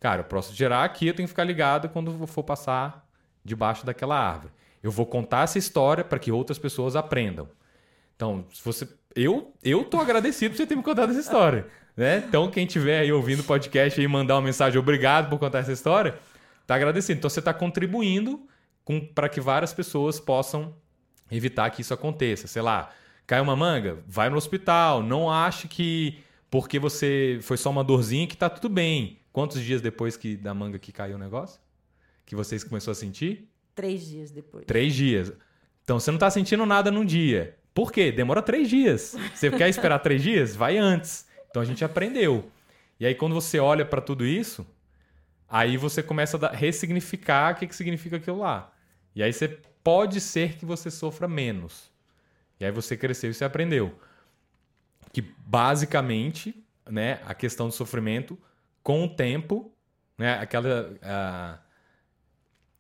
Cara, 0.01 0.21
eu 0.21 0.25
posso 0.25 0.55
tirar 0.55 0.85
aqui, 0.85 1.07
eu 1.07 1.15
tenho 1.15 1.27
que 1.27 1.33
ficar 1.33 1.45
ligado 1.45 1.89
quando 1.89 2.27
for 2.27 2.43
passar 2.43 3.07
debaixo 3.45 3.85
daquela 3.85 4.19
árvore. 4.19 4.53
Eu 4.83 4.91
vou 4.91 5.07
contar 5.07 5.45
essa 5.45 5.59
história 5.59 6.05
para 6.05 6.19
que 6.19 6.31
outras 6.31 6.59
pessoas 6.59 6.95
aprendam. 6.95 7.49
Então, 8.15 8.47
se 8.53 8.63
você 8.63 8.89
eu, 9.15 9.55
eu 9.63 9.85
tô 9.85 9.99
agradecido 9.99 10.51
por 10.51 10.57
você 10.57 10.67
ter 10.67 10.77
me 10.77 10.83
contado 10.83 11.11
essa 11.11 11.21
história. 11.21 11.67
Né? 11.97 12.25
Então, 12.27 12.51
quem 12.51 12.67
estiver 12.67 13.01
aí 13.01 13.13
ouvindo 13.13 13.41
o 13.41 13.45
podcast 13.45 14.01
e 14.01 14.09
mandar 14.09 14.35
uma 14.35 14.43
mensagem, 14.43 14.79
obrigado 14.79 15.31
por 15.31 15.39
contar 15.39 15.61
essa 15.61 15.73
história, 15.73 16.19
tá 16.67 16.75
agradecido. 16.75 17.19
Então, 17.19 17.31
você 17.31 17.39
está 17.39 17.55
contribuindo 17.55 18.47
para 19.15 19.29
que 19.29 19.41
várias 19.41 19.73
pessoas 19.73 20.19
possam 20.19 20.75
evitar 21.31 21.71
que 21.71 21.81
isso 21.81 21.95
aconteça. 21.95 22.47
Sei 22.47 22.61
lá, 22.61 22.93
cai 23.27 23.41
uma 23.41 23.57
manga, 23.57 23.99
vai 24.07 24.29
no 24.29 24.37
hospital, 24.37 25.03
não 25.03 25.31
ache 25.31 25.69
que 25.69 26.19
porque 26.51 26.79
você 26.79 27.39
foi 27.43 27.57
só 27.57 27.71
uma 27.71 27.83
dorzinha 27.83 28.27
que 28.27 28.37
tá 28.37 28.49
tudo 28.49 28.73
bem. 28.73 29.19
Quantos 29.33 29.61
dias 29.61 29.81
depois 29.81 30.17
que 30.17 30.37
da 30.37 30.55
manga 30.55 30.79
que 30.79 30.93
caiu 30.93 31.17
o 31.17 31.19
negócio? 31.19 31.61
Que 32.25 32.37
vocês 32.37 32.63
começou 32.63 32.93
a 32.93 32.95
sentir? 32.95 33.51
Três 33.75 34.07
dias 34.07 34.31
depois. 34.31 34.65
Três 34.65 34.95
dias. 34.95 35.33
Então 35.83 35.99
você 35.99 36.13
não 36.13 36.19
tá 36.19 36.31
sentindo 36.31 36.65
nada 36.65 36.91
num 36.93 37.05
dia. 37.05 37.57
Por 37.75 37.91
quê? 37.91 38.13
Demora 38.13 38.41
três 38.41 38.71
dias. 38.71 39.17
Você 39.35 39.51
quer 39.51 39.69
esperar 39.69 39.99
três 39.99 40.23
dias? 40.23 40.55
Vai 40.55 40.79
antes. 40.79 41.27
Então 41.51 41.61
a 41.61 41.65
gente 41.65 41.85
aprendeu. 41.85 42.49
E 43.01 43.05
aí, 43.05 43.15
quando 43.15 43.35
você 43.35 43.59
olha 43.59 43.85
para 43.85 44.01
tudo 44.01 44.25
isso, 44.25 44.65
aí 45.49 45.77
você 45.77 46.03
começa 46.03 46.37
a 46.47 46.53
ressignificar 46.53 47.53
o 47.53 47.59
que, 47.59 47.67
que 47.67 47.75
significa 47.75 48.17
aquilo 48.17 48.39
lá. 48.39 48.73
E 49.15 49.23
aí 49.23 49.33
você 49.33 49.49
pode 49.83 50.21
ser 50.21 50.57
que 50.57 50.65
você 50.65 50.91
sofra 50.91 51.27
menos. 51.27 51.91
E 52.61 52.65
aí 52.65 52.71
você 52.71 52.97
cresceu 52.97 53.31
e 53.31 53.35
você 53.35 53.45
aprendeu. 53.45 53.99
Que 55.13 55.21
basicamente, 55.21 56.65
né, 56.89 57.21
a 57.27 57.35
questão 57.35 57.67
do 57.67 57.75
sofrimento, 57.75 58.39
com 58.83 59.05
o 59.05 59.09
tempo, 59.09 59.73
né, 60.17 60.39
aquela. 60.39 60.91
Uh, 60.93 61.65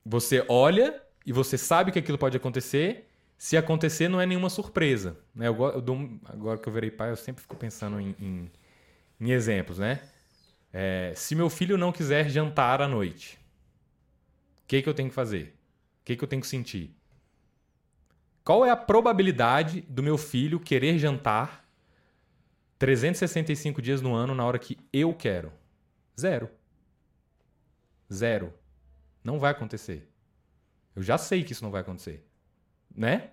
você 0.07 0.45
olha 0.49 1.03
e 1.27 1.33
você 1.33 1.59
sabe 1.59 1.91
que 1.91 1.99
aquilo 1.99 2.19
pode 2.19 2.37
acontecer 2.37 3.09
se 3.45 3.59
acontecer, 3.59 4.09
não 4.09 4.19
é 4.19 4.25
nenhuma 4.25 4.49
surpresa. 4.49 5.19
Né? 5.35 5.49
Eu, 5.49 5.63
eu 5.65 5.83
dou, 5.83 6.19
agora 6.25 6.59
que 6.59 6.67
eu 6.67 6.73
virei 6.73 6.91
pai, 6.91 7.11
eu 7.11 7.17
sempre 7.17 7.43
fico 7.43 7.55
pensando 7.55 8.01
em, 8.01 8.17
em, 8.19 8.51
em 9.21 9.33
exemplos. 9.33 9.79
Né? 9.79 10.01
É, 10.73 11.13
se 11.15 11.35
meu 11.35 11.51
filho 11.51 11.77
não 11.77 11.93
quiser 11.93 12.31
jantar 12.31 12.81
à 12.81 12.89
noite, 12.89 13.39
o 14.63 14.67
que, 14.67 14.81
que 14.81 14.89
eu 14.89 14.95
tenho 14.95 15.11
que 15.11 15.15
fazer? 15.15 15.55
O 16.01 16.05
que, 16.07 16.17
que 16.17 16.25
eu 16.25 16.27
tenho 16.27 16.41
que 16.41 16.49
sentir? 16.49 16.97
Qual 18.43 18.65
é 18.65 18.71
a 18.71 18.77
probabilidade 18.77 19.83
do 19.83 20.03
meu 20.03 20.17
filho 20.17 20.59
querer 20.59 20.99
jantar 20.99 21.69
365 22.79 23.83
dias 23.83 24.01
no 24.01 24.15
ano 24.15 24.35
na 24.35 24.47
hora 24.47 24.59
que 24.59 24.79
eu 24.91 25.13
quero? 25.13 25.53
Zero. 26.19 26.49
Zero. 28.11 28.55
Não 29.23 29.39
vai 29.39 29.51
acontecer. 29.51 30.11
Eu 30.97 31.03
já 31.03 31.19
sei 31.19 31.45
que 31.45 31.53
isso 31.53 31.63
não 31.63 31.71
vai 31.71 31.83
acontecer 31.83 32.27
né? 32.95 33.31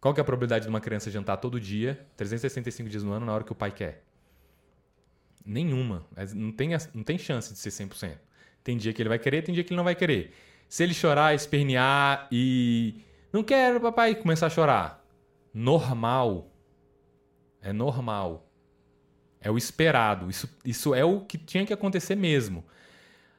Qual 0.00 0.14
que 0.14 0.20
é 0.20 0.22
a 0.22 0.24
probabilidade 0.24 0.64
de 0.64 0.68
uma 0.68 0.80
criança 0.80 1.10
jantar 1.10 1.38
todo 1.38 1.60
dia, 1.60 2.06
365 2.16 2.88
dias 2.88 3.02
no 3.02 3.12
ano, 3.12 3.26
na 3.26 3.34
hora 3.34 3.44
que 3.44 3.52
o 3.52 3.54
pai 3.54 3.72
quer? 3.72 4.04
Nenhuma. 5.44 6.06
Não 6.34 6.52
tem, 6.52 6.70
não 6.94 7.02
tem 7.02 7.18
chance 7.18 7.52
de 7.52 7.58
ser 7.58 7.70
100%. 7.70 8.18
Tem 8.62 8.76
dia 8.76 8.92
que 8.92 9.02
ele 9.02 9.08
vai 9.08 9.18
querer, 9.18 9.42
tem 9.42 9.54
dia 9.54 9.64
que 9.64 9.70
ele 9.70 9.76
não 9.76 9.84
vai 9.84 9.94
querer. 9.94 10.34
Se 10.68 10.82
ele 10.82 10.94
chorar, 10.94 11.34
espernear 11.34 12.28
e. 12.30 13.02
Não 13.32 13.42
quero, 13.42 13.80
papai, 13.80 14.14
começar 14.14 14.46
a 14.46 14.50
chorar. 14.50 15.04
Normal. 15.52 16.52
É 17.60 17.72
normal. 17.72 18.48
É 19.40 19.50
o 19.50 19.56
esperado. 19.56 20.30
Isso, 20.30 20.48
isso 20.64 20.94
é 20.94 21.04
o 21.04 21.20
que 21.20 21.38
tinha 21.38 21.64
que 21.64 21.72
acontecer 21.72 22.14
mesmo. 22.14 22.64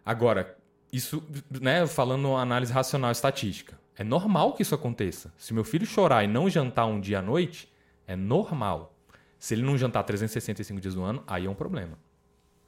Agora, 0.05 0.57
isso, 0.91 1.23
né, 1.61 1.85
falando 1.85 2.35
análise 2.35 2.73
racional 2.73 3.11
estatística. 3.11 3.78
É 3.99 4.03
normal 4.05 4.53
que 4.53 4.61
isso 4.61 4.73
aconteça. 4.73 5.29
Se 5.37 5.53
meu 5.53 5.65
filho 5.65 5.85
chorar 5.85 6.23
e 6.23 6.27
não 6.27 6.49
jantar 6.49 6.85
um 6.85 7.01
dia 7.01 7.19
à 7.19 7.21
noite, 7.21 7.69
é 8.07 8.15
normal. 8.15 8.95
Se 9.37 9.53
ele 9.53 9.61
não 9.61 9.77
jantar 9.77 10.03
365 10.03 10.79
dias 10.79 10.95
no 10.95 11.03
ano, 11.03 11.21
aí 11.27 11.47
é 11.47 11.49
um 11.49 11.53
problema. 11.53 11.99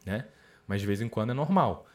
Né? 0.05 0.25
Mas 0.67 0.81
de 0.81 0.87
vez 0.87 0.99
em 0.99 1.07
quando 1.07 1.29
é 1.29 1.33
normal. 1.33 1.87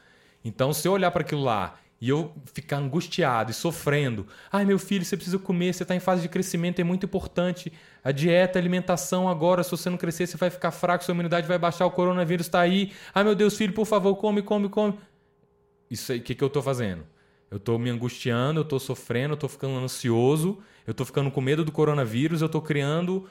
Então, 0.43 0.73
se 0.73 0.87
eu 0.87 0.91
olhar 0.91 1.11
para 1.11 1.21
aquilo 1.21 1.43
lá 1.43 1.75
e 2.01 2.09
eu 2.09 2.33
ficar 2.51 2.77
angustiado 2.77 3.51
e 3.51 3.53
sofrendo, 3.53 4.25
ai 4.51 4.65
meu 4.65 4.79
filho, 4.79 5.05
você 5.05 5.15
precisa 5.15 5.37
comer, 5.37 5.71
você 5.71 5.83
está 5.83 5.95
em 5.95 5.99
fase 5.99 6.23
de 6.23 6.29
crescimento, 6.29 6.79
é 6.79 6.83
muito 6.83 7.05
importante. 7.05 7.71
A 8.03 8.11
dieta, 8.11 8.57
a 8.57 8.59
alimentação 8.59 9.29
agora, 9.29 9.63
se 9.63 9.69
você 9.69 9.87
não 9.87 9.97
crescer, 9.97 10.25
você 10.25 10.35
vai 10.35 10.49
ficar 10.49 10.71
fraco, 10.71 11.03
sua 11.03 11.13
imunidade 11.13 11.47
vai 11.47 11.59
baixar, 11.59 11.85
o 11.85 11.91
coronavírus 11.91 12.47
está 12.47 12.61
aí. 12.61 12.91
Ai 13.13 13.23
meu 13.23 13.35
Deus, 13.35 13.55
filho, 13.55 13.73
por 13.73 13.85
favor, 13.85 14.15
come, 14.15 14.41
come, 14.41 14.67
come. 14.67 14.97
Isso 15.91 16.11
aí, 16.11 16.17
o 16.17 16.23
que, 16.23 16.33
que 16.33 16.43
eu 16.43 16.47
estou 16.47 16.63
fazendo? 16.63 17.05
Eu 17.49 17.59
tô 17.59 17.77
me 17.77 17.89
angustiando, 17.89 18.59
eu 18.59 18.65
tô 18.65 18.79
sofrendo, 18.79 19.33
eu 19.33 19.37
tô 19.37 19.47
ficando 19.47 19.77
ansioso, 19.77 20.59
eu 20.85 20.93
tô 20.93 21.05
ficando 21.05 21.31
com 21.31 21.39
medo 21.39 21.63
do 21.63 21.71
coronavírus, 21.71 22.41
eu 22.41 22.49
tô 22.49 22.61
criando 22.61 23.29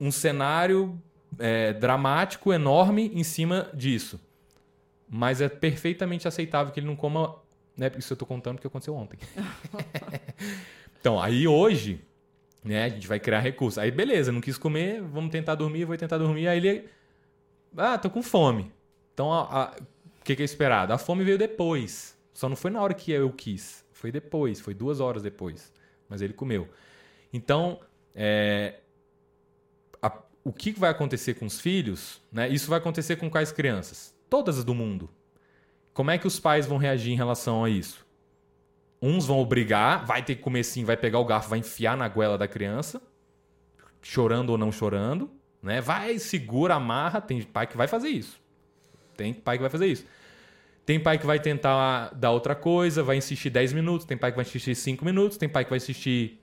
um 0.00 0.12
cenário 0.12 1.00
é, 1.38 1.72
dramático, 1.72 2.52
enorme 2.52 3.10
em 3.14 3.24
cima 3.24 3.68
disso. 3.74 4.20
Mas 5.08 5.40
é 5.40 5.48
perfeitamente 5.48 6.26
aceitável 6.26 6.72
que 6.72 6.80
ele 6.80 6.86
não 6.86 6.96
coma. 6.96 7.36
Né? 7.76 7.90
Isso 7.98 8.12
eu 8.12 8.16
tô 8.16 8.26
contando 8.26 8.56
porque 8.56 8.66
aconteceu 8.66 8.94
ontem. 8.94 9.18
então, 11.00 11.20
aí 11.20 11.46
hoje, 11.46 12.00
né, 12.64 12.84
a 12.84 12.88
gente 12.88 13.06
vai 13.06 13.20
criar 13.20 13.40
recurso. 13.40 13.80
Aí, 13.80 13.90
beleza, 13.90 14.32
não 14.32 14.40
quis 14.40 14.58
comer, 14.58 15.02
vamos 15.02 15.30
tentar 15.30 15.54
dormir, 15.54 15.84
vou 15.84 15.96
tentar 15.96 16.18
dormir. 16.18 16.48
Aí 16.48 16.58
ele. 16.58 16.88
Ah, 17.76 17.98
tô 17.98 18.08
com 18.08 18.22
fome. 18.22 18.72
Então, 19.14 19.28
o 19.28 20.24
que, 20.24 20.34
que 20.34 20.42
é 20.42 20.44
esperado? 20.44 20.92
A 20.92 20.98
fome 20.98 21.24
veio 21.24 21.38
depois. 21.38 22.15
Só 22.36 22.50
não 22.50 22.56
foi 22.56 22.70
na 22.70 22.82
hora 22.82 22.92
que 22.92 23.10
eu 23.10 23.32
quis. 23.32 23.82
Foi 23.92 24.12
depois, 24.12 24.60
foi 24.60 24.74
duas 24.74 25.00
horas 25.00 25.22
depois. 25.22 25.72
Mas 26.06 26.20
ele 26.20 26.34
comeu. 26.34 26.68
Então, 27.32 27.80
é, 28.14 28.80
a, 30.02 30.12
o 30.44 30.52
que 30.52 30.70
vai 30.72 30.90
acontecer 30.90 31.32
com 31.32 31.46
os 31.46 31.58
filhos? 31.58 32.20
Né? 32.30 32.46
Isso 32.50 32.68
vai 32.68 32.78
acontecer 32.78 33.16
com 33.16 33.30
quais 33.30 33.50
crianças? 33.50 34.14
Todas 34.28 34.58
as 34.58 34.64
do 34.64 34.74
mundo. 34.74 35.08
Como 35.94 36.10
é 36.10 36.18
que 36.18 36.26
os 36.26 36.38
pais 36.38 36.66
vão 36.66 36.76
reagir 36.76 37.10
em 37.10 37.16
relação 37.16 37.64
a 37.64 37.70
isso? 37.70 38.06
Uns 39.00 39.24
vão 39.24 39.38
obrigar, 39.38 40.04
vai 40.04 40.22
ter 40.22 40.34
que 40.34 40.42
comer 40.42 40.62
sim, 40.62 40.84
vai 40.84 40.96
pegar 40.98 41.20
o 41.20 41.24
garfo, 41.24 41.48
vai 41.48 41.60
enfiar 41.60 41.96
na 41.96 42.06
goela 42.06 42.36
da 42.36 42.46
criança, 42.46 43.00
chorando 44.02 44.50
ou 44.50 44.58
não 44.58 44.70
chorando, 44.70 45.30
né? 45.62 45.80
Vai, 45.80 46.18
segura, 46.18 46.74
amarra. 46.74 47.18
Tem 47.18 47.40
pai 47.42 47.66
que 47.66 47.78
vai 47.78 47.88
fazer 47.88 48.10
isso. 48.10 48.38
Tem 49.16 49.32
pai 49.32 49.56
que 49.56 49.62
vai 49.62 49.70
fazer 49.70 49.86
isso. 49.86 50.04
Tem 50.86 51.00
pai 51.00 51.18
que 51.18 51.26
vai 51.26 51.40
tentar 51.40 52.14
dar 52.14 52.30
outra 52.30 52.54
coisa, 52.54 53.02
vai 53.02 53.16
insistir 53.16 53.50
10 53.50 53.72
minutos, 53.72 54.06
tem 54.06 54.16
pai 54.16 54.30
que 54.30 54.36
vai 54.36 54.44
insistir 54.44 54.74
5 54.74 55.04
minutos, 55.04 55.36
tem 55.36 55.48
pai 55.48 55.64
que 55.64 55.70
vai 55.70 55.78
insistir 55.78 56.40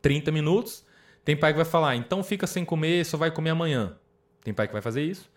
30 0.00 0.30
minutos, 0.30 0.84
tem 1.24 1.36
pai 1.36 1.52
que 1.52 1.56
vai 1.56 1.64
falar, 1.64 1.96
então 1.96 2.22
fica 2.22 2.46
sem 2.46 2.64
comer, 2.64 3.04
só 3.04 3.16
vai 3.16 3.32
comer 3.32 3.50
amanhã. 3.50 3.96
Tem 4.44 4.54
pai 4.54 4.68
que 4.68 4.72
vai 4.72 4.80
fazer 4.80 5.02
isso. 5.02 5.28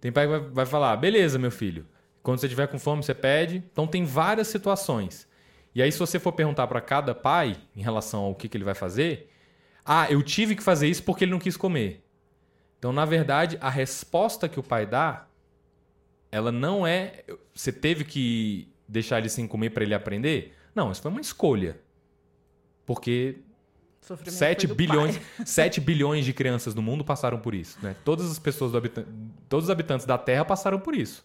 Tem 0.00 0.12
pai 0.12 0.26
que 0.26 0.30
vai, 0.30 0.40
vai 0.40 0.66
falar, 0.66 0.96
beleza, 0.96 1.36
meu 1.36 1.50
filho, 1.50 1.84
quando 2.22 2.38
você 2.38 2.48
tiver 2.48 2.68
com 2.68 2.78
fome, 2.78 3.02
você 3.02 3.14
pede. 3.14 3.56
Então 3.72 3.86
tem 3.86 4.04
várias 4.04 4.46
situações. 4.46 5.28
E 5.74 5.82
aí, 5.82 5.90
se 5.90 5.98
você 5.98 6.20
for 6.20 6.32
perguntar 6.32 6.68
para 6.68 6.80
cada 6.80 7.12
pai 7.12 7.56
em 7.74 7.82
relação 7.82 8.22
ao 8.22 8.34
que, 8.34 8.48
que 8.48 8.56
ele 8.56 8.64
vai 8.64 8.74
fazer, 8.74 9.28
ah, 9.84 10.10
eu 10.10 10.22
tive 10.22 10.54
que 10.54 10.62
fazer 10.62 10.88
isso 10.88 11.02
porque 11.02 11.24
ele 11.24 11.32
não 11.32 11.40
quis 11.40 11.56
comer. 11.56 12.04
Então, 12.78 12.92
na 12.92 13.04
verdade, 13.04 13.58
a 13.60 13.68
resposta 13.68 14.48
que 14.48 14.60
o 14.60 14.62
pai 14.62 14.86
dá, 14.86 15.26
ela 16.34 16.50
não 16.50 16.84
é. 16.84 17.22
Você 17.54 17.70
teve 17.70 18.02
que 18.02 18.68
deixar 18.88 19.18
ele 19.18 19.28
sem 19.28 19.46
comer 19.46 19.70
para 19.70 19.84
ele 19.84 19.94
aprender? 19.94 20.52
Não, 20.74 20.90
isso 20.90 21.00
foi 21.00 21.08
uma 21.08 21.20
escolha. 21.20 21.80
Porque 22.84 23.36
7 24.00 24.66
bilhões, 24.66 25.20
7 25.44 25.78
bilhões 25.80 26.24
de 26.24 26.32
crianças 26.32 26.74
no 26.74 26.82
mundo 26.82 27.04
passaram 27.04 27.38
por 27.38 27.54
isso. 27.54 27.78
Né? 27.80 27.94
Todas 28.04 28.28
as 28.28 28.40
pessoas 28.40 28.72
do 28.72 28.78
habitante, 28.78 29.08
todos 29.48 29.66
os 29.66 29.70
habitantes 29.70 30.04
da 30.04 30.18
Terra 30.18 30.44
passaram 30.44 30.80
por 30.80 30.96
isso. 30.96 31.24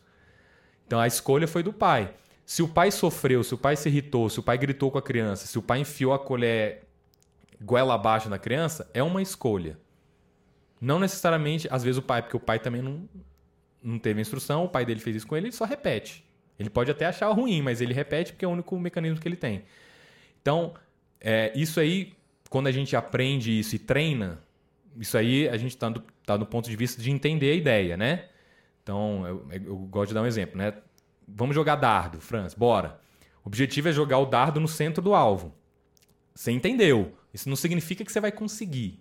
Então 0.86 1.00
a 1.00 1.08
escolha 1.08 1.48
foi 1.48 1.64
do 1.64 1.74
pai. 1.74 2.14
Se 2.46 2.62
o 2.62 2.68
pai 2.68 2.92
sofreu, 2.92 3.44
se 3.44 3.56
o 3.56 3.58
pai 3.58 3.76
se 3.76 3.90
irritou, 3.90 4.30
se 4.30 4.40
o 4.40 4.44
pai 4.44 4.60
gritou 4.60 4.92
com 4.92 5.00
a 5.00 5.02
criança, 5.02 5.48
se 5.48 5.58
o 5.58 5.62
pai 5.62 5.80
enfiou 5.80 6.14
a 6.14 6.20
colher 6.20 6.84
goela 7.60 7.96
abaixo 7.96 8.30
na 8.30 8.38
criança, 8.38 8.88
é 8.94 9.02
uma 9.02 9.24
escolha. 9.24 9.76
Não 10.80 11.00
necessariamente, 11.00 11.68
às 11.72 11.84
vezes 11.84 11.98
o 11.98 12.02
pai, 12.04 12.22
porque 12.22 12.38
o 12.38 12.40
pai 12.40 12.60
também 12.60 12.82
não, 12.82 13.10
não 13.82 14.00
teve 14.00 14.22
instrução, 14.22 14.66
o 14.66 14.70
pai 14.70 14.86
dele 14.86 15.00
fez 15.00 15.16
isso 15.16 15.28
com 15.28 15.36
ele, 15.36 15.48
ele 15.48 15.56
só 15.56 15.66
repete. 15.66 16.26
Ele 16.58 16.70
pode 16.70 16.92
até 16.92 17.06
achar 17.06 17.30
ruim, 17.30 17.62
mas 17.62 17.80
ele 17.80 17.94
repete 17.94 18.34
porque 18.34 18.44
é 18.44 18.48
o 18.48 18.52
único 18.52 18.78
mecanismo 18.78 19.20
que 19.20 19.28
ele 19.28 19.38
tem. 19.38 19.64
Então, 20.42 20.74
é, 21.22 21.52
isso 21.56 21.80
aí 21.80 22.14
quando 22.50 22.68
a 22.68 22.72
gente 22.72 22.96
aprende 22.96 23.58
isso 23.58 23.76
e 23.76 23.80
treina, 23.80 24.42
isso 24.98 25.18
aí 25.18 25.48
a 25.48 25.56
gente 25.56 25.76
está 25.76 25.94
tá 26.26 26.38
no 26.38 26.46
ponto 26.46 26.70
de 26.70 26.76
vista 26.76 27.02
de 27.02 27.12
entender 27.12 27.52
a 27.52 27.56
ideia, 27.56 27.96
né? 27.96 28.26
Então, 28.82 29.26
eu, 29.28 29.48
eu, 29.52 29.78
gosto 29.78 30.10
de 30.10 30.16
dar 30.16 30.24
um 30.24 30.26
exemplo, 30.26 30.58
né? 30.58 30.74
Vamos 31.28 31.54
jogar 31.54 31.76
dardo, 31.76 32.20
Franz, 32.20 32.56
bora. 32.56 33.00
O 33.44 33.48
objetivo 33.48 33.88
é 33.88 33.92
jogar 33.92 34.18
o 34.18 34.26
dardo 34.26 34.60
no 34.60 34.68
centro 34.68 35.02
do 35.02 35.14
alvo. 35.14 35.54
Você 36.34 36.52
entendeu. 36.52 37.14
Isso 37.32 37.48
não 37.48 37.56
significa 37.56 38.04
que 38.04 38.12
você 38.12 38.20
vai 38.20 38.32
conseguir. 38.32 39.00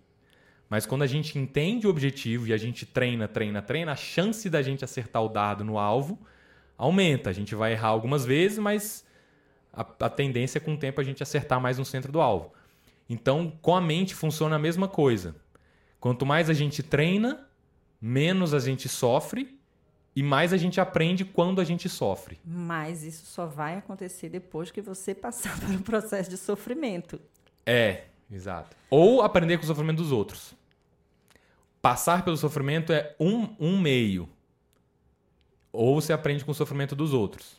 Mas 0.68 0.84
quando 0.84 1.02
a 1.02 1.06
gente 1.06 1.38
entende 1.38 1.86
o 1.86 1.90
objetivo 1.90 2.46
e 2.46 2.52
a 2.52 2.56
gente 2.56 2.84
treina, 2.84 3.26
treina, 3.26 3.62
treina, 3.62 3.92
a 3.92 3.96
chance 3.96 4.50
da 4.50 4.60
gente 4.60 4.84
acertar 4.84 5.22
o 5.22 5.28
dardo 5.28 5.64
no 5.64 5.78
alvo 5.78 6.18
aumenta. 6.76 7.30
A 7.30 7.32
gente 7.32 7.54
vai 7.54 7.72
errar 7.72 7.88
algumas 7.88 8.24
vezes, 8.24 8.58
mas 8.58 9.04
a, 9.72 9.80
a 10.00 10.10
tendência 10.10 10.58
é 10.58 10.60
com 10.60 10.74
o 10.74 10.78
tempo 10.78 11.00
a 11.00 11.04
gente 11.04 11.22
acertar 11.22 11.60
mais 11.60 11.78
no 11.78 11.84
centro 11.84 12.12
do 12.12 12.20
alvo. 12.20 12.52
Então, 13.08 13.52
com 13.62 13.74
a 13.74 13.80
mente 13.80 14.14
funciona 14.14 14.56
a 14.56 14.58
mesma 14.58 14.86
coisa. 14.86 15.34
Quanto 15.98 16.26
mais 16.26 16.50
a 16.50 16.52
gente 16.52 16.82
treina, 16.82 17.48
menos 18.00 18.52
a 18.52 18.58
gente 18.58 18.88
sofre 18.88 19.58
e 20.14 20.22
mais 20.22 20.52
a 20.52 20.56
gente 20.56 20.80
aprende 20.80 21.24
quando 21.24 21.60
a 21.60 21.64
gente 21.64 21.88
sofre. 21.88 22.38
Mas 22.44 23.02
isso 23.02 23.24
só 23.26 23.46
vai 23.46 23.76
acontecer 23.76 24.28
depois 24.28 24.70
que 24.70 24.82
você 24.82 25.14
passar 25.14 25.58
por 25.60 25.70
um 25.70 25.80
processo 25.80 26.28
de 26.28 26.36
sofrimento. 26.36 27.20
É, 27.64 28.04
exato. 28.30 28.76
Ou 28.90 29.22
aprender 29.22 29.58
com 29.58 29.64
o 29.64 29.66
sofrimento 29.66 29.98
dos 29.98 30.12
outros. 30.12 30.54
Passar 31.80 32.24
pelo 32.24 32.36
sofrimento 32.36 32.92
é 32.92 33.14
um, 33.20 33.54
um 33.58 33.80
meio. 33.80 34.28
Ou 35.72 36.00
você 36.00 36.12
aprende 36.12 36.44
com 36.44 36.50
o 36.50 36.54
sofrimento 36.54 36.96
dos 36.96 37.12
outros 37.12 37.58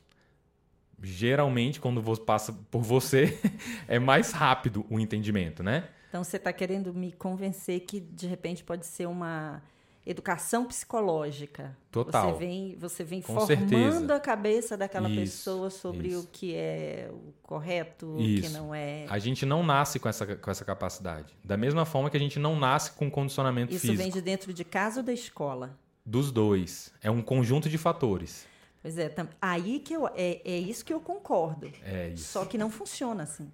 geralmente, 1.02 1.80
quando 1.80 2.02
passa 2.20 2.54
por 2.70 2.82
você, 2.82 3.40
é 3.88 4.00
mais 4.00 4.32
rápido 4.32 4.86
o 4.90 5.00
entendimento, 5.00 5.64
né? 5.64 5.88
Então, 6.10 6.24
você 6.24 6.38
está 6.38 6.52
querendo 6.52 6.94
me 6.94 7.12
convencer 7.12 7.82
que, 7.82 8.00
de 8.00 8.28
repente, 8.28 8.64
pode 8.64 8.86
ser 8.86 9.08
uma 9.08 9.62
educação 10.06 10.66
psicológica. 10.66 11.78
Total. 11.92 12.32
Você 12.32 12.40
vem, 12.40 12.76
você 12.78 13.04
vem 13.04 13.22
formando 13.22 13.48
certeza. 13.48 14.16
a 14.16 14.20
cabeça 14.20 14.78
daquela 14.78 15.10
isso, 15.10 15.20
pessoa 15.20 15.70
sobre 15.70 16.10
isso. 16.10 16.22
o 16.22 16.28
que 16.28 16.56
é 16.56 17.10
o 17.12 17.34
correto, 17.44 18.16
isso. 18.20 18.48
o 18.48 18.50
que 18.50 18.58
não 18.58 18.74
é. 18.74 19.06
A 19.10 19.20
gente 19.20 19.46
não 19.46 19.64
nasce 19.64 20.00
com 20.00 20.10
essa, 20.10 20.26
com 20.36 20.50
essa 20.50 20.66
capacidade. 20.66 21.34
Da 21.44 21.58
mesma 21.58 21.86
forma 21.86 22.10
que 22.10 22.18
a 22.18 22.20
gente 22.20 22.40
não 22.40 22.58
nasce 22.58 22.92
com 22.92 23.10
condicionamento 23.10 23.72
isso 23.72 23.82
físico. 23.82 23.94
Isso 23.94 24.04
vem 24.04 24.12
de 24.12 24.22
dentro 24.22 24.54
de 24.54 24.64
casa 24.64 25.02
ou 25.02 25.06
da 25.06 25.14
escola? 25.14 25.78
Dos 26.06 26.32
dois. 26.32 26.94
É 27.02 27.12
um 27.12 27.22
conjunto 27.22 27.70
de 27.70 27.78
fatores. 27.78 28.48
Pois 28.82 28.98
é, 28.98 29.14
aí 29.42 29.80
que 29.80 29.94
eu, 29.94 30.08
é, 30.08 30.42
é 30.46 30.58
isso 30.58 30.86
que 30.86 30.94
eu 30.94 31.02
concordo. 31.02 31.70
É 31.84 32.10
isso. 32.10 32.32
Só 32.32 32.46
que 32.46 32.58
não 32.58 32.72
funciona 32.72 33.24
assim. 33.24 33.52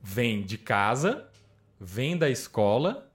Vem 0.00 0.42
de 0.42 0.56
casa, 0.56 1.28
vem 1.80 2.16
da 2.16 2.30
escola, 2.30 3.07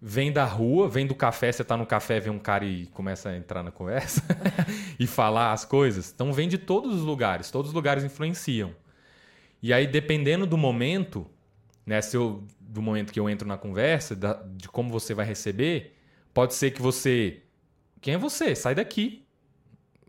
vem 0.00 0.32
da 0.32 0.44
rua, 0.44 0.88
vem 0.88 1.06
do 1.06 1.14
café, 1.14 1.52
você 1.52 1.62
tá 1.62 1.76
no 1.76 1.84
café, 1.84 2.18
vê 2.18 2.30
um 2.30 2.38
cara 2.38 2.64
e 2.64 2.86
começa 2.86 3.28
a 3.28 3.36
entrar 3.36 3.62
na 3.62 3.70
conversa 3.70 4.22
e 4.98 5.06
falar 5.06 5.52
as 5.52 5.64
coisas. 5.64 6.10
Então 6.12 6.32
vem 6.32 6.48
de 6.48 6.56
todos 6.56 6.94
os 6.94 7.02
lugares, 7.02 7.50
todos 7.50 7.70
os 7.70 7.74
lugares 7.74 8.02
influenciam. 8.02 8.74
E 9.62 9.74
aí, 9.74 9.86
dependendo 9.86 10.46
do 10.46 10.56
momento, 10.56 11.26
né, 11.84 12.00
se 12.00 12.16
eu, 12.16 12.42
do 12.58 12.80
momento 12.80 13.12
que 13.12 13.20
eu 13.20 13.28
entro 13.28 13.46
na 13.46 13.58
conversa, 13.58 14.16
da, 14.16 14.42
de 14.56 14.68
como 14.68 14.88
você 14.90 15.12
vai 15.12 15.26
receber, 15.26 15.94
pode 16.32 16.54
ser 16.54 16.70
que 16.70 16.80
você. 16.80 17.42
Quem 18.00 18.14
é 18.14 18.18
você? 18.18 18.54
Sai 18.54 18.74
daqui. 18.74 19.26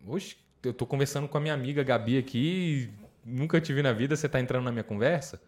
Oxe, 0.08 0.38
eu 0.64 0.74
tô 0.74 0.86
conversando 0.86 1.28
com 1.28 1.38
a 1.38 1.42
minha 1.42 1.54
amiga 1.54 1.84
Gabi 1.84 2.18
aqui, 2.18 2.89
nunca 3.26 3.60
te 3.60 3.74
vi 3.74 3.82
na 3.82 3.92
vida, 3.92 4.16
você 4.16 4.30
tá 4.30 4.39
entrando 4.39 4.64
na 4.64 4.72
minha 4.72 4.86
conversa. 4.86 5.42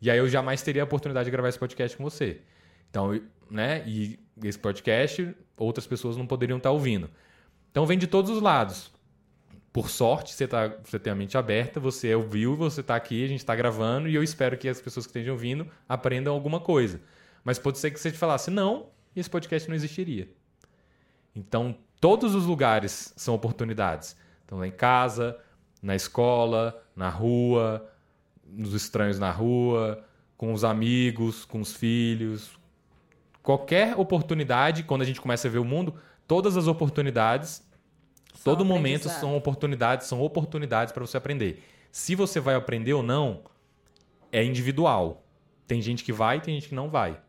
E 0.00 0.10
aí 0.10 0.18
eu 0.18 0.28
jamais 0.28 0.62
teria 0.62 0.82
a 0.82 0.84
oportunidade 0.84 1.26
de 1.26 1.30
gravar 1.30 1.50
esse 1.50 1.58
podcast 1.58 1.94
com 1.94 2.04
você. 2.04 2.40
Então, 2.90 3.20
né? 3.50 3.82
E 3.86 4.18
esse 4.42 4.58
podcast, 4.58 5.34
outras 5.56 5.86
pessoas 5.86 6.16
não 6.16 6.26
poderiam 6.26 6.58
estar 6.58 6.70
tá 6.70 6.72
ouvindo. 6.72 7.10
Então 7.70 7.86
vem 7.86 7.98
de 7.98 8.06
todos 8.06 8.30
os 8.30 8.42
lados. 8.42 8.90
Por 9.72 9.90
sorte, 9.90 10.32
você, 10.32 10.48
tá, 10.48 10.74
você 10.82 10.98
tem 10.98 11.12
a 11.12 11.16
mente 11.16 11.36
aberta, 11.36 11.78
você 11.78 12.14
ouviu, 12.14 12.56
você 12.56 12.80
está 12.80 12.96
aqui, 12.96 13.22
a 13.22 13.28
gente 13.28 13.40
está 13.40 13.54
gravando, 13.54 14.08
e 14.08 14.14
eu 14.14 14.22
espero 14.22 14.56
que 14.56 14.68
as 14.68 14.80
pessoas 14.80 15.04
que 15.04 15.10
estejam 15.10 15.34
ouvindo 15.34 15.66
aprendam 15.86 16.32
alguma 16.32 16.58
coisa. 16.58 17.00
Mas 17.44 17.58
pode 17.58 17.78
ser 17.78 17.90
que 17.90 18.00
você 18.00 18.10
te 18.10 18.16
falasse, 18.16 18.50
não, 18.50 18.88
esse 19.14 19.28
podcast 19.28 19.68
não 19.68 19.76
existiria. 19.76 20.30
Então, 21.34 21.76
todos 22.00 22.34
os 22.34 22.46
lugares 22.46 23.12
são 23.16 23.34
oportunidades. 23.34 24.16
Então, 24.46 24.64
em 24.64 24.70
casa, 24.70 25.38
na 25.82 25.94
escola, 25.94 26.82
na 26.96 27.10
rua, 27.10 27.86
nos 28.46 28.72
estranhos 28.72 29.18
na 29.18 29.30
rua, 29.30 30.02
com 30.36 30.52
os 30.52 30.64
amigos, 30.64 31.44
com 31.44 31.60
os 31.60 31.72
filhos. 31.72 32.50
Qualquer 33.46 33.96
oportunidade, 33.96 34.82
quando 34.82 35.02
a 35.02 35.04
gente 35.04 35.20
começa 35.20 35.46
a 35.46 35.50
ver 35.52 35.60
o 35.60 35.64
mundo, 35.64 35.94
todas 36.26 36.56
as 36.56 36.66
oportunidades, 36.66 37.64
Só 38.34 38.42
todo 38.42 38.64
momento 38.64 39.08
são 39.08 39.36
oportunidades, 39.36 40.08
são 40.08 40.20
oportunidades 40.20 40.92
para 40.92 41.06
você 41.06 41.16
aprender. 41.16 41.62
Se 41.92 42.16
você 42.16 42.40
vai 42.40 42.56
aprender 42.56 42.92
ou 42.94 43.04
não, 43.04 43.44
é 44.32 44.42
individual. 44.42 45.24
Tem 45.64 45.80
gente 45.80 46.02
que 46.02 46.12
vai, 46.12 46.40
tem 46.40 46.56
gente 46.56 46.70
que 46.70 46.74
não 46.74 46.90
vai. 46.90 47.20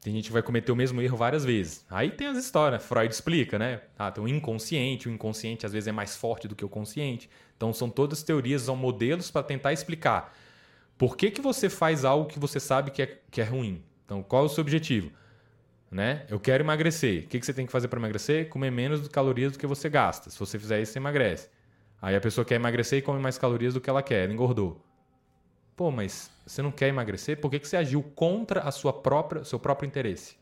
Tem 0.00 0.12
gente 0.12 0.24
que 0.24 0.32
vai 0.32 0.42
cometer 0.42 0.72
o 0.72 0.76
mesmo 0.76 1.00
erro 1.00 1.16
várias 1.16 1.44
vezes. 1.44 1.86
Aí 1.88 2.10
tem 2.10 2.26
as 2.26 2.36
histórias, 2.36 2.84
Freud 2.84 3.14
explica, 3.14 3.56
né? 3.56 3.82
Ah, 3.96 4.10
tem 4.10 4.24
o 4.24 4.26
inconsciente, 4.26 5.08
o 5.08 5.12
inconsciente 5.12 5.64
às 5.64 5.72
vezes 5.72 5.86
é 5.86 5.92
mais 5.92 6.16
forte 6.16 6.48
do 6.48 6.56
que 6.56 6.64
o 6.64 6.68
consciente. 6.68 7.30
Então 7.56 7.72
são 7.72 7.88
todas 7.88 8.24
teorias, 8.24 8.62
são 8.62 8.74
modelos 8.74 9.30
para 9.30 9.44
tentar 9.44 9.72
explicar 9.72 10.36
por 10.98 11.16
que, 11.16 11.30
que 11.30 11.40
você 11.40 11.70
faz 11.70 12.04
algo 12.04 12.28
que 12.28 12.40
você 12.40 12.58
sabe 12.58 12.90
que 12.90 13.02
é, 13.02 13.20
que 13.30 13.40
é 13.40 13.44
ruim. 13.44 13.84
Então 14.08 14.22
qual 14.22 14.44
é 14.44 14.46
o 14.46 14.48
seu 14.48 14.62
objetivo? 14.62 15.12
Né? 15.90 16.24
Eu 16.30 16.40
quero 16.40 16.64
emagrecer. 16.64 17.24
O 17.24 17.26
que, 17.28 17.38
que 17.38 17.44
você 17.44 17.52
tem 17.52 17.66
que 17.66 17.72
fazer 17.72 17.88
para 17.88 17.98
emagrecer? 17.98 18.48
Comer 18.48 18.70
menos 18.70 19.06
calorias 19.08 19.52
do 19.52 19.58
que 19.58 19.66
você 19.66 19.90
gasta. 19.90 20.30
Se 20.30 20.38
você 20.38 20.58
fizer 20.58 20.80
isso, 20.80 20.92
você 20.92 20.98
emagrece. 20.98 21.50
Aí 22.00 22.16
a 22.16 22.20
pessoa 22.20 22.42
quer 22.42 22.54
emagrecer 22.54 23.00
e 23.00 23.02
come 23.02 23.20
mais 23.20 23.36
calorias 23.36 23.74
do 23.74 23.82
que 23.82 23.90
ela 23.90 24.02
quer, 24.02 24.24
ela 24.24 24.32
engordou. 24.32 24.82
Pô, 25.76 25.90
mas 25.90 26.30
você 26.46 26.62
não 26.62 26.70
quer 26.70 26.88
emagrecer? 26.88 27.38
Por 27.38 27.50
que, 27.50 27.58
que 27.58 27.68
você 27.68 27.76
agiu 27.76 28.02
contra 28.02 28.60
a 28.60 28.70
sua 28.70 28.94
própria, 28.94 29.44
seu 29.44 29.58
próprio 29.58 29.86
interesse? 29.86 30.36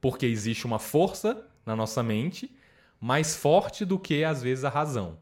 Porque 0.00 0.24
existe 0.24 0.66
uma 0.66 0.78
força 0.78 1.44
na 1.64 1.74
nossa 1.74 2.00
mente 2.00 2.54
mais 3.00 3.34
forte 3.34 3.84
do 3.84 3.98
que, 3.98 4.22
às 4.22 4.40
vezes, 4.40 4.64
a 4.64 4.68
razão. 4.68 5.18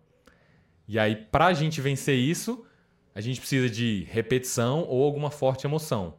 E 0.87 0.99
aí, 0.99 1.17
para 1.17 1.47
a 1.47 1.53
gente 1.55 1.81
vencer 1.81 2.19
isso, 2.19 2.67
a 3.15 3.21
gente 3.23 3.41
precisa 3.41 3.71
de 3.71 4.07
repetição 4.11 4.83
ou 4.83 5.03
alguma 5.03 5.31
forte 5.31 5.67
emoção. 5.67 6.19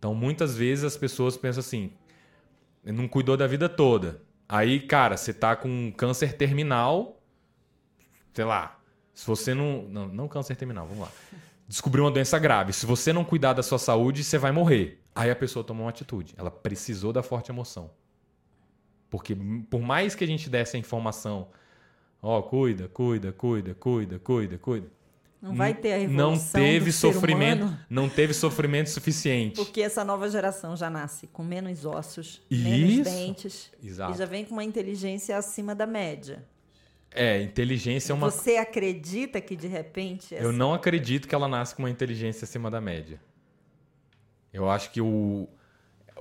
Então, 0.00 0.14
muitas 0.14 0.56
vezes 0.56 0.82
as 0.82 0.96
pessoas 0.96 1.36
pensam 1.36 1.60
assim: 1.60 1.92
não 2.84 3.06
cuidou 3.06 3.36
da 3.36 3.46
vida 3.46 3.68
toda. 3.68 4.20
Aí, 4.48 4.80
cara, 4.80 5.16
você 5.16 5.32
tá 5.32 5.54
com 5.54 5.92
câncer 5.96 6.32
terminal, 6.32 7.22
sei 8.34 8.44
lá, 8.44 8.80
se 9.14 9.24
você 9.24 9.54
não. 9.54 9.82
Não, 9.82 10.08
não 10.08 10.26
câncer 10.26 10.56
terminal, 10.56 10.88
vamos 10.88 11.02
lá 11.02 11.12
descobriu 11.70 12.02
uma 12.02 12.10
doença 12.10 12.36
grave. 12.36 12.72
Se 12.72 12.84
você 12.84 13.12
não 13.12 13.24
cuidar 13.24 13.52
da 13.52 13.62
sua 13.62 13.78
saúde, 13.78 14.24
você 14.24 14.36
vai 14.36 14.50
morrer. 14.50 15.00
Aí 15.14 15.30
a 15.30 15.36
pessoa 15.36 15.64
tomou 15.64 15.84
uma 15.84 15.90
atitude. 15.90 16.34
Ela 16.36 16.50
precisou 16.50 17.12
da 17.12 17.22
forte 17.22 17.52
emoção. 17.52 17.92
Porque 19.08 19.36
por 19.70 19.80
mais 19.80 20.16
que 20.16 20.24
a 20.24 20.26
gente 20.26 20.50
desse 20.50 20.76
a 20.76 20.80
informação, 20.80 21.48
ó, 22.20 22.40
oh, 22.40 22.42
cuida, 22.42 22.88
cuida, 22.88 23.32
cuida, 23.32 23.72
cuida, 23.72 24.18
cuida, 24.18 24.58
cuida. 24.58 24.88
Não 25.40 25.54
vai 25.54 25.72
ter 25.72 25.94
a 25.94 25.96
revolução 25.96 26.60
Não 26.60 26.68
teve 26.68 26.92
sofrimento, 26.92 27.62
humano, 27.62 27.80
não 27.88 28.08
teve 28.10 28.34
sofrimento 28.34 28.90
suficiente. 28.90 29.56
Porque 29.56 29.80
essa 29.80 30.04
nova 30.04 30.28
geração 30.28 30.76
já 30.76 30.90
nasce 30.90 31.26
com 31.28 31.42
menos 31.42 31.86
ossos, 31.86 32.42
Isso. 32.50 32.62
menos 32.62 33.04
dentes 33.06 33.72
Exato. 33.82 34.12
e 34.12 34.18
já 34.18 34.26
vem 34.26 34.44
com 34.44 34.52
uma 34.52 34.64
inteligência 34.64 35.36
acima 35.38 35.74
da 35.74 35.86
média. 35.86 36.44
É, 37.12 37.42
inteligência 37.42 38.12
é 38.12 38.14
uma. 38.14 38.30
Você 38.30 38.56
acredita 38.56 39.40
que 39.40 39.56
de 39.56 39.66
repente. 39.66 40.34
Essa... 40.34 40.44
Eu 40.44 40.52
não 40.52 40.74
acredito 40.74 41.26
que 41.26 41.34
ela 41.34 41.48
nasce 41.48 41.74
com 41.74 41.82
uma 41.82 41.90
inteligência 41.90 42.44
acima 42.44 42.70
da 42.70 42.80
média. 42.80 43.20
Eu 44.52 44.68
acho 44.70 44.90
que 44.90 45.00
o, 45.00 45.48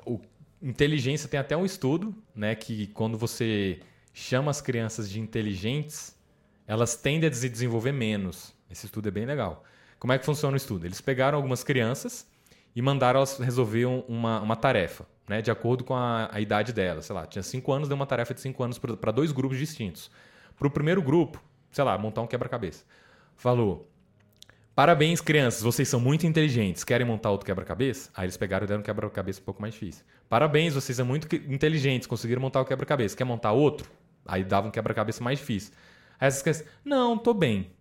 o. 0.05 0.19
Inteligência 0.61 1.29
tem 1.29 1.39
até 1.39 1.55
um 1.55 1.65
estudo, 1.65 2.15
né? 2.35 2.55
Que 2.55 2.87
quando 2.87 3.17
você 3.17 3.79
chama 4.13 4.49
as 4.49 4.61
crianças 4.61 5.09
de 5.09 5.19
inteligentes, 5.19 6.17
elas 6.65 6.95
tendem 6.95 7.29
a 7.29 7.33
se 7.33 7.47
desenvolver 7.47 7.91
menos. 7.91 8.53
Esse 8.69 8.85
estudo 8.85 9.07
é 9.07 9.11
bem 9.11 9.25
legal. 9.25 9.63
Como 9.97 10.13
é 10.13 10.17
que 10.17 10.25
funciona 10.25 10.53
o 10.53 10.57
estudo? 10.57 10.85
Eles 10.85 11.01
pegaram 11.01 11.37
algumas 11.37 11.63
crianças 11.63 12.27
e 12.75 12.81
mandaram 12.81 13.19
elas 13.19 13.37
resolver 13.37 13.85
uma, 13.85 14.39
uma 14.39 14.55
tarefa, 14.55 15.05
né? 15.27 15.41
De 15.41 15.51
acordo 15.51 15.83
com 15.83 15.95
a, 15.95 16.29
a 16.31 16.39
idade 16.39 16.71
delas. 16.71 17.05
Sei 17.05 17.15
lá, 17.15 17.25
tinha 17.25 17.43
5 17.43 17.71
anos, 17.71 17.87
deu 17.89 17.95
uma 17.95 18.05
tarefa 18.05 18.33
de 18.33 18.41
5 18.41 18.63
anos 18.63 18.79
para 18.79 19.11
dois 19.11 19.31
grupos 19.31 19.57
distintos. 19.57 20.09
Para 20.57 20.67
o 20.67 20.71
primeiro 20.71 21.01
grupo, 21.01 21.43
sei 21.71 21.83
lá, 21.83 21.97
montar 21.97 22.21
um 22.21 22.27
quebra-cabeça. 22.27 22.85
Falou: 23.35 23.89
Parabéns, 24.75 25.19
crianças, 25.19 25.61
vocês 25.61 25.89
são 25.89 25.99
muito 25.99 26.25
inteligentes. 26.25 26.83
Querem 26.83 27.05
montar 27.05 27.31
outro 27.31 27.45
quebra-cabeça? 27.45 28.09
Aí 28.15 28.25
eles 28.25 28.37
pegaram 28.37 28.63
e 28.63 28.67
deram 28.67 28.79
um 28.79 28.83
quebra-cabeça 28.83 29.41
um 29.41 29.43
pouco 29.43 29.61
mais 29.61 29.73
difícil. 29.73 30.05
Parabéns, 30.29 30.73
vocês 30.73 30.95
são 30.95 31.05
muito 31.05 31.35
inteligentes, 31.35 32.07
conseguiram 32.07 32.41
montar 32.41 32.61
o 32.61 32.65
quebra-cabeça. 32.65 33.17
Quer 33.17 33.25
montar 33.25 33.51
outro? 33.51 33.89
Aí 34.25 34.43
dava 34.43 34.67
um 34.67 34.71
quebra-cabeça 34.71 35.23
mais 35.23 35.39
difícil. 35.39 35.73
Aí 36.19 36.27
essas 36.27 36.41
crianças, 36.41 36.65
não, 36.85 37.17
tô 37.17 37.33
bem. 37.33 37.71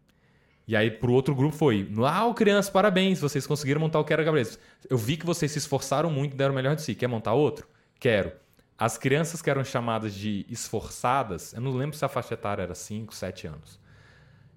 E 0.69 0.77
aí 0.77 0.91
pro 0.91 1.15
outro 1.15 1.35
grupo 1.35 1.57
foi, 1.57 1.91
ah, 2.05 2.31
crianças, 2.35 2.71
parabéns, 2.71 3.19
vocês 3.19 3.47
conseguiram 3.47 3.81
montar 3.81 4.01
o 4.01 4.05
quebra-cabeça. 4.05 4.59
Eu 4.91 4.99
vi 4.99 5.17
que 5.17 5.25
vocês 5.25 5.51
se 5.51 5.57
esforçaram 5.57 6.11
muito 6.11 6.35
e 6.35 6.37
deram 6.37 6.53
o 6.53 6.55
melhor 6.55 6.77
de 6.77 6.83
si. 6.83 6.95
Quer 6.95 7.07
montar 7.07 7.33
outro? 7.33 7.67
Quero. 7.99 8.33
As 8.77 8.99
crianças 8.99 9.41
que 9.41 9.49
eram 9.49 9.65
chamadas 9.65 10.13
de 10.15 10.45
esforçadas, 10.47 11.55
eu 11.55 11.63
não 11.63 11.73
lembro 11.73 11.97
se 11.97 12.05
a 12.05 12.09
faixa 12.09 12.35
etária 12.35 12.63
era 12.63 12.75
5, 12.75 13.15
7 13.15 13.47
anos, 13.47 13.81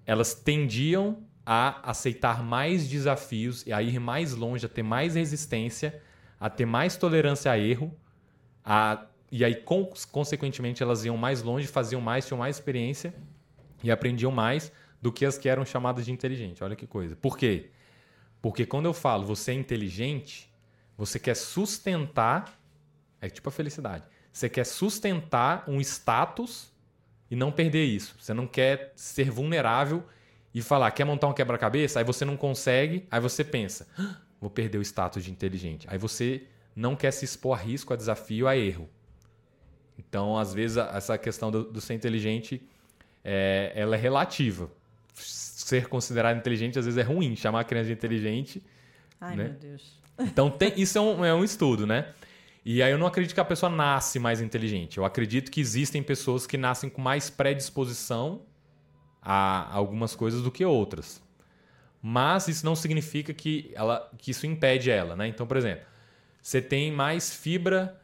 elas 0.04 0.34
tendiam 0.34 1.22
a 1.46 1.90
aceitar 1.90 2.42
mais 2.44 2.86
desafios 2.86 3.66
e 3.66 3.72
a 3.72 3.82
ir 3.82 3.98
mais 3.98 4.34
longe, 4.34 4.66
a 4.66 4.68
ter 4.68 4.82
mais 4.82 5.14
resistência, 5.14 5.98
a 6.38 6.50
ter 6.50 6.66
mais 6.66 6.94
tolerância 6.94 7.50
a 7.50 7.58
erro, 7.58 7.90
a, 8.62 9.06
e 9.30 9.42
aí, 9.46 9.64
consequentemente, 10.12 10.82
elas 10.82 11.06
iam 11.06 11.16
mais 11.16 11.42
longe, 11.42 11.66
faziam 11.66 12.02
mais, 12.02 12.26
tinham 12.26 12.38
mais 12.38 12.56
experiência 12.56 13.14
e 13.82 13.90
aprendiam 13.90 14.30
mais 14.30 14.70
do 15.02 15.12
que 15.12 15.26
as 15.26 15.36
que 15.36 15.48
eram 15.48 15.64
chamadas 15.64 16.06
de 16.06 16.12
inteligente. 16.12 16.62
Olha 16.62 16.76
que 16.76 16.86
coisa. 16.86 17.16
Por 17.16 17.36
quê? 17.36 17.70
Porque 18.40 18.64
quando 18.64 18.86
eu 18.86 18.94
falo 18.94 19.26
você 19.26 19.50
é 19.50 19.54
inteligente, 19.54 20.48
você 20.96 21.18
quer 21.18 21.34
sustentar, 21.34 22.58
é 23.20 23.28
tipo 23.28 23.48
a 23.48 23.52
felicidade. 23.52 24.04
Você 24.32 24.48
quer 24.48 24.64
sustentar 24.64 25.64
um 25.68 25.80
status 25.80 26.72
e 27.28 27.36
não 27.36 27.50
perder 27.50 27.84
isso. 27.84 28.14
Você 28.18 28.32
não 28.32 28.46
quer 28.46 28.92
ser 28.94 29.30
vulnerável 29.30 30.04
e 30.54 30.62
falar, 30.62 30.90
quer 30.92 31.04
montar 31.04 31.28
um 31.28 31.32
quebra-cabeça? 31.32 31.98
Aí 31.98 32.04
você 32.04 32.24
não 32.24 32.36
consegue, 32.36 33.06
aí 33.10 33.20
você 33.20 33.42
pensa, 33.42 33.88
ah, 33.98 34.16
vou 34.40 34.50
perder 34.50 34.78
o 34.78 34.82
status 34.82 35.24
de 35.24 35.30
inteligente. 35.30 35.86
Aí 35.90 35.98
você 35.98 36.46
não 36.74 36.94
quer 36.94 37.10
se 37.10 37.24
expor 37.24 37.58
a 37.58 37.60
risco, 37.60 37.92
a 37.92 37.96
desafio, 37.96 38.46
a 38.46 38.56
erro. 38.56 38.88
Então, 39.98 40.38
às 40.38 40.54
vezes, 40.54 40.76
essa 40.76 41.18
questão 41.18 41.50
do, 41.50 41.64
do 41.64 41.80
ser 41.80 41.94
inteligente 41.94 42.62
é, 43.24 43.72
ela 43.74 43.96
é 43.96 43.98
relativa. 43.98 44.70
Ser 45.14 45.88
considerado 45.88 46.36
inteligente 46.36 46.78
às 46.78 46.84
vezes 46.84 46.98
é 46.98 47.02
ruim. 47.02 47.36
Chamar 47.36 47.60
a 47.60 47.64
criança 47.64 47.86
de 47.86 47.92
inteligente. 47.92 48.62
Ai, 49.20 49.36
né? 49.36 49.44
meu 49.44 49.52
Deus. 49.54 50.00
Então, 50.18 50.50
tem, 50.50 50.72
isso 50.76 50.98
é 50.98 51.00
um, 51.00 51.24
é 51.24 51.34
um 51.34 51.42
estudo, 51.42 51.86
né? 51.86 52.12
E 52.64 52.82
aí 52.82 52.92
eu 52.92 52.98
não 52.98 53.06
acredito 53.06 53.34
que 53.34 53.40
a 53.40 53.44
pessoa 53.44 53.70
nasce 53.70 54.18
mais 54.18 54.40
inteligente. 54.40 54.98
Eu 54.98 55.04
acredito 55.04 55.50
que 55.50 55.60
existem 55.60 56.02
pessoas 56.02 56.46
que 56.46 56.56
nascem 56.56 56.88
com 56.88 57.00
mais 57.00 57.28
predisposição 57.28 58.42
a 59.20 59.72
algumas 59.74 60.14
coisas 60.14 60.42
do 60.42 60.50
que 60.50 60.64
outras. 60.64 61.22
Mas 62.00 62.48
isso 62.48 62.64
não 62.64 62.74
significa 62.74 63.32
que, 63.32 63.70
ela, 63.74 64.10
que 64.18 64.30
isso 64.32 64.46
impede 64.46 64.90
ela, 64.90 65.14
né? 65.16 65.28
Então, 65.28 65.46
por 65.46 65.56
exemplo, 65.56 65.84
você 66.40 66.60
tem 66.60 66.90
mais 66.90 67.34
fibra 67.34 68.00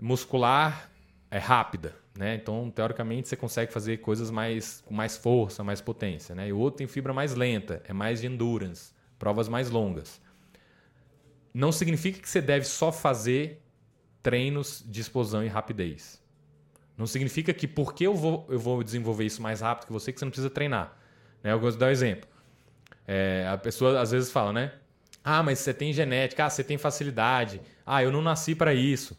muscular 0.00 0.90
é, 1.30 1.38
rápida, 1.38 1.94
né? 2.16 2.34
Então, 2.34 2.70
teoricamente, 2.70 3.28
você 3.28 3.36
consegue 3.36 3.72
fazer 3.72 3.98
coisas 3.98 4.30
mais, 4.30 4.82
com 4.86 4.94
mais 4.94 5.16
força, 5.16 5.62
mais 5.62 5.80
potência, 5.80 6.34
né? 6.34 6.48
E 6.48 6.52
o 6.52 6.58
outro 6.58 6.78
tem 6.78 6.86
fibra 6.86 7.12
mais 7.12 7.34
lenta, 7.34 7.82
é 7.86 7.92
mais 7.92 8.20
de 8.20 8.26
endurance, 8.26 8.92
provas 9.18 9.48
mais 9.48 9.70
longas. 9.70 10.20
Não 11.52 11.72
significa 11.72 12.20
que 12.20 12.28
você 12.28 12.40
deve 12.40 12.66
só 12.66 12.92
fazer 12.92 13.62
treinos 14.22 14.84
de 14.86 15.00
explosão 15.00 15.44
e 15.44 15.48
rapidez. 15.48 16.22
Não 16.96 17.06
significa 17.06 17.52
que 17.52 17.68
porque 17.68 18.06
eu 18.06 18.14
vou, 18.14 18.46
eu 18.48 18.58
vou 18.58 18.82
desenvolver 18.82 19.24
isso 19.24 19.42
mais 19.42 19.60
rápido 19.60 19.86
que 19.86 19.92
você, 19.92 20.12
que 20.12 20.18
você 20.18 20.24
não 20.24 20.30
precisa 20.30 20.50
treinar. 20.50 20.96
Né? 21.42 21.52
Eu 21.52 21.60
gosto 21.60 21.76
de 21.76 21.80
dar 21.80 21.86
um 21.86 21.90
exemplo. 21.90 22.28
É, 23.06 23.46
a 23.48 23.56
pessoa 23.56 24.00
às 24.00 24.10
vezes 24.10 24.30
fala, 24.30 24.52
né? 24.52 24.72
Ah, 25.22 25.42
mas 25.42 25.58
você 25.58 25.74
tem 25.74 25.92
genética, 25.92 26.46
ah, 26.46 26.50
você 26.50 26.64
tem 26.64 26.78
facilidade. 26.78 27.60
Ah, 27.84 28.02
eu 28.02 28.10
não 28.10 28.22
nasci 28.22 28.54
para 28.54 28.72
isso. 28.74 29.16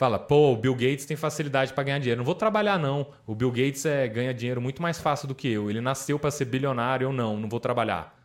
Fala, 0.00 0.18
pô, 0.18 0.54
o 0.54 0.56
Bill 0.56 0.74
Gates 0.74 1.04
tem 1.04 1.14
facilidade 1.14 1.74
para 1.74 1.84
ganhar 1.84 1.98
dinheiro. 1.98 2.20
Não 2.20 2.24
vou 2.24 2.34
trabalhar, 2.34 2.78
não. 2.78 3.08
O 3.26 3.34
Bill 3.34 3.50
Gates 3.50 3.84
é, 3.84 4.08
ganha 4.08 4.32
dinheiro 4.32 4.58
muito 4.58 4.80
mais 4.80 4.98
fácil 4.98 5.28
do 5.28 5.34
que 5.34 5.46
eu. 5.46 5.68
Ele 5.68 5.82
nasceu 5.82 6.18
para 6.18 6.30
ser 6.30 6.46
bilionário, 6.46 7.04
eu 7.04 7.12
não, 7.12 7.36
não 7.36 7.50
vou 7.50 7.60
trabalhar. 7.60 8.18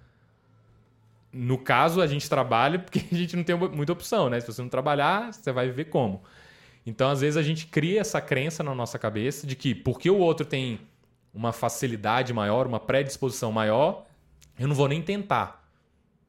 No 1.34 1.58
caso, 1.58 2.02
a 2.02 2.08
gente 2.08 2.30
trabalha 2.30 2.80
porque 2.80 3.04
a 3.12 3.14
gente 3.14 3.36
não 3.36 3.44
tem 3.44 3.58
muita 3.58 3.92
opção, 3.92 4.30
né? 4.30 4.40
Se 4.40 4.48
você 4.48 4.62
não 4.62 4.70
trabalhar, 4.70 5.34
você 5.34 5.52
vai 5.52 5.68
viver 5.68 5.90
como? 5.90 6.24
Então, 6.86 7.10
às 7.10 7.20
vezes, 7.20 7.36
a 7.36 7.44
gente 7.44 7.68
cria 7.68 8.00
essa 8.00 8.22
crença 8.22 8.64
na 8.64 8.74
nossa 8.74 8.98
cabeça 8.98 9.46
de 9.46 9.54
que 9.58 9.76
porque 9.76 10.10
o 10.10 10.18
outro 10.18 10.46
tem 10.46 10.80
uma 11.34 11.52
facilidade 11.52 12.32
maior, 12.32 12.68
uma 12.68 12.80
predisposição 12.80 13.52
maior, 13.52 14.06
eu 14.58 14.66
não 14.66 14.76
vou 14.76 14.88
nem 14.88 15.02
tentar. 15.02 15.65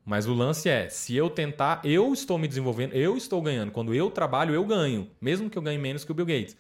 Mas 0.06 0.28
o 0.28 0.32
lance 0.32 0.68
é, 0.68 0.88
se 0.88 1.16
eu 1.16 1.28
tentar, 1.28 1.80
eu 1.84 2.12
estou 2.12 2.38
me 2.38 2.46
desenvolvendo, 2.46 2.94
eu 2.94 3.16
estou 3.16 3.42
ganhando. 3.42 3.72
Quando 3.72 3.92
eu 3.92 4.08
trabalho, 4.08 4.54
eu 4.54 4.64
ganho, 4.64 5.10
mesmo 5.20 5.50
que 5.50 5.58
eu 5.58 5.62
ganhe 5.62 5.78
menos 5.78 6.04
que 6.04 6.12
o 6.12 6.14
Bill 6.14 6.26
Gates. 6.26 6.56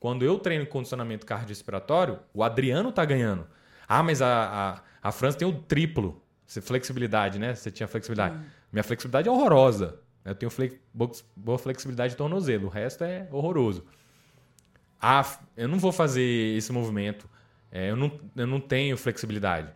Quando 0.00 0.24
eu 0.24 0.36
treino 0.36 0.66
condicionamento 0.66 1.24
cardiorrespiratório, 1.24 2.18
o 2.34 2.42
Adriano 2.42 2.88
está 2.88 3.04
ganhando. 3.04 3.46
Ah, 3.86 4.02
mas 4.02 4.20
a, 4.20 4.82
a, 5.02 5.08
a 5.08 5.12
França 5.12 5.38
tem 5.38 5.46
o 5.46 5.52
triplo 5.52 6.20
flexibilidade, 6.62 7.38
né? 7.38 7.54
Você 7.54 7.70
tinha 7.70 7.86
flexibilidade. 7.86 8.36
Hum. 8.36 8.44
Minha 8.72 8.82
flexibilidade 8.82 9.28
é 9.28 9.30
horrorosa. 9.30 10.00
Eu 10.24 10.34
tenho 10.34 10.50
boa 11.36 11.58
flexibilidade 11.58 12.12
de 12.12 12.16
tornozelo, 12.16 12.66
o 12.66 12.68
resto 12.70 13.04
é 13.04 13.28
horroroso. 13.30 13.84
Ah, 15.00 15.24
eu 15.56 15.68
não 15.68 15.78
vou 15.78 15.92
fazer 15.92 16.56
esse 16.56 16.72
movimento. 16.72 17.28
É, 17.70 17.90
eu, 17.90 17.96
não, 17.96 18.18
eu 18.34 18.46
não 18.46 18.60
tenho 18.60 18.96
flexibilidade. 18.96 19.68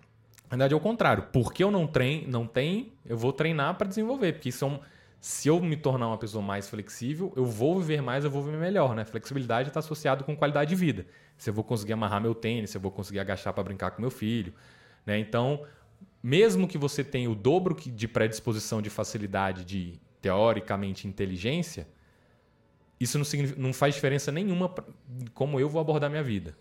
Na 0.52 0.56
verdade, 0.56 0.74
é 0.74 0.76
o 0.76 0.80
contrário. 0.80 1.24
Porque 1.32 1.64
eu 1.64 1.70
não 1.70 1.86
treino, 1.86 2.30
não 2.30 2.46
tenho, 2.46 2.92
eu 3.06 3.16
vou 3.16 3.32
treinar 3.32 3.74
para 3.76 3.88
desenvolver. 3.88 4.34
Porque 4.34 4.52
são, 4.52 4.80
Se 5.24 5.48
eu 5.48 5.60
me 5.60 5.76
tornar 5.76 6.08
uma 6.08 6.18
pessoa 6.18 6.42
mais 6.42 6.68
flexível, 6.68 7.32
eu 7.36 7.44
vou 7.44 7.78
viver 7.78 8.02
mais, 8.02 8.24
eu 8.24 8.30
vou 8.30 8.42
viver 8.42 8.58
melhor, 8.58 8.92
né? 8.92 9.04
Flexibilidade 9.04 9.68
está 9.68 9.78
associado 9.78 10.24
com 10.24 10.36
qualidade 10.36 10.70
de 10.70 10.74
vida. 10.74 11.06
Se 11.38 11.48
eu 11.48 11.54
vou 11.54 11.62
conseguir 11.62 11.92
amarrar 11.92 12.20
meu 12.20 12.34
tênis, 12.34 12.70
se 12.70 12.76
eu 12.76 12.80
vou 12.80 12.90
conseguir 12.90 13.20
agachar 13.20 13.54
para 13.54 13.62
brincar 13.62 13.92
com 13.92 14.02
meu 14.02 14.10
filho, 14.10 14.52
né? 15.06 15.16
Então, 15.18 15.64
mesmo 16.20 16.66
que 16.66 16.76
você 16.76 17.04
tenha 17.04 17.30
o 17.30 17.36
dobro 17.36 17.74
de 17.74 18.08
predisposição 18.08 18.82
de 18.82 18.90
facilidade 18.90 19.64
de 19.64 20.00
teoricamente 20.20 21.06
inteligência, 21.06 21.86
isso 22.98 23.16
não, 23.16 23.24
não 23.56 23.72
faz 23.72 23.94
diferença 23.94 24.32
nenhuma 24.32 24.74
como 25.34 25.60
eu 25.60 25.68
vou 25.68 25.80
abordar 25.80 26.10
minha 26.10 26.22
vida. 26.22 26.56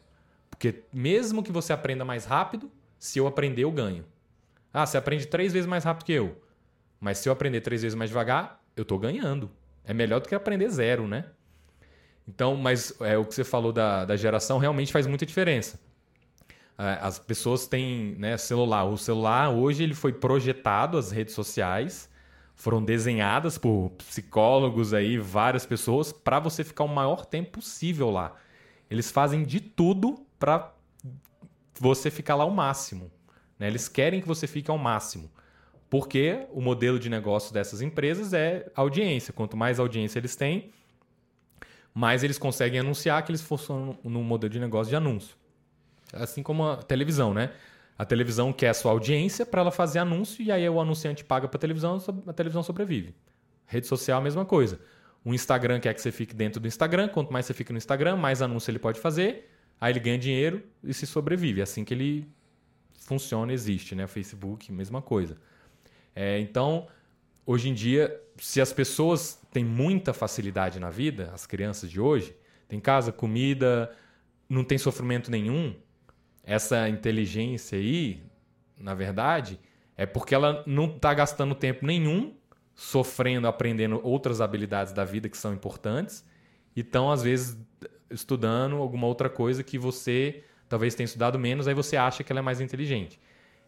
Porque 0.51 0.83
mesmo 0.93 1.41
que 1.41 1.51
você 1.51 1.73
aprenda 1.73 2.05
mais 2.05 2.25
rápido, 2.25 2.71
se 3.01 3.17
eu 3.17 3.25
aprender, 3.25 3.63
eu 3.63 3.71
ganho. 3.71 4.05
Ah, 4.71 4.85
você 4.85 4.95
aprende 4.95 5.25
três 5.25 5.51
vezes 5.51 5.67
mais 5.67 5.83
rápido 5.83 6.05
que 6.05 6.13
eu. 6.13 6.39
Mas 6.99 7.17
se 7.17 7.27
eu 7.27 7.33
aprender 7.33 7.59
três 7.61 7.81
vezes 7.81 7.95
mais 7.95 8.11
devagar, 8.11 8.63
eu 8.75 8.83
estou 8.83 8.99
ganhando. 8.99 9.49
É 9.83 9.91
melhor 9.91 10.19
do 10.21 10.29
que 10.29 10.35
aprender 10.35 10.69
zero, 10.69 11.07
né? 11.07 11.25
Então, 12.27 12.55
mas 12.55 12.93
é, 13.01 13.17
o 13.17 13.25
que 13.25 13.33
você 13.33 13.43
falou 13.43 13.73
da, 13.73 14.05
da 14.05 14.15
geração 14.15 14.59
realmente 14.59 14.93
faz 14.93 15.07
muita 15.07 15.25
diferença. 15.25 15.79
É, 16.77 16.99
as 17.01 17.17
pessoas 17.17 17.65
têm 17.65 18.13
né, 18.19 18.37
celular. 18.37 18.83
O 18.83 18.95
celular 18.95 19.49
hoje 19.49 19.81
ele 19.81 19.95
foi 19.95 20.13
projetado, 20.13 20.95
as 20.95 21.09
redes 21.09 21.33
sociais 21.33 22.07
foram 22.53 22.85
desenhadas 22.85 23.57
por 23.57 23.89
psicólogos 23.97 24.93
aí, 24.93 25.17
várias 25.17 25.65
pessoas, 25.65 26.11
para 26.11 26.39
você 26.39 26.63
ficar 26.63 26.83
o 26.83 26.87
maior 26.87 27.25
tempo 27.25 27.53
possível 27.53 28.11
lá. 28.11 28.35
Eles 28.91 29.09
fazem 29.09 29.43
de 29.43 29.59
tudo 29.59 30.23
para 30.37 30.71
você 31.79 32.09
ficar 32.09 32.35
lá 32.35 32.43
ao 32.43 32.51
máximo. 32.51 33.11
Né? 33.57 33.67
Eles 33.67 33.87
querem 33.87 34.21
que 34.21 34.27
você 34.27 34.47
fique 34.47 34.69
ao 34.69 34.77
máximo. 34.77 35.31
Porque 35.89 36.47
o 36.51 36.61
modelo 36.61 36.97
de 36.97 37.09
negócio 37.09 37.53
dessas 37.53 37.81
empresas 37.81 38.33
é 38.33 38.71
audiência. 38.75 39.33
Quanto 39.33 39.57
mais 39.57 39.79
audiência 39.79 40.19
eles 40.19 40.35
têm, 40.35 40.71
mais 41.93 42.23
eles 42.23 42.37
conseguem 42.37 42.79
anunciar 42.79 43.23
que 43.23 43.31
eles 43.31 43.41
funcionam 43.41 43.97
no 44.03 44.23
modelo 44.23 44.51
de 44.51 44.59
negócio 44.59 44.89
de 44.89 44.95
anúncio. 44.95 45.35
Assim 46.13 46.41
como 46.41 46.65
a 46.65 46.77
televisão, 46.77 47.33
né? 47.33 47.51
A 47.97 48.05
televisão 48.05 48.51
quer 48.51 48.69
a 48.69 48.73
sua 48.73 48.91
audiência 48.91 49.45
para 49.45 49.61
ela 49.61 49.71
fazer 49.71 49.99
anúncio 49.99 50.43
e 50.43 50.51
aí 50.51 50.67
o 50.67 50.79
anunciante 50.79 51.23
paga 51.23 51.47
para 51.47 51.57
a 51.57 51.59
televisão, 51.59 52.01
a 52.25 52.33
televisão 52.33 52.63
sobrevive. 52.63 53.13
Rede 53.65 53.85
social 53.85 54.19
a 54.19 54.23
mesma 54.23 54.43
coisa. 54.43 54.79
O 55.23 55.33
Instagram 55.33 55.79
quer 55.79 55.93
que 55.93 56.01
você 56.01 56.11
fique 56.11 56.33
dentro 56.33 56.59
do 56.59 56.67
Instagram, 56.67 57.09
quanto 57.09 57.31
mais 57.31 57.45
você 57.45 57.53
fica 57.53 57.71
no 57.71 57.77
Instagram, 57.77 58.15
mais 58.15 58.41
anúncio 58.41 58.71
ele 58.71 58.79
pode 58.79 58.99
fazer, 58.99 59.51
aí 59.81 59.91
ele 59.91 59.99
ganha 59.99 60.17
dinheiro 60.17 60.63
e 60.83 60.93
se 60.93 61.07
sobrevive. 61.07 61.59
É 61.59 61.63
assim 61.63 61.83
que 61.83 61.93
ele 61.93 62.27
funciona, 62.93 63.51
existe, 63.51 63.95
né? 63.95 64.05
Facebook, 64.05 64.71
mesma 64.71 65.01
coisa. 65.01 65.35
É, 66.15 66.39
então, 66.39 66.87
hoje 67.45 67.69
em 67.69 67.73
dia, 67.73 68.21
se 68.37 68.61
as 68.61 68.71
pessoas 68.71 69.41
têm 69.51 69.65
muita 69.65 70.13
facilidade 70.13 70.79
na 70.79 70.91
vida, 70.91 71.31
as 71.33 71.47
crianças 71.47 71.89
de 71.89 71.99
hoje, 71.99 72.35
tem 72.67 72.79
casa, 72.79 73.11
comida, 73.11 73.91
não 74.47 74.63
tem 74.63 74.77
sofrimento 74.77 75.31
nenhum, 75.31 75.75
essa 76.43 76.87
inteligência 76.87 77.77
aí, 77.77 78.23
na 78.77 78.93
verdade, 78.93 79.59
é 79.97 80.05
porque 80.05 80.35
ela 80.35 80.63
não 80.65 80.85
está 80.85 81.13
gastando 81.13 81.55
tempo 81.55 81.85
nenhum 81.85 82.35
sofrendo, 82.75 83.47
aprendendo 83.47 83.99
outras 84.03 84.41
habilidades 84.41 84.93
da 84.93 85.03
vida 85.03 85.27
que 85.27 85.37
são 85.37 85.53
importantes, 85.53 86.25
e 86.75 86.81
estão, 86.81 87.11
às 87.11 87.21
vezes, 87.21 87.57
estudando 88.11 88.75
alguma 88.77 89.07
outra 89.07 89.29
coisa 89.29 89.63
que 89.63 89.77
você 89.77 90.43
talvez 90.71 90.95
tenha 90.95 91.05
estudado 91.05 91.37
menos, 91.37 91.67
aí 91.67 91.73
você 91.73 91.97
acha 91.97 92.23
que 92.23 92.31
ela 92.31 92.39
é 92.39 92.41
mais 92.41 92.61
inteligente. 92.61 93.19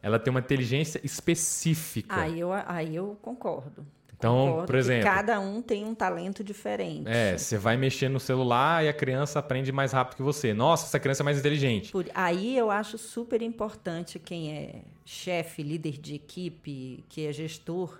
Ela 0.01 0.17
tem 0.17 0.31
uma 0.31 0.39
inteligência 0.39 1.01
específica. 1.03 2.15
Aí 2.15 2.39
eu, 2.39 2.51
aí 2.53 2.95
eu 2.95 3.17
concordo. 3.21 3.85
Então, 4.17 4.47
concordo 4.47 4.67
por 4.67 4.75
exemplo. 4.75 5.03
Cada 5.03 5.39
um 5.39 5.61
tem 5.61 5.83
um 5.83 5.93
talento 5.93 6.43
diferente. 6.43 7.09
É, 7.09 7.37
você 7.37 7.57
vai 7.57 7.75
mexer 7.75 8.07
no 8.07 8.21
celular 8.21 8.85
e 8.85 8.87
a 8.87 8.93
criança 8.93 9.39
aprende 9.39 9.71
mais 9.71 9.91
rápido 9.91 10.15
que 10.15 10.23
você. 10.23 10.53
Nossa, 10.53 10.85
essa 10.85 10.99
criança 10.99 11.23
é 11.23 11.25
mais 11.25 11.37
inteligente. 11.37 11.91
Por, 11.91 12.05
aí 12.13 12.57
eu 12.57 12.71
acho 12.71 12.97
super 12.97 13.41
importante 13.41 14.17
quem 14.17 14.53
é 14.53 14.81
chefe, 15.03 15.61
líder 15.61 15.97
de 15.97 16.15
equipe, 16.15 17.03
que 17.09 17.27
é 17.27 17.33
gestor, 17.33 17.99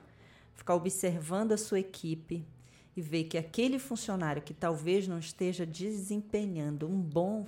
ficar 0.55 0.75
observando 0.75 1.51
a 1.51 1.57
sua 1.57 1.79
equipe 1.79 2.45
e 2.95 3.01
ver 3.01 3.25
que 3.25 3.37
aquele 3.37 3.79
funcionário 3.79 4.41
que 4.41 4.53
talvez 4.53 5.07
não 5.07 5.17
esteja 5.17 5.65
desempenhando 5.65 6.87
um 6.87 7.01
bom, 7.01 7.45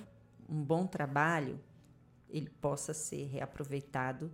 um 0.48 0.62
bom 0.62 0.86
trabalho, 0.86 1.60
ele 2.28 2.50
possa 2.60 2.92
ser 2.92 3.26
reaproveitado 3.26 4.32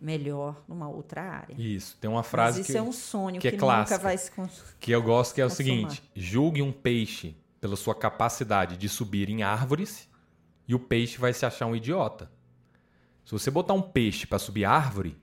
melhor 0.00 0.62
numa 0.68 0.88
outra 0.88 1.22
área. 1.22 1.54
Isso, 1.56 1.96
tem 2.00 2.10
uma 2.10 2.22
frase 2.22 2.58
Mas 2.58 2.68
isso 2.68 2.72
que 2.72 2.78
é 2.78 2.82
um 2.82 2.92
sonho 2.92 3.40
que, 3.40 3.50
que 3.50 3.56
é 3.56 3.58
clássica, 3.58 3.96
nunca 3.96 4.02
vai 4.02 4.18
se 4.18 4.30
que 4.78 4.90
eu 4.90 5.02
gosto 5.02 5.34
que 5.34 5.40
é 5.40 5.46
o 5.46 5.48
consumar. 5.48 5.66
seguinte: 5.66 6.02
julgue 6.14 6.60
um 6.60 6.72
peixe 6.72 7.36
pela 7.60 7.76
sua 7.76 7.94
capacidade 7.94 8.76
de 8.76 8.88
subir 8.88 9.28
em 9.30 9.42
árvores 9.42 10.08
e 10.68 10.74
o 10.74 10.78
peixe 10.78 11.18
vai 11.18 11.32
se 11.32 11.46
achar 11.46 11.66
um 11.66 11.74
idiota. 11.74 12.30
Se 13.24 13.32
você 13.32 13.50
botar 13.50 13.74
um 13.74 13.82
peixe 13.82 14.26
para 14.26 14.38
subir 14.38 14.64
árvore, 14.64 15.16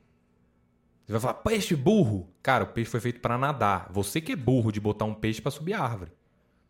você 1.06 1.12
vai 1.12 1.22
falar 1.22 1.34
peixe 1.36 1.76
burro. 1.76 2.30
Cara, 2.42 2.64
o 2.64 2.68
peixe 2.68 2.90
foi 2.90 3.00
feito 3.00 3.20
para 3.20 3.38
nadar. 3.38 3.88
Você 3.92 4.22
que 4.22 4.32
é 4.32 4.36
burro 4.36 4.72
de 4.72 4.80
botar 4.80 5.06
um 5.06 5.14
peixe 5.14 5.42
para 5.42 5.52
subir 5.52 5.74
árvore. 5.74 6.12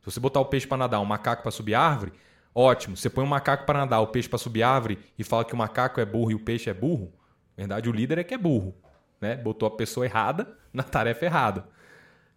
Se 0.02 0.12
você 0.12 0.20
botar 0.20 0.40
o 0.40 0.46
peixe 0.46 0.68
para 0.68 0.78
nadar, 0.78 1.00
um 1.00 1.06
macaco 1.06 1.44
para 1.44 1.52
subir 1.52 1.76
árvore, 1.76 2.12
ótimo. 2.54 2.98
Você 2.98 3.10
põe 3.10 3.24
um 3.24 3.28
macaco 3.28 3.66
para 3.66 3.80
nadar, 3.80 4.02
o 4.02 4.08
peixe 4.08 4.28
para 4.28 4.40
subir 4.40 4.64
árvore 4.64 5.00
e 5.18 5.24
fala 5.24 5.46
que 5.46 5.54
o 5.54 5.58
macaco 5.58 6.02
é 6.02 6.06
burro 6.06 6.32
e 6.32 6.36
o 6.36 6.40
peixe 6.40 6.70
é 6.70 6.74
burro. 6.74 7.14
Na 7.56 7.62
verdade, 7.62 7.90
o 7.90 7.92
líder 7.92 8.18
é 8.18 8.24
que 8.24 8.34
é 8.34 8.38
burro, 8.38 8.76
né? 9.22 9.36
Botou 9.36 9.68
a 9.68 9.72
pessoa 9.72 10.06
errada 10.06 10.58
na 10.74 10.84
tarefa 10.84 11.26
errada. 11.26 11.68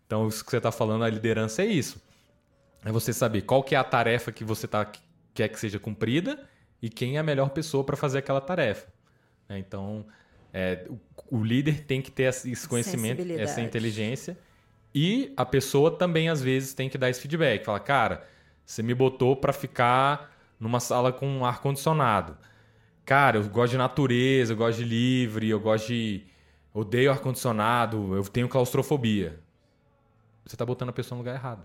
Então, 0.06 0.28
isso 0.28 0.44
que 0.44 0.50
você 0.50 0.58
está 0.58 0.70
falando, 0.70 1.02
a 1.02 1.08
liderança 1.08 1.62
é 1.62 1.66
isso. 1.66 2.00
É 2.84 2.92
você 2.92 3.12
saber 3.12 3.42
qual 3.42 3.62
que 3.64 3.74
é 3.74 3.78
a 3.78 3.82
tarefa 3.82 4.30
que 4.30 4.44
você 4.44 4.68
tá, 4.68 4.86
quer 5.34 5.48
que 5.48 5.58
seja 5.58 5.80
cumprida 5.80 6.38
e 6.80 6.88
quem 6.88 7.16
é 7.16 7.18
a 7.18 7.22
melhor 7.22 7.50
pessoa 7.50 7.82
para 7.82 7.96
fazer 7.96 8.18
aquela 8.18 8.40
tarefa. 8.40 8.86
né? 9.48 9.58
Então, 9.58 10.06
é, 10.58 10.86
o, 10.88 10.98
o 11.38 11.44
líder 11.44 11.84
tem 11.84 12.00
que 12.00 12.10
ter 12.10 12.22
esse 12.22 12.66
conhecimento, 12.66 13.20
essa 13.42 13.60
inteligência. 13.60 14.38
E 14.94 15.34
a 15.36 15.44
pessoa 15.44 15.90
também, 15.90 16.30
às 16.30 16.40
vezes, 16.40 16.72
tem 16.72 16.88
que 16.88 16.96
dar 16.96 17.10
esse 17.10 17.20
feedback. 17.20 17.62
Fala, 17.62 17.78
cara, 17.78 18.26
você 18.64 18.82
me 18.82 18.94
botou 18.94 19.36
para 19.36 19.52
ficar 19.52 20.34
numa 20.58 20.80
sala 20.80 21.12
com 21.12 21.44
ar-condicionado. 21.44 22.38
Cara, 23.04 23.36
eu 23.36 23.44
gosto 23.50 23.72
de 23.72 23.76
natureza, 23.76 24.54
eu 24.54 24.56
gosto 24.56 24.78
de 24.78 24.84
livre, 24.84 25.46
eu 25.50 25.60
gosto 25.60 25.88
de. 25.88 26.24
Odeio 26.72 27.10
ar-condicionado, 27.10 28.14
eu 28.16 28.22
tenho 28.24 28.48
claustrofobia. 28.48 29.38
Você 30.46 30.56
tá 30.56 30.64
botando 30.64 30.88
a 30.88 30.92
pessoa 30.92 31.16
no 31.16 31.22
lugar 31.22 31.34
errado. 31.34 31.64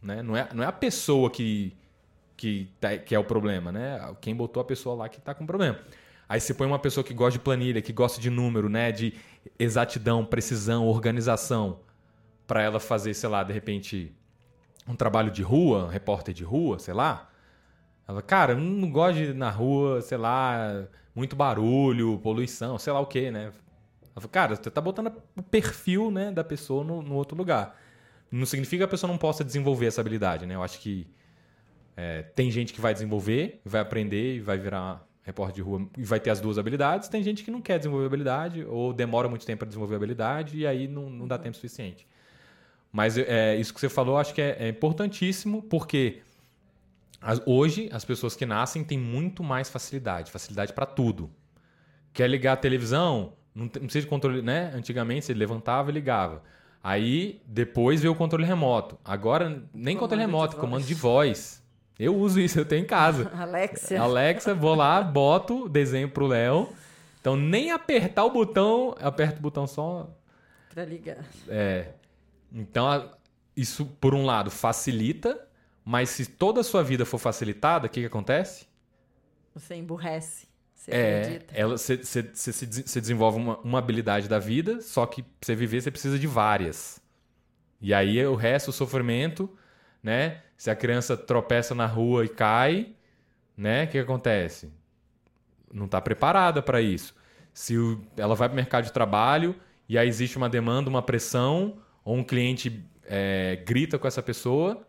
Né? 0.00 0.22
Não, 0.22 0.36
é, 0.36 0.48
não 0.54 0.62
é 0.62 0.66
a 0.66 0.72
pessoa 0.72 1.28
que, 1.30 1.76
que, 2.36 2.68
tá- 2.80 2.96
que 2.96 3.12
é 3.14 3.18
o 3.18 3.24
problema, 3.24 3.72
né? 3.72 3.98
Quem 4.20 4.34
botou 4.34 4.60
a 4.60 4.64
pessoa 4.64 4.94
lá 4.94 5.08
que 5.08 5.20
tá 5.20 5.34
com 5.34 5.44
problema. 5.46 5.78
Aí 6.30 6.40
você 6.40 6.54
põe 6.54 6.64
uma 6.64 6.78
pessoa 6.78 7.02
que 7.02 7.12
gosta 7.12 7.32
de 7.32 7.40
planilha, 7.40 7.82
que 7.82 7.92
gosta 7.92 8.20
de 8.20 8.30
número, 8.30 8.68
né? 8.68 8.92
De 8.92 9.14
exatidão, 9.58 10.24
precisão, 10.24 10.86
organização, 10.86 11.80
para 12.46 12.62
ela 12.62 12.78
fazer, 12.78 13.14
sei 13.14 13.28
lá, 13.28 13.42
de 13.42 13.52
repente, 13.52 14.14
um 14.86 14.94
trabalho 14.94 15.32
de 15.32 15.42
rua, 15.42 15.86
um 15.86 15.88
repórter 15.88 16.32
de 16.32 16.44
rua, 16.44 16.78
sei 16.78 16.94
lá. 16.94 17.28
Ela, 18.06 18.22
cara, 18.22 18.54
não 18.54 18.88
gosto 18.92 19.16
de 19.16 19.24
ir 19.24 19.34
na 19.34 19.50
rua, 19.50 20.00
sei 20.02 20.18
lá, 20.18 20.86
muito 21.16 21.34
barulho, 21.34 22.16
poluição, 22.22 22.78
sei 22.78 22.92
lá 22.92 23.00
o 23.00 23.06
quê, 23.06 23.32
né? 23.32 23.52
Ela 24.14 24.28
cara, 24.28 24.54
você 24.54 24.70
tá 24.70 24.80
botando 24.80 25.12
o 25.34 25.42
perfil 25.42 26.12
né, 26.12 26.30
da 26.30 26.44
pessoa 26.44 26.84
no, 26.84 27.02
no 27.02 27.16
outro 27.16 27.36
lugar. 27.36 27.76
Não 28.30 28.46
significa 28.46 28.82
que 28.82 28.84
a 28.84 28.88
pessoa 28.88 29.10
não 29.10 29.18
possa 29.18 29.42
desenvolver 29.42 29.86
essa 29.86 30.00
habilidade, 30.00 30.46
né? 30.46 30.54
Eu 30.54 30.62
acho 30.62 30.78
que 30.78 31.08
é, 31.96 32.22
tem 32.22 32.52
gente 32.52 32.72
que 32.72 32.80
vai 32.80 32.92
desenvolver, 32.92 33.60
vai 33.64 33.80
aprender 33.80 34.36
e 34.36 34.40
vai 34.40 34.58
virar 34.58 35.09
repórter 35.22 35.56
de 35.56 35.62
rua 35.62 35.86
e 35.96 36.04
vai 36.04 36.18
ter 36.20 36.30
as 36.30 36.40
duas 36.40 36.58
habilidades. 36.58 37.08
Tem 37.08 37.22
gente 37.22 37.44
que 37.44 37.50
não 37.50 37.60
quer 37.60 37.78
desenvolver 37.78 38.06
habilidade 38.06 38.64
ou 38.64 38.92
demora 38.92 39.28
muito 39.28 39.44
tempo 39.46 39.58
para 39.60 39.68
desenvolver 39.68 39.96
habilidade 39.96 40.58
e 40.58 40.66
aí 40.66 40.88
não, 40.88 41.08
não 41.10 41.28
dá 41.28 41.38
tempo 41.38 41.54
suficiente. 41.56 42.06
Mas 42.92 43.16
é, 43.16 43.56
isso 43.56 43.72
que 43.72 43.80
você 43.80 43.88
falou, 43.88 44.16
acho 44.18 44.34
que 44.34 44.40
é, 44.42 44.56
é 44.58 44.68
importantíssimo 44.68 45.62
porque 45.62 46.22
as- 47.20 47.40
hoje 47.46 47.88
as 47.92 48.04
pessoas 48.04 48.34
que 48.34 48.44
nascem 48.46 48.82
têm 48.82 48.98
muito 48.98 49.42
mais 49.44 49.68
facilidade, 49.68 50.30
facilidade 50.30 50.72
para 50.72 50.86
tudo. 50.86 51.30
Quer 52.12 52.28
ligar 52.28 52.54
a 52.54 52.56
televisão? 52.56 53.34
Não, 53.54 53.64
não 53.64 53.68
precisa 53.70 54.00
de 54.02 54.06
controle, 54.08 54.42
né? 54.42 54.72
Antigamente 54.74 55.26
você 55.26 55.34
levantava 55.34 55.90
e 55.90 55.94
ligava. 55.94 56.42
Aí 56.82 57.40
depois 57.46 58.00
veio 58.00 58.12
o 58.12 58.16
controle 58.16 58.44
remoto. 58.44 58.98
Agora 59.04 59.48
nem 59.72 59.94
Comando 59.94 59.98
controle 60.00 60.22
remoto, 60.22 60.56
comando 60.56 60.84
de 60.84 60.94
voz. 60.94 61.59
Eu 62.00 62.16
uso 62.16 62.40
isso, 62.40 62.58
eu 62.58 62.64
tenho 62.64 62.82
em 62.82 62.86
casa. 62.86 63.30
Alexia, 63.36 64.00
Alexa, 64.00 64.54
vou 64.54 64.74
lá, 64.74 65.02
boto 65.02 65.68
desenho 65.68 66.08
pro 66.08 66.26
Léo. 66.26 66.68
Então 67.20 67.36
nem 67.36 67.70
apertar 67.70 68.24
o 68.24 68.30
botão, 68.30 68.94
aperto 68.98 69.38
o 69.38 69.42
botão 69.42 69.66
só 69.66 70.08
para 70.70 70.84
ligar. 70.84 71.18
é. 71.48 71.88
Então, 72.52 73.08
isso, 73.56 73.86
por 74.00 74.12
um 74.14 74.24
lado, 74.24 74.50
facilita, 74.50 75.46
mas 75.84 76.10
se 76.10 76.26
toda 76.26 76.60
a 76.62 76.64
sua 76.64 76.82
vida 76.82 77.04
for 77.04 77.18
facilitada, 77.18 77.86
o 77.86 77.90
que, 77.90 78.00
que 78.00 78.06
acontece? 78.06 78.66
Você 79.54 79.74
emburrece. 79.76 80.48
Você 80.74 80.90
É, 80.92 81.20
acredita? 81.20 81.54
ela, 81.54 81.76
você, 81.78 81.96
você, 81.98 82.22
você, 82.22 82.52
você 82.52 83.00
desenvolve 83.00 83.38
uma, 83.38 83.58
uma 83.58 83.78
habilidade 83.78 84.26
da 84.28 84.38
vida, 84.38 84.80
só 84.80 85.04
que 85.06 85.22
pra 85.22 85.30
você 85.42 85.54
viver 85.54 85.80
você 85.82 85.90
precisa 85.90 86.18
de 86.18 86.26
várias. 86.26 87.00
E 87.80 87.92
aí 87.94 88.24
o 88.26 88.34
resto, 88.34 88.68
o 88.68 88.72
sofrimento, 88.72 89.48
né? 90.02 90.42
Se 90.56 90.70
a 90.70 90.76
criança 90.76 91.16
tropeça 91.16 91.74
na 91.74 91.86
rua 91.86 92.24
e 92.24 92.28
cai, 92.28 92.94
né? 93.56 93.84
O 93.84 93.88
que 93.88 93.98
acontece? 93.98 94.72
Não 95.72 95.86
está 95.86 96.00
preparada 96.00 96.62
para 96.62 96.80
isso. 96.80 97.14
Se 97.52 97.76
o, 97.76 98.00
ela 98.16 98.34
vai 98.34 98.48
para 98.48 98.54
o 98.54 98.56
mercado 98.56 98.84
de 98.84 98.92
trabalho 98.92 99.54
e 99.88 99.98
aí 99.98 100.08
existe 100.08 100.36
uma 100.36 100.48
demanda, 100.48 100.88
uma 100.88 101.02
pressão, 101.02 101.78
ou 102.04 102.16
um 102.16 102.24
cliente 102.24 102.84
é, 103.04 103.62
grita 103.66 103.98
com 103.98 104.06
essa 104.06 104.22
pessoa, 104.22 104.86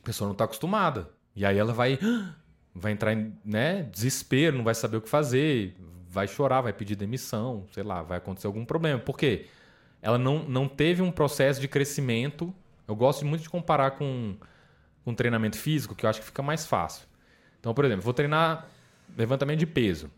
a 0.00 0.04
pessoa 0.04 0.26
não 0.26 0.32
está 0.32 0.44
acostumada. 0.44 1.10
E 1.36 1.44
aí 1.44 1.58
ela 1.58 1.72
vai, 1.72 1.98
vai 2.74 2.92
entrar 2.92 3.12
em 3.12 3.36
né, 3.44 3.82
desespero, 3.82 4.56
não 4.56 4.64
vai 4.64 4.74
saber 4.74 4.96
o 4.96 5.00
que 5.00 5.08
fazer, 5.08 5.76
vai 6.08 6.26
chorar, 6.26 6.60
vai 6.60 6.72
pedir 6.72 6.96
demissão, 6.96 7.66
sei 7.72 7.82
lá, 7.82 8.02
vai 8.02 8.18
acontecer 8.18 8.46
algum 8.46 8.64
problema. 8.64 8.98
Por 8.98 9.18
quê? 9.18 9.46
Ela 10.00 10.18
não, 10.18 10.44
não 10.44 10.68
teve 10.68 11.02
um 11.02 11.10
processo 11.10 11.60
de 11.60 11.66
crescimento. 11.66 12.54
Eu 12.86 12.94
gosto 12.94 13.24
muito 13.24 13.42
de 13.42 13.50
comparar 13.50 13.92
com, 13.92 14.36
com 15.04 15.14
treinamento 15.14 15.56
físico, 15.56 15.94
que 15.94 16.04
eu 16.04 16.10
acho 16.10 16.20
que 16.20 16.26
fica 16.26 16.42
mais 16.42 16.66
fácil. 16.66 17.06
Então, 17.60 17.72
por 17.72 17.84
exemplo, 17.84 18.02
vou 18.02 18.12
treinar 18.12 18.68
levantamento 19.16 19.58
de 19.58 19.66
peso. 19.66 20.10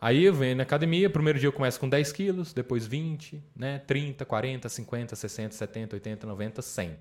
Aí 0.00 0.24
eu 0.24 0.32
venho 0.32 0.56
na 0.56 0.62
academia, 0.62 1.10
primeiro 1.10 1.38
dia 1.38 1.48
eu 1.48 1.52
começo 1.52 1.78
com 1.78 1.88
10 1.88 2.12
quilos, 2.12 2.52
depois 2.54 2.86
20, 2.86 3.42
né, 3.54 3.80
30, 3.80 4.24
40, 4.24 4.68
50, 4.68 5.14
60, 5.14 5.54
70, 5.54 5.96
80, 5.96 6.26
90, 6.26 6.62
100. 6.62 6.96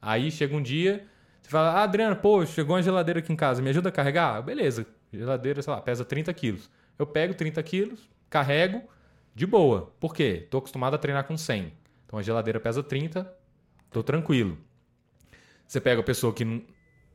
Aí 0.00 0.30
chega 0.30 0.54
um 0.54 0.62
dia, 0.62 1.04
você 1.42 1.50
fala, 1.50 1.72
ah, 1.72 1.82
Adriano, 1.82 2.14
pô, 2.14 2.46
chegou 2.46 2.76
uma 2.76 2.82
geladeira 2.82 3.18
aqui 3.18 3.32
em 3.32 3.36
casa, 3.36 3.60
me 3.60 3.70
ajuda 3.70 3.88
a 3.88 3.92
carregar? 3.92 4.40
Beleza, 4.42 4.86
geladeira, 5.12 5.60
sei 5.60 5.72
lá, 5.72 5.80
pesa 5.80 6.04
30 6.04 6.32
quilos. 6.34 6.70
Eu 6.96 7.06
pego 7.06 7.34
30 7.34 7.60
quilos, 7.64 8.08
carrego 8.30 8.82
de 9.34 9.44
boa. 9.44 9.92
Por 9.98 10.14
quê? 10.14 10.42
Estou 10.44 10.58
acostumado 10.58 10.94
a 10.94 10.98
treinar 10.98 11.24
com 11.24 11.36
100. 11.36 11.72
Então 12.06 12.18
a 12.18 12.22
geladeira 12.22 12.60
pesa 12.60 12.82
30, 12.82 13.30
estou 13.96 14.02
tranquilo. 14.02 14.58
Você 15.66 15.80
pega 15.80 16.00
a 16.00 16.04
pessoa 16.04 16.32
que 16.32 16.64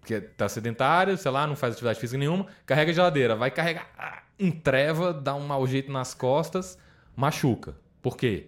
que 0.04 0.16
está 0.16 0.50
sedentária, 0.50 1.16
sei 1.16 1.30
lá, 1.30 1.46
não 1.46 1.56
faz 1.56 1.74
atividade 1.74 2.00
física 2.00 2.18
nenhuma, 2.18 2.48
carrega 2.66 2.90
a 2.90 2.94
geladeira, 2.96 3.36
vai 3.36 3.52
carregar, 3.52 3.88
ah, 3.96 4.24
entreva, 4.40 5.14
dá 5.14 5.36
um 5.36 5.46
mau 5.46 5.68
jeito 5.68 5.92
nas 5.92 6.16
costas, 6.16 6.76
machuca. 7.16 7.76
Por 8.02 8.18
quê? 8.18 8.48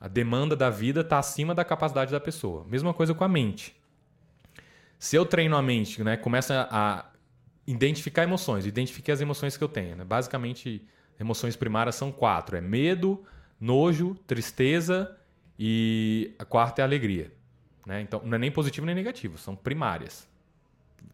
A 0.00 0.08
demanda 0.08 0.56
da 0.56 0.68
vida 0.68 1.02
está 1.02 1.20
acima 1.20 1.54
da 1.54 1.64
capacidade 1.64 2.10
da 2.10 2.18
pessoa. 2.18 2.64
Mesma 2.68 2.92
coisa 2.92 3.14
com 3.14 3.22
a 3.22 3.28
mente. 3.28 3.76
Se 4.98 5.14
eu 5.14 5.24
treino 5.24 5.56
a 5.56 5.62
mente, 5.62 6.02
né, 6.02 6.16
começa 6.16 6.66
a 6.70 7.06
identificar 7.66 8.24
emoções, 8.24 8.66
identifiquei 8.66 9.14
as 9.14 9.20
emoções 9.20 9.56
que 9.56 9.62
eu 9.62 9.68
tenho. 9.68 9.94
Né? 9.94 10.04
Basicamente, 10.04 10.84
emoções 11.20 11.54
primárias 11.54 11.94
são 11.94 12.10
quatro: 12.10 12.56
é 12.56 12.60
medo, 12.60 13.22
nojo, 13.60 14.16
tristeza 14.26 15.16
e 15.56 16.34
a 16.36 16.44
quarta 16.44 16.80
é 16.80 16.82
a 16.82 16.86
alegria. 16.86 17.30
Né? 17.86 18.00
Então, 18.00 18.20
não 18.24 18.34
é 18.34 18.38
nem 18.38 18.50
positivo 18.50 18.86
nem 18.86 18.94
negativo, 18.94 19.38
são 19.38 19.56
primárias. 19.56 20.28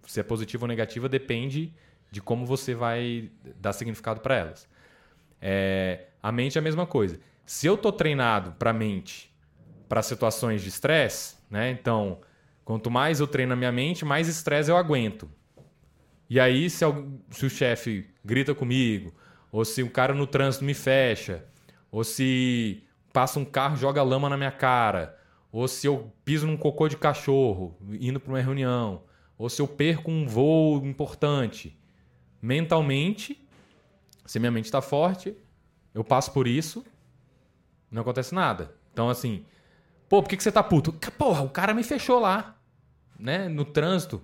Se 0.06 0.20
é 0.20 0.22
positivo 0.22 0.64
ou 0.64 0.68
negativa 0.68 1.08
depende 1.08 1.72
de 2.10 2.20
como 2.20 2.46
você 2.46 2.74
vai 2.74 3.30
dar 3.60 3.72
significado 3.72 4.20
para 4.20 4.36
elas. 4.36 4.68
É, 5.40 6.06
a 6.22 6.32
mente 6.32 6.56
é 6.56 6.60
a 6.60 6.62
mesma 6.62 6.86
coisa. 6.86 7.18
Se 7.44 7.66
eu 7.66 7.74
estou 7.74 7.92
treinado 7.92 8.52
para 8.52 8.72
mente 8.72 9.32
para 9.88 10.02
situações 10.02 10.62
de 10.62 10.68
estresse, 10.68 11.36
né? 11.50 11.70
Então, 11.70 12.20
quanto 12.64 12.90
mais 12.90 13.20
eu 13.20 13.26
treino 13.26 13.52
a 13.52 13.56
minha 13.56 13.70
mente, 13.70 14.04
mais 14.04 14.28
estresse 14.28 14.70
eu 14.70 14.76
aguento. 14.76 15.30
E 16.28 16.40
aí, 16.40 16.68
se, 16.68 16.84
se 17.30 17.46
o 17.46 17.50
chefe 17.50 18.10
grita 18.24 18.54
comigo, 18.54 19.14
ou 19.52 19.64
se 19.64 19.82
o 19.82 19.90
cara 19.90 20.12
no 20.12 20.26
trânsito 20.26 20.64
me 20.64 20.74
fecha, 20.74 21.44
ou 21.90 22.02
se 22.02 22.82
passa 23.12 23.38
um 23.38 23.44
carro 23.44 23.76
joga 23.76 24.02
lama 24.02 24.28
na 24.28 24.36
minha 24.36 24.50
cara, 24.50 25.15
ou 25.56 25.66
se 25.66 25.86
eu 25.86 26.12
piso 26.22 26.46
num 26.46 26.54
cocô 26.54 26.86
de 26.86 26.98
cachorro 26.98 27.74
indo 27.98 28.20
para 28.20 28.30
uma 28.30 28.42
reunião, 28.42 29.04
ou 29.38 29.48
se 29.48 29.62
eu 29.62 29.66
perco 29.66 30.10
um 30.10 30.26
voo 30.26 30.84
importante, 30.84 31.80
mentalmente, 32.42 33.42
se 34.26 34.38
minha 34.38 34.52
mente 34.52 34.66
está 34.66 34.82
forte, 34.82 35.34
eu 35.94 36.04
passo 36.04 36.30
por 36.30 36.46
isso, 36.46 36.84
não 37.90 38.02
acontece 38.02 38.34
nada. 38.34 38.76
Então, 38.92 39.08
assim, 39.08 39.46
pô, 40.10 40.22
por 40.22 40.28
que, 40.28 40.36
que 40.36 40.42
você 40.42 40.52
tá 40.52 40.62
puto? 40.62 40.92
Porra, 41.16 41.40
o 41.40 41.48
cara 41.48 41.72
me 41.72 41.82
fechou 41.82 42.20
lá, 42.20 42.60
né, 43.18 43.48
no 43.48 43.64
trânsito. 43.64 44.22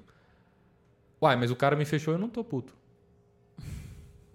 Uai, 1.19 1.35
mas 1.37 1.51
o 1.51 1.57
cara 1.57 1.75
me 1.75 1.87
fechou, 1.87 2.13
eu 2.13 2.19
não 2.19 2.29
tô 2.29 2.45
puto. 2.45 2.77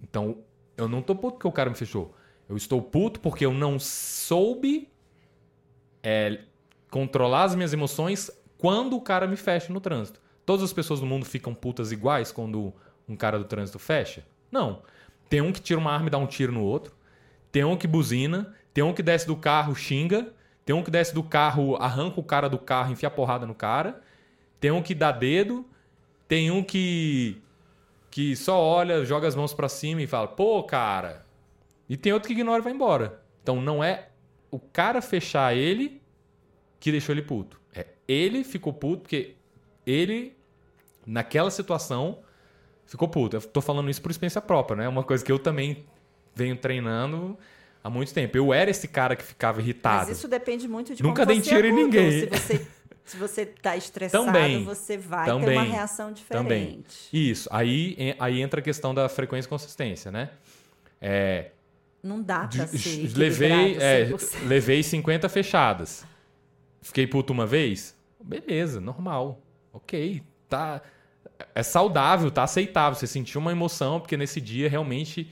Então, 0.02 0.40
eu 0.76 0.88
não 0.88 1.04
tô 1.04 1.14
puto 1.14 1.34
porque 1.34 1.48
o 1.48 1.52
cara 1.52 1.70
me 1.70 1.76
fechou. 1.76 2.16
Eu 2.50 2.58
estou 2.58 2.82
puto 2.82 3.20
porque 3.20 3.46
eu 3.46 3.54
não 3.54 3.78
soube 3.78 4.92
é, 6.02 6.42
controlar 6.98 7.44
as 7.44 7.54
minhas 7.54 7.74
emoções 7.74 8.32
quando 8.58 8.96
o 8.96 9.02
cara 9.02 9.28
me 9.28 9.36
fecha 9.36 9.72
no 9.72 9.80
trânsito. 9.80 10.20
Todas 10.44 10.64
as 10.64 10.74
pessoas 10.74 11.00
do 11.00 11.06
mundo 11.06 11.26
ficam 11.26 11.54
putas 11.54 11.92
iguais 11.92 12.32
quando 12.32 12.74
um 13.08 13.16
cara 13.16 13.38
do 13.38 13.46
trânsito 13.46 13.78
fecha? 13.78 14.26
Não. 14.52 14.82
Tem 15.30 15.40
um 15.40 15.54
que 15.54 15.62
tira 15.62 15.80
uma 15.80 15.92
arma 15.92 16.08
e 16.08 16.10
dá 16.10 16.18
um 16.18 16.26
tiro 16.26 16.52
no 16.52 16.64
outro. 16.64 16.96
Tem 17.52 17.64
um 17.64 17.78
que 17.78 17.86
buzina. 17.86 18.52
Tem 18.74 18.84
um 18.84 18.96
que 18.96 19.04
desce 19.04 19.28
do 19.28 19.36
carro, 19.36 19.76
xinga. 19.76 20.34
Tem 20.66 20.76
um 20.76 20.82
que 20.82 20.90
desce 20.90 21.14
do 21.14 21.22
carro, 21.22 21.76
arranca 21.76 22.20
o 22.20 22.24
cara 22.24 22.50
do 22.50 22.58
carro, 22.58 22.92
enfia 22.92 23.12
porrada 23.12 23.46
no 23.46 23.54
cara. 23.54 24.02
Tem 24.60 24.72
um 24.72 24.82
que 24.82 24.96
dá 24.96 25.12
dedo. 25.12 25.64
Tem 26.28 26.50
um 26.50 26.64
que 26.64 27.40
que 28.10 28.36
só 28.36 28.60
olha, 28.60 29.06
joga 29.06 29.28
as 29.28 29.36
mãos 29.36 29.54
para 29.54 29.70
cima 29.70 30.02
e 30.02 30.08
fala: 30.08 30.28
"Pô, 30.28 30.64
cara". 30.64 31.24
E 31.88 31.96
tem 31.96 32.12
outro 32.12 32.26
que 32.28 32.34
ignora 32.34 32.60
e 32.60 32.64
vai 32.64 32.74
embora. 32.74 33.22
Então 33.44 33.62
não 33.62 33.84
é 33.84 34.08
o 34.50 34.58
cara 34.58 35.00
fechar 35.00 35.56
ele 35.56 36.02
que 36.80 36.92
deixou 36.92 37.14
ele 37.14 37.22
puto. 37.22 37.60
É 37.74 37.86
ele 38.08 38.44
ficou 38.44 38.72
puto 38.72 39.02
porque 39.02 39.36
ele 39.86 40.36
naquela 41.06 41.50
situação, 41.50 42.20
ficou 42.86 43.08
puto. 43.08 43.38
Eu 43.38 43.42
tô 43.42 43.62
falando 43.62 43.90
isso 43.90 44.02
por 44.02 44.12
experiência 44.12 44.42
própria, 44.42 44.76
né? 44.76 44.88
Uma 44.88 45.04
coisa 45.04 45.24
que 45.24 45.32
eu 45.32 45.40
também 45.40 45.86
venho 46.36 46.56
treinando 46.56 47.38
há 47.84 47.90
muito 47.90 48.14
tempo. 48.14 48.38
Eu 48.38 48.54
era 48.54 48.70
esse 48.70 48.88
cara 48.88 49.16
que 49.16 49.24
ficava 49.24 49.62
irritado. 49.62 50.08
Mas 50.08 50.18
isso 50.18 50.28
depende 50.28 50.68
muito 50.68 50.94
de 50.94 51.02
Nunca 51.02 51.26
como 51.26 51.34
dei 51.34 51.42
tiro 51.42 51.68
em 51.68 51.74
ninguém. 51.74 52.12
Se 52.12 52.26
você, 52.28 52.68
se 53.06 53.18
você 53.18 53.46
tá 53.46 53.78
estressado, 53.78 54.26
também, 54.26 54.64
você 54.64 54.98
vai 54.98 55.26
também, 55.26 55.48
ter 55.48 55.54
uma 55.56 55.64
reação 55.64 56.12
diferente. 56.12 56.44
Também. 56.44 56.84
Isso. 57.12 57.48
Aí, 57.52 58.16
aí 58.20 58.42
entra 58.42 58.60
a 58.60 58.64
questão 58.64 58.94
da 58.94 59.08
frequência 59.08 59.48
e 59.48 59.50
consistência, 59.50 60.12
né? 60.12 60.30
É, 61.00 61.52
Não 62.04 62.22
dá 62.22 62.48
pra 62.48 62.68
ser 62.68 63.12
levei, 63.16 63.78
é, 63.78 64.10
levei 64.46 64.84
50 64.84 65.30
fechadas. 65.30 66.06
Fiquei 66.88 67.06
puto 67.06 67.34
uma 67.34 67.46
vez? 67.46 67.94
Beleza, 68.24 68.80
normal. 68.80 69.42
Ok, 69.74 70.24
tá 70.48 70.82
é 71.54 71.62
saudável, 71.62 72.32
tá 72.32 72.44
aceitável. 72.44 72.98
Você 72.98 73.06
sentiu 73.06 73.42
uma 73.42 73.52
emoção, 73.52 74.00
porque 74.00 74.16
nesse 74.16 74.40
dia 74.40 74.70
realmente 74.70 75.30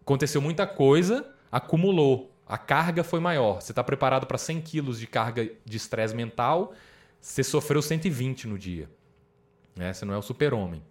aconteceu 0.00 0.40
muita 0.40 0.66
coisa, 0.66 1.30
acumulou. 1.50 2.34
A 2.46 2.56
carga 2.56 3.04
foi 3.04 3.20
maior. 3.20 3.60
Você 3.60 3.72
está 3.72 3.84
preparado 3.84 4.26
para 4.26 4.38
100 4.38 4.62
quilos 4.62 4.98
de 4.98 5.06
carga 5.06 5.50
de 5.62 5.76
estresse 5.76 6.16
mental, 6.16 6.72
você 7.20 7.44
sofreu 7.44 7.82
120 7.82 8.48
no 8.48 8.58
dia. 8.58 8.88
Né? 9.76 9.92
Você 9.92 10.06
não 10.06 10.14
é 10.14 10.18
o 10.18 10.22
super-homem. 10.22 10.82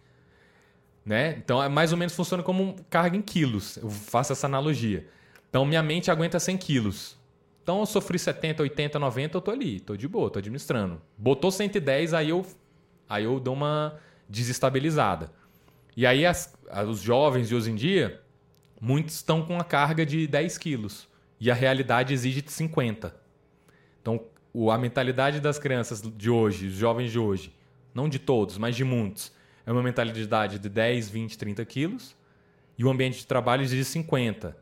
Né? 1.04 1.36
Então, 1.40 1.62
é 1.62 1.68
mais 1.68 1.92
ou 1.92 1.98
menos 1.98 2.16
funciona 2.16 2.44
como 2.44 2.76
carga 2.88 3.18
em 3.18 3.22
quilos. 3.22 3.78
Eu 3.78 3.90
faço 3.90 4.32
essa 4.32 4.46
analogia. 4.46 5.08
Então, 5.50 5.66
minha 5.66 5.82
mente 5.82 6.12
aguenta 6.12 6.40
100 6.40 6.58
quilos. 6.58 7.20
Então, 7.64 7.80
eu 7.80 7.86
sofri 7.86 8.18
70, 8.18 8.64
80, 8.64 8.98
90, 8.98 9.38
eu 9.38 9.42
tô 9.42 9.52
ali, 9.52 9.80
tô 9.80 9.96
de 9.96 10.08
boa, 10.08 10.30
tô 10.30 10.40
administrando. 10.40 11.02
Botou 11.18 11.52
110, 11.52 12.14
aí 12.14 12.30
eu, 12.30 12.46
aí 13.08 13.24
eu 13.24 13.40
dou 13.40 13.54
uma 13.54 14.00
desestabilizada. 14.28 15.32
E 15.96 16.06
aí 16.06 16.26
as, 16.26 16.54
os 16.88 17.02
jovens 17.02 17.50
de 17.50 17.56
hoje 17.56 17.72
em 17.72 17.76
dia, 17.76 18.22
muitos 18.80 19.16
estão 19.16 19.46
com 19.46 19.60
a 19.60 19.64
carga 19.64 20.06
de 20.06 20.26
10 20.26 20.58
quilos. 20.58 21.08
E 21.40 21.52
a 21.52 21.54
realidade 21.54 22.14
exige 22.14 22.42
de 22.42 22.52
50. 22.52 23.16
Então, 24.02 24.24
a 24.72 24.78
mentalidade 24.78 25.40
das 25.40 25.60
crianças 25.60 26.02
de 26.02 26.30
hoje, 26.30 26.68
os 26.68 26.74
jovens 26.74 27.12
de 27.12 27.20
hoje, 27.20 27.54
não 27.94 28.08
de 28.08 28.20
todos, 28.20 28.58
mas 28.58 28.76
de 28.76 28.84
muitos, 28.84 29.32
é 29.66 29.72
uma 29.72 29.84
mentalidade 29.84 30.60
de 30.60 30.70
10, 30.70 31.10
20, 31.10 31.38
30 31.38 31.66
quilos. 31.66 32.16
E 32.78 32.86
o 32.86 32.90
ambiente 32.90 33.20
de 33.20 33.28
trabalho 33.28 33.62
exige 33.64 33.86
50. 33.86 34.58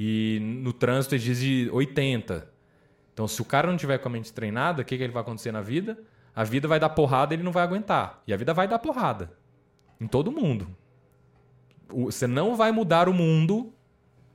E 0.00 0.38
no 0.40 0.72
trânsito 0.72 1.16
exige 1.16 1.68
80. 1.72 2.48
Então, 3.12 3.26
se 3.26 3.42
o 3.42 3.44
cara 3.44 3.68
não 3.68 3.76
tiver 3.76 3.98
com 3.98 4.08
a 4.08 4.12
mente 4.12 4.32
treinada, 4.32 4.82
o 4.82 4.84
que, 4.84 4.96
que 4.96 5.02
ele 5.02 5.12
vai 5.12 5.22
acontecer 5.22 5.50
na 5.50 5.60
vida? 5.60 5.98
A 6.36 6.44
vida 6.44 6.68
vai 6.68 6.78
dar 6.78 6.90
porrada 6.90 7.34
ele 7.34 7.42
não 7.42 7.50
vai 7.50 7.64
aguentar. 7.64 8.22
E 8.24 8.32
a 8.32 8.36
vida 8.36 8.54
vai 8.54 8.68
dar 8.68 8.78
porrada. 8.78 9.32
Em 10.00 10.06
todo 10.06 10.30
mundo. 10.30 10.68
Você 11.88 12.28
não 12.28 12.54
vai 12.54 12.70
mudar 12.70 13.08
o 13.08 13.12
mundo 13.12 13.72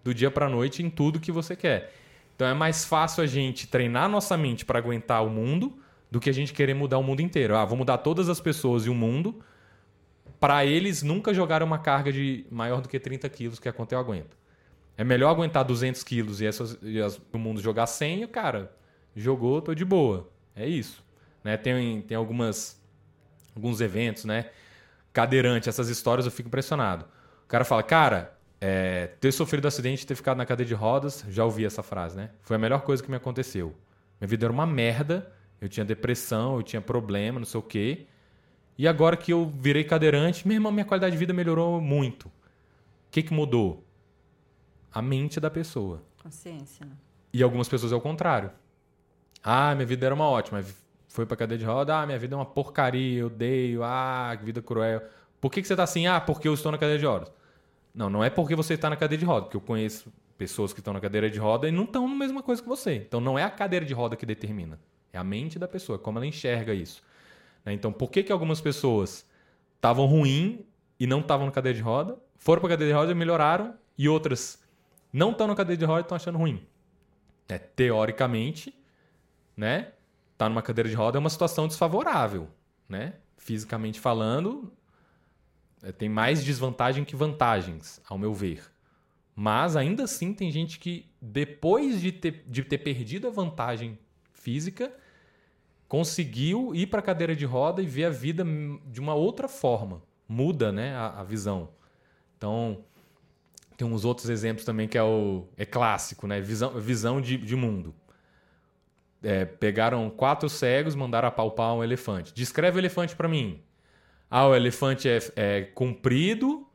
do 0.04 0.14
dia 0.14 0.30
para 0.30 0.50
noite 0.50 0.84
em 0.84 0.90
tudo 0.90 1.18
que 1.18 1.32
você 1.32 1.56
quer. 1.56 1.94
Então 2.36 2.46
é 2.46 2.54
mais 2.54 2.84
fácil 2.84 3.24
a 3.24 3.26
gente 3.26 3.66
treinar 3.66 4.10
nossa 4.10 4.36
mente 4.36 4.66
para 4.66 4.80
aguentar 4.80 5.26
o 5.26 5.30
mundo 5.30 5.80
do 6.12 6.20
que 6.20 6.30
a 6.30 6.34
gente 6.34 6.52
querer 6.52 6.74
mudar 6.74 6.98
o 6.98 7.04
mundo 7.04 7.22
inteiro. 7.22 7.56
Ah, 7.56 7.64
vou 7.64 7.78
mudar 7.78 8.00
todas 8.00 8.28
as 8.28 8.42
pessoas 8.42 8.86
e 8.86 8.90
o 8.90 8.94
mundo 8.94 9.40
para 10.42 10.66
eles 10.66 11.04
nunca 11.04 11.34
jogarem 11.34 11.66
uma 11.66 11.80
carga 11.80 12.12
de 12.12 12.46
maior 12.52 12.82
do 12.82 12.90
que 12.90 13.00
30 13.00 13.30
quilos 13.30 13.60
que 13.60 13.70
a 13.70 13.72
conta 13.72 13.96
eu 13.96 14.00
aguento. 14.00 14.43
É 14.98 15.04
melhor 15.04 15.30
aguentar 15.30 15.64
200 15.64 16.04
quilos 16.04 16.42
e, 16.42 16.46
essas, 16.46 16.78
e 16.82 17.02
as, 17.02 17.20
o 17.32 17.38
mundo 17.38 17.62
jogar 17.62 17.88
100 17.88 18.22
e 18.22 18.26
o 18.26 18.28
cara 18.28 18.72
jogou, 19.16 19.62
tô 19.62 19.74
de 19.74 19.84
boa. 19.84 20.30
É 20.56 20.68
isso. 20.68 21.04
né? 21.44 21.58
Tem, 21.58 22.02
tem 22.02 22.16
algumas 22.16 22.82
alguns 23.56 23.82
eventos, 23.82 24.26
né? 24.26 24.50
Cadeirante, 25.12 25.70
essas 25.70 25.90
histórias 25.90 26.26
eu 26.26 26.32
fico 26.32 26.48
impressionado. 26.48 27.06
O 27.46 27.48
cara 27.48 27.64
fala, 27.64 27.84
cara, 27.84 28.36
é, 28.60 29.08
ter 29.20 29.32
sofrido 29.32 29.68
acidente 29.68 30.04
e 30.04 30.08
ter 30.08 30.16
ficado 30.16 30.38
na 30.38 30.46
cadeira 30.46 30.68
de 30.68 30.74
rodas, 30.74 31.24
já 31.30 31.46
ouvi 31.46 31.66
essa 31.66 31.84
frase, 31.84 32.16
né? 32.16 32.32
Foi 32.42 32.56
a 32.56 32.60
melhor 32.60 32.82
coisa 32.82 33.04
que 33.04 33.10
me 33.10 33.18
aconteceu. 33.18 33.76
Minha 34.20 34.28
vida 34.28 34.46
era 34.46 34.54
uma 34.54 34.66
merda, 34.66 35.32
eu 35.62 35.70
tinha 35.70 35.86
depressão, 35.86 36.56
eu 36.56 36.64
tinha 36.64 36.82
problema, 36.82 37.40
não 37.40 37.46
sei 37.46 37.60
o 37.60 37.64
quê. 37.64 38.08
E 38.78 38.88
agora 38.88 39.16
que 39.16 39.32
eu 39.32 39.52
virei 39.60 39.84
cadeirante, 39.84 40.48
minha, 40.48 40.60
minha 40.72 40.86
qualidade 40.86 41.12
de 41.12 41.18
vida 41.18 41.34
melhorou 41.34 41.80
muito. 41.80 42.28
O 42.28 42.32
que, 43.12 43.22
que 43.22 43.34
mudou? 43.34 43.86
A 44.94 45.02
mente 45.02 45.40
da 45.40 45.50
pessoa. 45.50 46.02
Consciência. 46.22 46.86
Né? 46.86 46.94
E 47.34 47.42
algumas 47.42 47.68
pessoas 47.68 47.92
é 47.92 47.96
o 47.96 48.02
contrário. 48.02 48.52
Ah, 49.44 49.74
minha 49.76 49.86
vida 49.86 50.06
era 50.06 50.14
uma 50.14 50.30
ótima. 50.30 50.64
Foi 51.08 51.26
pra 51.26 51.36
cadeira 51.36 51.60
de 51.60 51.66
roda. 51.66 52.00
Ah, 52.00 52.06
minha 52.06 52.20
vida 52.20 52.36
é 52.36 52.38
uma 52.38 52.46
porcaria, 52.46 53.20
eu 53.20 53.28
odeio. 53.28 53.84
Ah, 53.84 54.36
que 54.38 54.46
vida 54.46 54.62
cruel. 54.62 55.02
Por 55.42 55.52
que, 55.52 55.62
que 55.62 55.68
você 55.68 55.76
tá 55.76 55.84
assim? 55.84 56.08
Ah, 56.08 56.22
porque 56.22 56.48
eu 56.48 56.54
estou 56.54 56.72
na 56.72 56.78
cadeira 56.78 57.00
de 57.00 57.06
rodas. 57.06 57.32
Não, 57.94 58.10
não 58.10 58.24
é 58.24 58.30
porque 58.30 58.56
você 58.56 58.76
está 58.76 58.90
na 58.90 58.96
cadeira 58.96 59.20
de 59.20 59.26
roda, 59.26 59.42
porque 59.44 59.58
eu 59.58 59.62
conheço 59.62 60.12
pessoas 60.38 60.74
que 60.74 60.80
estão 60.80 60.94
na 60.94 61.00
cadeira 61.00 61.30
de 61.30 61.38
roda 61.38 61.68
e 61.68 61.72
não 61.72 61.84
estão 61.84 62.08
na 62.08 62.16
mesma 62.16 62.42
coisa 62.42 62.62
que 62.62 62.68
você. 62.68 62.96
Então 62.96 63.20
não 63.20 63.38
é 63.38 63.44
a 63.44 63.50
cadeira 63.50 63.86
de 63.86 63.94
roda 63.94 64.16
que 64.16 64.26
determina. 64.26 64.80
É 65.12 65.18
a 65.18 65.24
mente 65.24 65.60
da 65.60 65.68
pessoa, 65.68 66.00
como 66.00 66.18
ela 66.18 66.26
enxerga 66.26 66.74
isso. 66.74 67.04
Né? 67.64 67.74
Então, 67.74 67.92
por 67.92 68.10
que, 68.10 68.24
que 68.24 68.32
algumas 68.32 68.60
pessoas 68.60 69.26
estavam 69.76 70.06
ruim 70.06 70.66
e 71.00 71.06
não 71.06 71.20
estavam 71.20 71.46
na 71.46 71.52
cadeira 71.52 71.76
de 71.76 71.84
roda, 71.84 72.18
foram 72.38 72.62
para 72.62 72.72
cadeira 72.72 72.94
de 72.94 72.98
roda 72.98 73.12
e 73.12 73.16
melhoraram, 73.16 73.76
e 73.98 74.10
outras 74.10 74.63
não 75.14 75.32
estão 75.32 75.48
na 75.48 75.56
cadeira 75.56 75.80
de 75.80 75.86
roda 75.86 76.00
e 76.00 76.02
estão 76.02 76.16
achando 76.16 76.38
ruim? 76.38 76.66
É, 77.48 77.58
teoricamente, 77.58 78.76
né? 79.56 79.94
Tá 80.38 80.50
numa 80.50 80.62
cadeira 80.62 80.90
de 80.90 80.96
roda 80.96 81.18
é 81.18 81.20
uma 81.20 81.30
situação 81.30 81.68
desfavorável, 81.68 82.50
né? 82.90 83.14
Fisicamente 83.38 84.00
falando, 84.00 84.74
é, 85.84 85.92
tem 85.92 86.10
mais 86.10 86.44
desvantagem 86.44 87.06
que 87.06 87.16
vantagens, 87.16 88.02
ao 88.10 88.18
meu 88.18 88.34
ver. 88.34 88.64
Mas 89.36 89.76
ainda 89.76 90.04
assim 90.04 90.34
tem 90.34 90.52
gente 90.52 90.80
que, 90.80 91.10
depois 91.22 92.02
de 92.02 92.12
ter, 92.12 92.44
de 92.48 92.64
ter 92.64 92.80
perdido 92.80 93.28
a 93.28 93.32
vantagem 93.32 93.98
física, 94.32 94.94
conseguiu 95.88 96.74
ir 96.74 96.88
para 96.88 97.00
a 97.00 97.04
cadeira 97.04 97.36
de 97.36 97.46
roda 97.46 97.82
e 97.82 97.86
ver 97.86 98.06
a 98.06 98.10
vida 98.10 98.44
de 98.88 99.00
uma 99.00 99.14
outra 99.14 99.48
forma. 99.48 100.02
Muda 100.28 100.72
né, 100.72 100.96
a, 100.96 101.20
a, 101.20 101.24
visão. 101.24 101.70
Então, 102.38 102.84
tem 103.78 103.88
uns 103.88 104.06
outros 104.06 104.30
exemplos 104.30 104.66
também 104.66 104.88
que 104.88 104.98
é, 104.98 105.04
o, 105.04 105.48
é 105.58 105.66
clássico, 105.66 106.28
né? 106.28 106.40
Visão, 106.42 106.80
visão 106.80 107.22
de, 107.22 107.38
de 107.38 107.56
mundo. 107.56 107.94
É, 109.22 109.46
pegaram 109.46 110.10
quatro 110.10 110.50
cegos, 110.50 110.96
mandaram 110.96 111.28
apalpar 111.28 111.74
um 111.74 111.84
elefante. 111.84 112.34
Descreve 112.34 112.78
o 112.78 112.80
elefante 112.80 113.16
para 113.16 113.28
mim. 113.28 113.62
Ah, 114.30 114.48
o 114.48 114.56
elefante 114.56 115.08
é, 115.08 115.20
é 115.36 115.62
comprido 115.62 116.68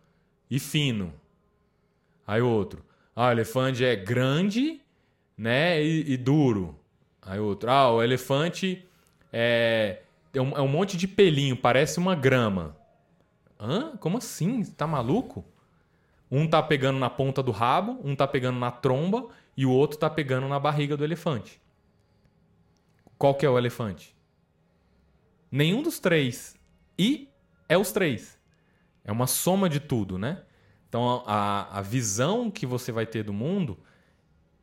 e 0.51 0.59
fino. 0.59 1.12
Aí 2.26 2.40
outro. 2.40 2.84
Ah, 3.14 3.28
o 3.28 3.32
elefante 3.32 3.84
é 3.84 3.96
grande, 3.96 4.80
né, 5.36 5.82
e, 5.82 6.12
e 6.12 6.16
duro. 6.16 6.78
Aí 7.20 7.38
outro. 7.38 7.70
Ah, 7.70 7.90
o 7.90 8.03
elefante 8.03 8.86
é, 9.32 10.03
é 10.32 10.40
um, 10.40 10.57
é 10.57 10.61
um 10.61 10.68
monte 10.68 10.96
de 10.96 11.09
pelinho, 11.09 11.57
parece 11.57 11.99
uma 11.99 12.14
grama. 12.14 12.76
Hã? 13.59 13.96
Como 13.96 14.18
assim? 14.18 14.64
Tá 14.64 14.86
maluco? 14.86 15.44
Um 16.31 16.47
tá 16.47 16.62
pegando 16.62 16.99
na 16.99 17.09
ponta 17.09 17.43
do 17.43 17.51
rabo, 17.51 17.99
um 18.05 18.14
tá 18.14 18.26
pegando 18.26 18.59
na 18.59 18.70
tromba 18.70 19.29
e 19.57 19.64
o 19.64 19.70
outro 19.70 19.99
tá 19.99 20.11
pegando 20.11 20.47
na 20.47 20.59
barriga 20.59 20.97
do 20.97 21.05
elefante. 21.05 21.61
Qual 23.16 23.35
que 23.35 23.45
é 23.45 23.51
o 23.51 23.59
elefante? 23.59 24.14
Nenhum 25.51 25.83
dos 25.83 25.99
três. 25.99 26.57
E 26.99 27.29
é 27.68 27.76
os 27.76 27.91
três. 27.91 28.39
É 29.05 29.11
uma 29.11 29.26
soma 29.26 29.68
de 29.68 29.81
tudo, 29.81 30.18
né? 30.18 30.43
Então 30.89 31.22
a, 31.26 31.79
a 31.79 31.83
visão 31.83 32.51
que 32.51 32.66
você 32.66 32.93
vai 32.93 33.07
ter 33.07 33.22
do 33.22 33.33
mundo 33.33 33.79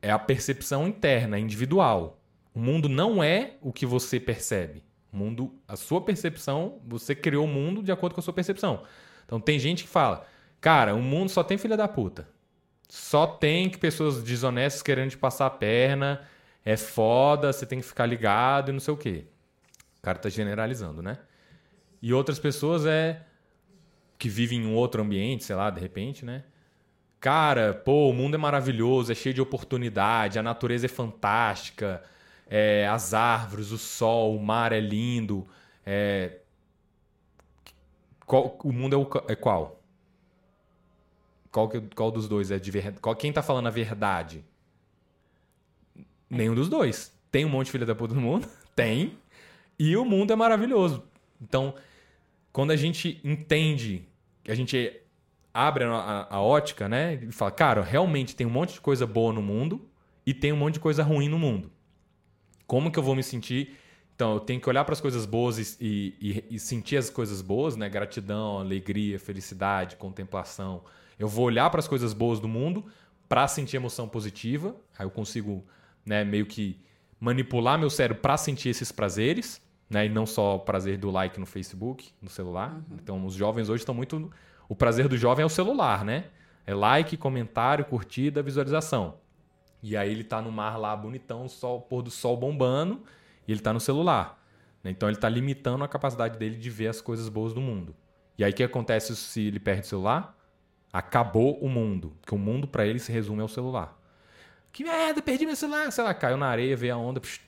é 0.01 0.11
a 0.11 0.19
percepção 0.19 0.87
interna, 0.87 1.39
individual. 1.39 2.19
O 2.53 2.59
mundo 2.59 2.87
não 2.87 3.23
é 3.23 3.57
o 3.61 3.73
que 3.73 3.85
você 3.85 4.19
percebe. 4.19 4.83
O 5.11 5.17
mundo, 5.17 5.53
a 5.67 5.75
sua 5.75 5.99
percepção, 6.01 6.79
você 6.85 7.15
criou 7.15 7.45
o 7.45 7.47
mundo 7.47 7.81
de 7.81 7.91
acordo 7.91 8.13
com 8.13 8.19
a 8.19 8.23
sua 8.23 8.33
percepção. 8.33 8.83
Então 9.25 9.39
tem 9.39 9.57
gente 9.57 9.83
que 9.83 9.89
fala, 9.89 10.25
cara, 10.65 10.95
o 10.95 10.99
mundo 10.99 11.29
só 11.29 11.43
tem 11.43 11.59
filha 11.59 11.77
da 11.77 11.87
puta. 11.87 12.27
Só 12.89 13.27
tem 13.27 13.69
que 13.69 13.77
pessoas 13.77 14.23
desonestas 14.23 14.81
querendo 14.81 15.11
te 15.11 15.17
passar 15.17 15.45
a 15.45 15.49
perna, 15.51 16.27
é 16.65 16.75
foda, 16.75 17.53
você 17.53 17.67
tem 17.67 17.79
que 17.79 17.85
ficar 17.85 18.07
ligado 18.07 18.69
e 18.69 18.71
não 18.71 18.79
sei 18.79 18.91
o 18.91 18.97
quê. 18.97 19.25
O 19.99 20.01
cara 20.01 20.17
tá 20.17 20.27
generalizando, 20.27 21.03
né? 21.03 21.19
E 22.01 22.11
outras 22.11 22.39
pessoas 22.39 22.83
é 22.83 23.21
que 24.17 24.27
vivem 24.27 24.63
em 24.63 24.65
um 24.65 24.73
outro 24.73 25.03
ambiente, 25.03 25.43
sei 25.43 25.55
lá, 25.55 25.69
de 25.69 25.79
repente, 25.79 26.25
né? 26.25 26.43
Cara, 27.19 27.71
pô, 27.71 28.09
o 28.09 28.13
mundo 28.13 28.33
é 28.33 28.37
maravilhoso, 28.39 29.11
é 29.11 29.15
cheio 29.15 29.35
de 29.35 29.41
oportunidade, 29.41 30.39
a 30.39 30.43
natureza 30.43 30.87
é 30.87 30.89
fantástica, 30.89 32.01
é, 32.47 32.87
as 32.87 33.13
árvores, 33.13 33.69
o 33.69 33.77
sol, 33.77 34.35
o 34.35 34.43
mar 34.43 34.71
é 34.71 34.79
lindo. 34.79 35.47
É... 35.85 36.39
Qual, 38.25 38.57
o 38.63 38.73
mundo 38.73 38.95
é, 38.95 38.97
o, 38.97 39.31
é 39.31 39.35
qual? 39.35 39.84
Qual, 41.55 41.69
que, 41.69 41.79
qual 41.95 42.11
dos 42.11 42.27
dois 42.27 42.51
é 42.51 42.59
de 42.59 42.69
verdade? 42.69 42.99
Quem 43.17 43.31
tá 43.31 43.41
falando 43.41 43.67
a 43.67 43.69
verdade? 43.69 44.43
Nenhum 46.29 46.53
dos 46.53 46.67
dois. 46.67 47.17
Tem 47.31 47.45
um 47.45 47.49
monte 47.49 47.67
de 47.67 47.71
filha 47.71 47.85
da 47.85 47.95
puta 47.95 48.13
no 48.13 48.19
mundo? 48.19 48.45
Tem. 48.75 49.17
E 49.79 49.95
o 49.95 50.03
mundo 50.03 50.33
é 50.33 50.35
maravilhoso. 50.35 51.01
Então, 51.41 51.73
quando 52.51 52.71
a 52.71 52.75
gente 52.75 53.21
entende, 53.23 54.05
a 54.45 54.53
gente 54.53 54.99
abre 55.53 55.85
a, 55.85 55.93
a, 55.93 56.35
a, 56.35 56.41
ótica, 56.41 56.89
né? 56.89 57.23
E 57.23 57.31
fala, 57.31 57.51
cara, 57.51 57.81
realmente 57.81 58.35
tem 58.35 58.45
um 58.45 58.49
monte 58.49 58.73
de 58.73 58.81
coisa 58.81 59.07
boa 59.07 59.31
no 59.31 59.41
mundo 59.41 59.87
e 60.25 60.33
tem 60.33 60.51
um 60.51 60.57
monte 60.57 60.73
de 60.73 60.81
coisa 60.81 61.03
ruim 61.03 61.29
no 61.29 61.39
mundo. 61.39 61.71
Como 62.67 62.91
que 62.91 62.99
eu 62.99 63.03
vou 63.03 63.15
me 63.15 63.23
sentir? 63.23 63.77
Então, 64.13 64.33
eu 64.33 64.39
tenho 64.41 64.59
que 64.59 64.67
olhar 64.67 64.83
para 64.83 64.91
as 64.91 64.99
coisas 64.99 65.25
boas 65.25 65.79
e, 65.79 66.13
e, 66.19 66.43
e, 66.49 66.59
sentir 66.59 66.97
as 66.97 67.09
coisas 67.09 67.41
boas, 67.41 67.77
né? 67.77 67.87
Gratidão, 67.87 68.59
alegria, 68.59 69.17
felicidade, 69.17 69.95
contemplação. 69.95 70.83
Eu 71.17 71.27
vou 71.27 71.45
olhar 71.45 71.69
para 71.69 71.79
as 71.79 71.87
coisas 71.87 72.13
boas 72.13 72.39
do 72.39 72.47
mundo 72.47 72.85
para 73.27 73.47
sentir 73.47 73.77
emoção 73.77 74.07
positiva. 74.07 74.75
Aí 74.97 75.05
eu 75.05 75.11
consigo, 75.11 75.65
né, 76.05 76.23
meio 76.23 76.45
que 76.45 76.79
manipular 77.19 77.79
meu 77.79 77.89
cérebro 77.89 78.21
para 78.21 78.37
sentir 78.37 78.69
esses 78.69 78.91
prazeres, 78.91 79.61
né? 79.89 80.05
E 80.05 80.09
não 80.09 80.25
só 80.25 80.55
o 80.55 80.59
prazer 80.59 80.97
do 80.97 81.09
like 81.09 81.39
no 81.39 81.45
Facebook, 81.45 82.11
no 82.21 82.29
celular. 82.29 82.73
Uhum. 82.73 82.97
Então, 83.01 83.25
os 83.25 83.33
jovens 83.33 83.69
hoje 83.69 83.81
estão 83.81 83.95
muito. 83.95 84.31
O 84.67 84.75
prazer 84.75 85.07
do 85.07 85.17
jovem 85.17 85.43
é 85.43 85.45
o 85.45 85.49
celular, 85.49 86.03
né? 86.03 86.25
É 86.65 86.73
like, 86.73 87.15
comentário, 87.17 87.85
curtida, 87.85 88.41
visualização. 88.41 89.19
E 89.81 89.95
aí 89.95 90.11
ele 90.11 90.23
tá 90.23 90.41
no 90.41 90.51
mar 90.51 90.77
lá 90.77 90.95
bonitão, 90.95 91.47
sol, 91.47 91.81
pôr 91.81 92.01
do 92.01 92.09
sol 92.09 92.35
bombando, 92.35 93.03
e 93.47 93.51
ele 93.51 93.61
tá 93.61 93.71
no 93.71 93.79
celular. 93.79 94.43
Né? 94.83 94.89
Então 94.89 95.07
ele 95.07 95.17
tá 95.17 95.29
limitando 95.29 95.83
a 95.83 95.87
capacidade 95.87 96.39
dele 96.39 96.57
de 96.57 96.69
ver 96.71 96.87
as 96.87 97.01
coisas 97.01 97.29
boas 97.29 97.53
do 97.53 97.61
mundo. 97.61 97.95
E 98.35 98.43
aí 98.43 98.51
o 98.51 98.55
que 98.55 98.63
acontece 98.63 99.15
se 99.15 99.41
ele 99.41 99.59
perde 99.59 99.81
o 99.81 99.85
celular? 99.85 100.35
Acabou 100.95 101.59
o 101.59 101.67
mundo. 101.67 102.15
Porque 102.21 102.33
o 102.33 102.37
mundo 102.37 102.65
para 102.65 102.87
ele 102.87 102.99
se 102.99 103.11
resume 103.11 103.41
ao 103.41 103.49
celular. 103.49 103.99
Que 104.71 104.81
merda, 104.81 105.21
perdi 105.21 105.45
meu 105.45 105.55
celular. 105.55 105.91
Sei 105.91 106.01
lá, 106.01 106.13
caiu 106.13 106.37
na 106.37 106.47
areia, 106.47 106.77
veio 106.77 106.93
a 106.93 106.97
onda. 106.97 107.19
Psh, 107.19 107.41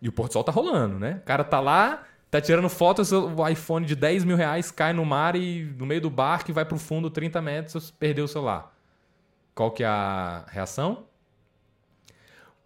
e 0.00 0.08
o 0.08 0.12
pôr 0.12 0.26
do 0.26 0.32
sol 0.32 0.42
tá 0.42 0.50
rolando, 0.50 0.98
né? 0.98 1.20
O 1.22 1.24
cara 1.24 1.44
tá 1.44 1.60
lá, 1.60 2.02
tá 2.28 2.40
tirando 2.40 2.68
fotos, 2.68 3.12
o 3.12 3.48
iPhone 3.48 3.86
de 3.86 3.94
10 3.94 4.24
mil 4.24 4.36
reais 4.36 4.72
cai 4.72 4.92
no 4.92 5.04
mar 5.04 5.36
e 5.36 5.62
no 5.78 5.86
meio 5.86 6.00
do 6.00 6.10
barco 6.10 6.50
e 6.50 6.52
vai 6.52 6.64
pro 6.64 6.76
fundo 6.76 7.08
30 7.08 7.40
metros, 7.40 7.92
perdeu 7.92 8.24
o 8.24 8.28
celular. 8.28 8.76
Qual 9.54 9.70
que 9.70 9.84
é 9.84 9.86
a 9.86 10.44
reação? 10.48 11.04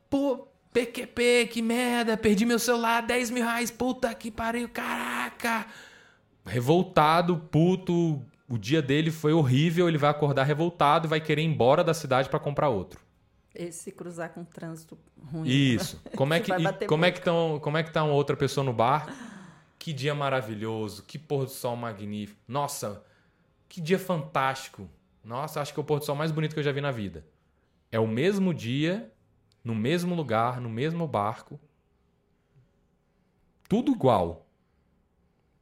Pô, 0.08 0.48
PQP, 0.72 1.50
que 1.52 1.60
merda, 1.60 2.16
perdi 2.16 2.46
meu 2.46 2.58
celular, 2.58 3.02
10 3.02 3.30
mil 3.32 3.44
reais, 3.44 3.70
puta 3.70 4.14
que 4.14 4.30
pariu, 4.30 4.66
caraca. 4.70 5.66
Revoltado, 6.46 7.36
puto, 7.50 8.24
o 8.48 8.58
dia 8.58 8.80
dele 8.80 9.10
foi 9.10 9.32
horrível, 9.32 9.88
ele 9.88 9.98
vai 9.98 10.10
acordar 10.10 10.44
revoltado 10.44 11.06
e 11.06 11.10
vai 11.10 11.20
querer 11.20 11.42
ir 11.42 11.46
embora 11.46 11.82
da 11.82 11.94
cidade 11.94 12.28
para 12.28 12.38
comprar 12.38 12.68
outro. 12.68 13.00
Esse 13.54 13.90
cruzar 13.90 14.30
com 14.30 14.44
trânsito 14.44 14.98
ruim. 15.32 15.48
Isso. 15.48 16.00
Como 16.14 16.34
é 16.34 16.40
que, 16.40 16.52
e, 16.52 16.86
como, 16.86 17.04
é 17.04 17.10
que 17.10 17.20
tão, 17.20 17.58
como 17.60 17.76
é 17.76 17.82
que 17.82 17.90
tá 17.90 18.04
uma 18.04 18.12
outra 18.12 18.36
pessoa 18.36 18.64
no 18.64 18.72
bar? 18.72 19.12
Que 19.78 19.92
dia 19.92 20.14
maravilhoso, 20.14 21.02
que 21.02 21.18
pôr 21.18 21.44
do 21.44 21.50
sol 21.50 21.76
magnífico. 21.76 22.40
Nossa, 22.46 23.02
que 23.68 23.80
dia 23.80 23.98
fantástico. 23.98 24.88
Nossa, 25.24 25.60
acho 25.60 25.72
que 25.72 25.80
é 25.80 25.82
o 25.82 25.84
pôr 25.84 25.98
do 25.98 26.04
sol 26.04 26.14
mais 26.14 26.30
bonito 26.30 26.54
que 26.54 26.60
eu 26.60 26.64
já 26.64 26.72
vi 26.72 26.80
na 26.80 26.90
vida. 26.90 27.24
É 27.90 27.98
o 27.98 28.06
mesmo 28.06 28.52
dia 28.52 29.10
no 29.66 29.74
mesmo 29.74 30.14
lugar, 30.14 30.60
no 30.60 30.70
mesmo 30.70 31.08
barco. 31.08 31.58
Tudo 33.68 33.90
igual. 33.90 34.46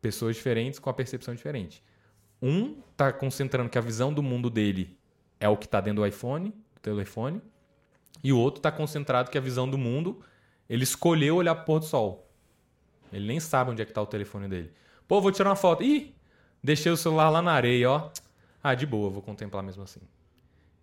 Pessoas 0.02 0.36
diferentes 0.36 0.78
com 0.78 0.90
a 0.90 0.92
percepção 0.92 1.34
diferente. 1.34 1.82
Um 2.44 2.76
está 2.92 3.10
concentrando 3.10 3.70
que 3.70 3.78
a 3.78 3.80
visão 3.80 4.12
do 4.12 4.22
mundo 4.22 4.50
dele 4.50 4.98
é 5.40 5.48
o 5.48 5.56
que 5.56 5.64
está 5.64 5.80
dentro 5.80 6.02
do 6.02 6.06
iPhone, 6.06 6.50
do 6.50 6.80
telefone, 6.82 7.40
e 8.22 8.34
o 8.34 8.38
outro 8.38 8.58
está 8.58 8.70
concentrado 8.70 9.30
que 9.30 9.38
a 9.38 9.40
visão 9.40 9.66
do 9.66 9.78
mundo 9.78 10.22
ele 10.68 10.84
escolheu 10.84 11.36
olhar 11.36 11.54
para 11.54 11.62
o 11.62 11.66
pôr 11.66 11.78
do 11.78 11.86
sol. 11.86 12.30
Ele 13.10 13.26
nem 13.26 13.40
sabe 13.40 13.70
onde 13.70 13.80
é 13.80 13.84
que 13.86 13.92
tá 13.94 14.02
o 14.02 14.06
telefone 14.06 14.46
dele. 14.46 14.72
Pô, 15.08 15.22
vou 15.22 15.32
tirar 15.32 15.48
uma 15.48 15.56
foto. 15.56 15.82
Ih, 15.82 16.14
deixei 16.62 16.92
o 16.92 16.96
celular 16.98 17.30
lá 17.30 17.40
na 17.40 17.52
areia, 17.52 17.90
ó. 17.90 18.10
Ah, 18.62 18.74
de 18.74 18.84
boa, 18.86 19.08
vou 19.08 19.22
contemplar 19.22 19.62
mesmo 19.62 19.82
assim. 19.82 20.00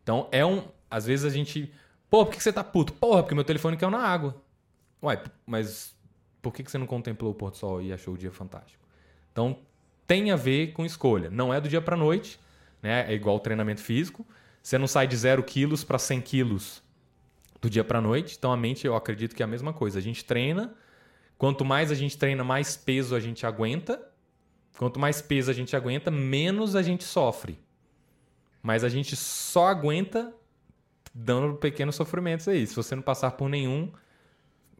Então, 0.02 0.28
é 0.32 0.46
um. 0.46 0.64
Às 0.90 1.06
vezes 1.06 1.26
a 1.26 1.30
gente. 1.30 1.72
Pô, 2.10 2.26
por 2.26 2.36
que 2.36 2.42
você 2.42 2.52
tá 2.52 2.64
puto? 2.64 2.94
Porra, 2.94 3.22
porque 3.22 3.36
meu 3.36 3.44
telefone 3.44 3.78
caiu 3.78 3.92
na 3.92 4.00
água. 4.00 4.42
Uai, 5.02 5.22
mas 5.46 5.96
por 6.42 6.54
que 6.54 6.64
você 6.64 6.78
não 6.78 6.88
contemplou 6.88 7.32
o 7.32 7.36
pôr 7.36 7.52
do 7.52 7.58
sol 7.58 7.82
e 7.82 7.92
achou 7.92 8.14
o 8.14 8.18
dia 8.18 8.32
fantástico? 8.32 8.84
Então, 9.32 9.58
tem 10.12 10.30
a 10.30 10.36
ver 10.36 10.74
com 10.74 10.86
escolha. 10.86 11.30
Não 11.30 11.54
é 11.54 11.62
do 11.62 11.70
dia 11.70 11.82
para 11.82 11.96
noite, 11.96 12.38
né? 12.84 13.10
É 13.10 13.14
igual 13.14 13.40
treinamento 13.40 13.80
físico. 13.80 14.28
Você 14.62 14.78
não 14.78 14.86
sai 14.86 15.08
de 15.08 15.16
0 15.16 15.42
quilos 15.42 15.86
para 15.86 15.98
100 15.98 16.20
quilos 16.20 16.84
do 17.62 17.70
dia 17.70 17.82
para 17.82 18.02
noite. 18.02 18.36
Então, 18.38 18.52
a 18.52 18.58
mente, 18.58 18.86
eu 18.86 18.94
acredito 18.94 19.34
que 19.34 19.42
é 19.42 19.46
a 19.46 19.48
mesma 19.48 19.72
coisa. 19.72 20.00
A 20.00 20.02
gente 20.02 20.26
treina. 20.26 20.76
Quanto 21.38 21.64
mais 21.64 21.92
a 21.92 21.96
gente 21.96 22.18
treina, 22.18 22.44
mais 22.44 22.76
peso 22.76 23.16
a 23.16 23.22
gente 23.22 23.46
aguenta. 23.46 24.06
Quanto 24.78 25.00
mais 25.00 25.22
peso 25.22 25.50
a 25.50 25.54
gente 25.54 25.78
aguenta, 25.78 26.12
menos 26.12 26.76
a 26.76 26.82
gente 26.82 27.06
sofre. 27.06 27.58
Mas 28.62 28.84
a 28.84 28.90
gente 28.90 29.16
só 29.16 29.68
aguenta 29.68 30.36
dando 31.16 31.56
pequenos 31.56 31.96
sofrimentos 31.96 32.50
aí. 32.50 32.68
Se 32.68 32.76
você 32.76 32.98
não 32.98 33.02
passar 33.02 33.32
por 33.32 33.48
nenhum, 33.48 33.90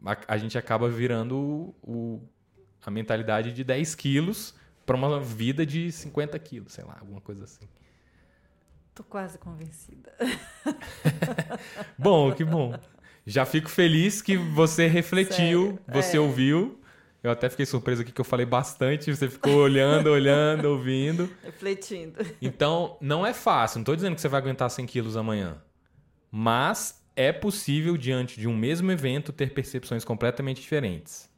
a, 0.04 0.14
a 0.28 0.36
gente 0.36 0.58
acaba 0.58 0.90
virando 0.90 1.38
o, 1.38 1.74
o, 1.82 2.28
a 2.84 2.90
mentalidade 2.90 3.50
de 3.50 3.64
10 3.64 3.94
quilos 3.94 4.60
para 4.84 4.96
uma 4.96 5.20
vida 5.20 5.64
de 5.64 5.90
50 5.90 6.38
quilos, 6.38 6.72
sei 6.72 6.84
lá, 6.84 6.96
alguma 7.00 7.20
coisa 7.20 7.44
assim. 7.44 7.66
Tô 8.94 9.02
quase 9.02 9.38
convencida. 9.38 10.12
bom, 11.96 12.32
que 12.32 12.44
bom. 12.44 12.74
Já 13.26 13.46
fico 13.46 13.70
feliz 13.70 14.20
que 14.20 14.36
você 14.36 14.86
refletiu, 14.86 15.66
Sério? 15.66 15.78
você 15.88 16.16
é. 16.16 16.20
ouviu. 16.20 16.78
Eu 17.22 17.30
até 17.30 17.48
fiquei 17.48 17.64
surpreso 17.64 18.02
aqui 18.02 18.10
que 18.10 18.20
eu 18.20 18.24
falei 18.24 18.44
bastante, 18.44 19.14
você 19.14 19.28
ficou 19.28 19.54
olhando, 19.54 20.08
olhando, 20.10 20.64
ouvindo. 20.66 21.30
Refletindo. 21.42 22.18
Então, 22.40 22.98
não 23.00 23.24
é 23.24 23.32
fácil. 23.32 23.78
Não 23.78 23.82
estou 23.82 23.94
dizendo 23.94 24.16
que 24.16 24.20
você 24.20 24.28
vai 24.28 24.40
aguentar 24.40 24.68
100 24.68 24.86
quilos 24.86 25.16
amanhã. 25.16 25.62
Mas 26.30 27.00
é 27.14 27.32
possível, 27.32 27.96
diante 27.96 28.40
de 28.40 28.48
um 28.48 28.56
mesmo 28.56 28.90
evento, 28.90 29.32
ter 29.32 29.54
percepções 29.54 30.04
completamente 30.04 30.60
diferentes. 30.60 31.30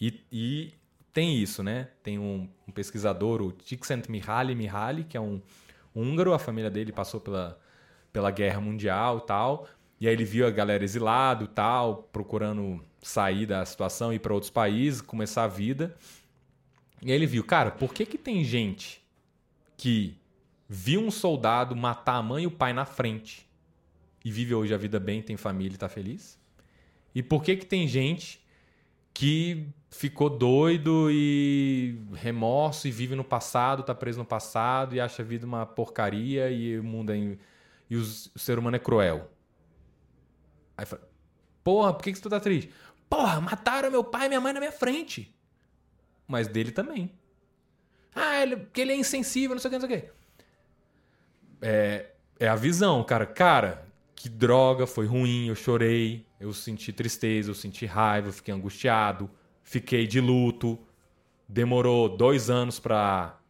E, 0.00 0.24
e 0.30 0.74
tem 1.14 1.40
isso, 1.40 1.62
né? 1.62 1.88
Tem 2.02 2.18
um, 2.18 2.48
um 2.66 2.72
pesquisador, 2.72 3.40
o 3.40 3.52
Csikszentmihalyi 3.52 4.54
Mihaly, 4.56 5.04
que 5.04 5.16
é 5.16 5.20
um 5.20 5.40
húngaro, 5.94 6.34
a 6.34 6.38
família 6.40 6.68
dele 6.68 6.90
passou 6.90 7.20
pela, 7.20 7.58
pela 8.12 8.32
guerra 8.32 8.60
mundial 8.60 9.18
e 9.18 9.26
tal. 9.26 9.68
E 10.00 10.08
aí 10.08 10.12
ele 10.12 10.24
viu 10.24 10.44
a 10.44 10.50
galera 10.50 10.82
exilado 10.82 11.46
tal, 11.46 12.02
procurando 12.12 12.84
sair 13.00 13.46
da 13.46 13.64
situação, 13.64 14.12
ir 14.12 14.18
para 14.18 14.34
outros 14.34 14.50
países, 14.50 15.00
começar 15.00 15.44
a 15.44 15.48
vida. 15.48 15.96
E 17.00 17.12
aí 17.12 17.16
ele 17.16 17.26
viu, 17.26 17.44
cara, 17.44 17.70
por 17.70 17.94
que 17.94 18.04
que 18.04 18.18
tem 18.18 18.42
gente 18.42 19.00
que 19.76 20.18
viu 20.68 21.00
um 21.00 21.12
soldado 21.12 21.76
matar 21.76 22.16
a 22.16 22.22
mãe 22.22 22.42
e 22.42 22.46
o 22.48 22.50
pai 22.50 22.72
na 22.72 22.84
frente 22.84 23.48
e 24.24 24.32
vive 24.32 24.52
hoje 24.52 24.74
a 24.74 24.76
vida 24.76 24.98
bem, 24.98 25.22
tem 25.22 25.36
família 25.36 25.74
e 25.74 25.76
está 25.76 25.88
feliz? 25.88 26.40
E 27.14 27.22
por 27.22 27.44
que 27.44 27.54
que 27.54 27.66
tem 27.66 27.86
gente 27.86 28.44
que 29.12 29.68
ficou 29.94 30.28
doido 30.28 31.08
e 31.10 31.96
remorso 32.14 32.88
e 32.88 32.90
vive 32.90 33.14
no 33.14 33.22
passado, 33.22 33.80
está 33.80 33.94
preso 33.94 34.18
no 34.18 34.24
passado 34.24 34.94
e 34.94 35.00
acha 35.00 35.22
a 35.22 35.24
vida 35.24 35.46
uma 35.46 35.64
porcaria 35.64 36.50
e 36.50 36.78
o 36.78 36.82
mundo 36.82 37.12
é... 37.12 37.38
e 37.88 37.96
os... 37.96 38.26
o 38.34 38.38
ser 38.38 38.58
humano 38.58 38.76
é 38.76 38.80
cruel? 38.80 39.30
Aí 40.76 40.84
fala, 40.84 41.08
porra, 41.62 41.94
por 41.94 42.02
que, 42.02 42.12
que 42.12 42.18
você 42.18 42.28
tá 42.28 42.40
triste? 42.40 42.72
Porra, 43.08 43.40
mataram 43.40 43.90
meu 43.90 44.02
pai 44.02 44.26
e 44.26 44.28
minha 44.28 44.40
mãe 44.40 44.52
na 44.52 44.58
minha 44.58 44.72
frente. 44.72 45.32
Mas 46.26 46.48
dele 46.48 46.72
também. 46.72 47.12
Ah, 48.12 48.42
ele, 48.42 48.56
porque 48.56 48.80
ele 48.80 48.92
é 48.92 48.96
insensível, 48.96 49.54
não 49.54 49.60
sei 49.60 49.68
o 49.68 49.72
que, 49.72 49.78
não 49.78 49.88
sei 49.88 49.96
o 49.96 50.00
que. 50.00 50.10
É, 51.62 52.10
é 52.40 52.48
a 52.48 52.56
visão, 52.56 53.02
cara. 53.04 53.26
Cara, 53.26 53.86
que 54.16 54.28
droga, 54.28 54.88
foi 54.88 55.06
ruim, 55.06 55.46
eu 55.46 55.54
chorei, 55.54 56.26
eu 56.40 56.52
senti 56.52 56.92
tristeza, 56.92 57.50
eu 57.50 57.54
senti 57.54 57.86
raiva, 57.86 58.28
eu 58.28 58.32
fiquei 58.32 58.52
angustiado, 58.52 59.30
fiquei 59.64 60.06
de 60.06 60.20
luto. 60.20 60.78
Demorou 61.48 62.08
dois 62.08 62.48
anos 62.48 62.78
pra 62.78 63.40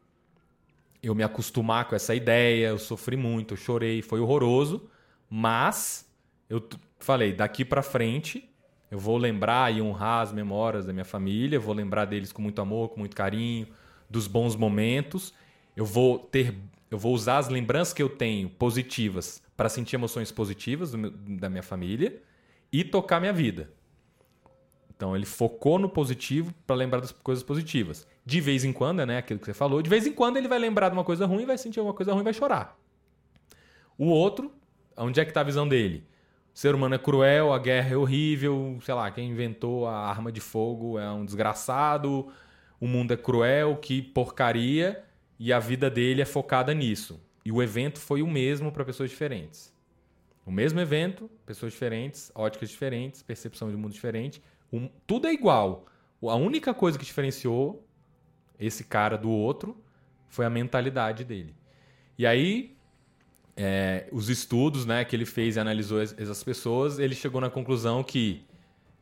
eu 1.02 1.14
me 1.14 1.22
acostumar 1.22 1.86
com 1.86 1.94
essa 1.94 2.14
ideia, 2.14 2.68
eu 2.68 2.78
sofri 2.78 3.14
muito, 3.14 3.52
eu 3.52 3.58
chorei, 3.58 4.00
foi 4.00 4.20
horroroso, 4.20 4.88
mas 5.28 6.10
eu 6.48 6.66
falei, 6.98 7.34
daqui 7.34 7.62
pra 7.62 7.82
frente 7.82 8.48
eu 8.90 8.98
vou 8.98 9.18
lembrar 9.18 9.74
e 9.74 9.82
honrar 9.82 10.22
as 10.22 10.32
memórias 10.32 10.86
da 10.86 10.92
minha 10.92 11.04
família, 11.04 11.60
vou 11.60 11.74
lembrar 11.74 12.04
deles 12.06 12.32
com 12.32 12.40
muito 12.40 12.62
amor, 12.62 12.90
com 12.90 13.00
muito 13.00 13.14
carinho, 13.14 13.66
dos 14.08 14.26
bons 14.26 14.54
momentos. 14.54 15.34
Eu 15.76 15.84
vou 15.84 16.18
ter, 16.18 16.54
eu 16.90 16.96
vou 16.96 17.12
usar 17.12 17.38
as 17.38 17.48
lembranças 17.48 17.92
que 17.92 18.02
eu 18.02 18.08
tenho 18.08 18.48
positivas 18.48 19.42
para 19.56 19.68
sentir 19.68 19.96
emoções 19.96 20.30
positivas 20.30 20.94
meu, 20.94 21.10
da 21.10 21.50
minha 21.50 21.62
família 21.62 22.22
e 22.72 22.84
tocar 22.84 23.20
minha 23.20 23.32
vida. 23.32 23.70
Então 24.96 25.14
ele 25.14 25.26
focou 25.26 25.78
no 25.78 25.88
positivo 25.88 26.52
para 26.66 26.76
lembrar 26.76 27.00
das 27.00 27.12
coisas 27.12 27.42
positivas. 27.42 28.06
De 28.24 28.40
vez 28.40 28.64
em 28.64 28.72
quando, 28.72 29.04
né, 29.04 29.18
aquilo 29.18 29.40
que 29.40 29.46
você 29.46 29.54
falou, 29.54 29.82
de 29.82 29.90
vez 29.90 30.06
em 30.06 30.12
quando 30.12 30.36
ele 30.36 30.48
vai 30.48 30.58
lembrar 30.58 30.88
de 30.88 30.94
uma 30.94 31.04
coisa 31.04 31.26
ruim, 31.26 31.44
vai 31.44 31.58
sentir 31.58 31.80
uma 31.80 31.92
coisa 31.92 32.12
ruim, 32.12 32.22
vai 32.22 32.32
chorar. 32.32 32.78
O 33.98 34.06
outro, 34.06 34.52
onde 34.96 35.20
é 35.20 35.24
que 35.24 35.30
está 35.30 35.40
a 35.40 35.44
visão 35.44 35.68
dele? 35.68 36.04
O 36.54 36.58
ser 36.58 36.74
humano 36.74 36.94
é 36.94 36.98
cruel, 36.98 37.52
a 37.52 37.58
guerra 37.58 37.94
é 37.94 37.96
horrível, 37.96 38.78
sei 38.82 38.94
lá, 38.94 39.10
quem 39.10 39.30
inventou 39.30 39.88
a 39.88 40.08
arma 40.08 40.30
de 40.30 40.40
fogo 40.40 40.98
é 40.98 41.10
um 41.10 41.24
desgraçado, 41.24 42.32
o 42.80 42.86
mundo 42.86 43.12
é 43.12 43.16
cruel, 43.16 43.76
que 43.76 44.00
porcaria, 44.00 45.04
e 45.38 45.52
a 45.52 45.58
vida 45.58 45.90
dele 45.90 46.22
é 46.22 46.24
focada 46.24 46.72
nisso. 46.72 47.20
E 47.44 47.50
o 47.50 47.62
evento 47.62 47.98
foi 47.98 48.22
o 48.22 48.26
mesmo 48.26 48.70
para 48.70 48.84
pessoas 48.84 49.10
diferentes. 49.10 49.74
O 50.46 50.52
mesmo 50.52 50.78
evento, 50.78 51.30
pessoas 51.44 51.72
diferentes, 51.72 52.30
óticas 52.34 52.70
diferentes, 52.70 53.22
percepção 53.22 53.70
de 53.70 53.76
mundo 53.76 53.92
diferente. 53.92 54.42
Tudo 55.06 55.26
é 55.26 55.32
igual. 55.32 55.86
A 56.22 56.36
única 56.36 56.72
coisa 56.72 56.98
que 56.98 57.04
diferenciou 57.04 57.86
esse 58.58 58.84
cara 58.84 59.16
do 59.16 59.30
outro 59.30 59.76
foi 60.28 60.44
a 60.44 60.50
mentalidade 60.50 61.24
dele. 61.24 61.54
E 62.16 62.26
aí, 62.26 62.76
é, 63.56 64.08
os 64.10 64.28
estudos 64.28 64.86
né, 64.86 65.04
que 65.04 65.14
ele 65.14 65.26
fez 65.26 65.56
e 65.56 65.60
analisou 65.60 66.00
essas 66.00 66.42
pessoas, 66.42 66.98
ele 66.98 67.14
chegou 67.14 67.40
na 67.40 67.50
conclusão 67.50 68.02
que 68.02 68.44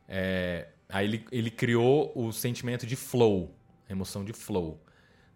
é, 0.07 0.67
aí 0.89 1.05
ele, 1.05 1.25
ele 1.31 1.49
criou 1.49 2.11
o 2.15 2.31
sentimento 2.31 2.85
de 2.85 2.95
flow, 2.95 3.55
a 3.87 3.91
emoção 3.91 4.23
de 4.23 4.33
flow. 4.33 4.81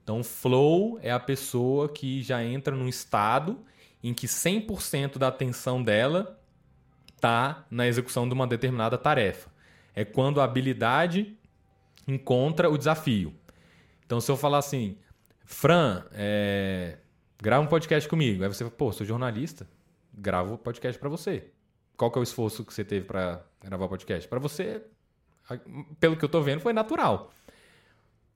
Então, 0.03 0.23
flow 0.23 0.99
é 1.01 1.11
a 1.11 1.19
pessoa 1.19 1.89
que 1.89 2.21
já 2.21 2.43
entra 2.43 2.75
num 2.75 2.87
estado 2.87 3.59
em 4.03 4.13
que 4.13 4.27
100% 4.27 5.17
da 5.17 5.27
atenção 5.27 5.83
dela 5.83 6.39
está 7.15 7.65
na 7.69 7.87
execução 7.87 8.27
de 8.27 8.33
uma 8.33 8.47
determinada 8.47 8.97
tarefa. 8.97 9.49
É 9.97 10.05
quando 10.05 10.39
a 10.39 10.43
habilidade 10.43 11.35
encontra 12.07 12.69
o 12.69 12.77
desafio. 12.77 13.33
Então, 14.05 14.21
se 14.21 14.29
eu 14.29 14.37
falar 14.37 14.59
assim, 14.59 14.95
Fran, 15.43 16.05
é... 16.11 16.99
grava 17.41 17.63
um 17.63 17.67
podcast 17.67 18.07
comigo. 18.07 18.43
Aí 18.43 18.47
você 18.47 18.63
fala, 18.63 18.75
pô, 18.77 18.91
sou 18.91 19.07
jornalista, 19.07 19.67
gravo 20.13 20.55
podcast 20.55 20.99
para 20.99 21.09
você. 21.09 21.49
Qual 21.97 22.11
que 22.11 22.19
é 22.19 22.21
o 22.21 22.23
esforço 22.23 22.63
que 22.63 22.71
você 22.71 22.85
teve 22.85 23.07
para 23.07 23.43
gravar 23.59 23.87
podcast? 23.87 24.29
Para 24.29 24.37
você, 24.37 24.83
pelo 25.99 26.15
que 26.15 26.23
eu 26.23 26.29
tô 26.29 26.41
vendo, 26.41 26.59
foi 26.59 26.73
natural. 26.73 27.33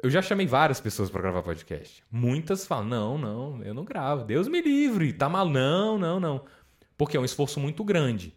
Eu 0.02 0.10
já 0.10 0.20
chamei 0.20 0.48
várias 0.48 0.82
pessoas 0.82 1.12
para 1.12 1.22
gravar 1.22 1.44
podcast. 1.44 2.04
Muitas 2.12 2.66
falam: 2.66 2.86
não, 2.86 3.18
não, 3.20 3.64
eu 3.64 3.76
não 3.76 3.86
gravo. 3.86 4.26
Deus 4.26 4.48
me 4.48 4.64
livre, 4.64 5.14
tá 5.14 5.30
mal. 5.30 5.48
Não, 5.48 6.00
não, 6.00 6.20
não. 6.20 6.44
Porque 6.98 7.16
é 7.16 7.20
um 7.20 7.26
esforço 7.26 7.60
muito 7.60 7.84
grande. 7.84 8.36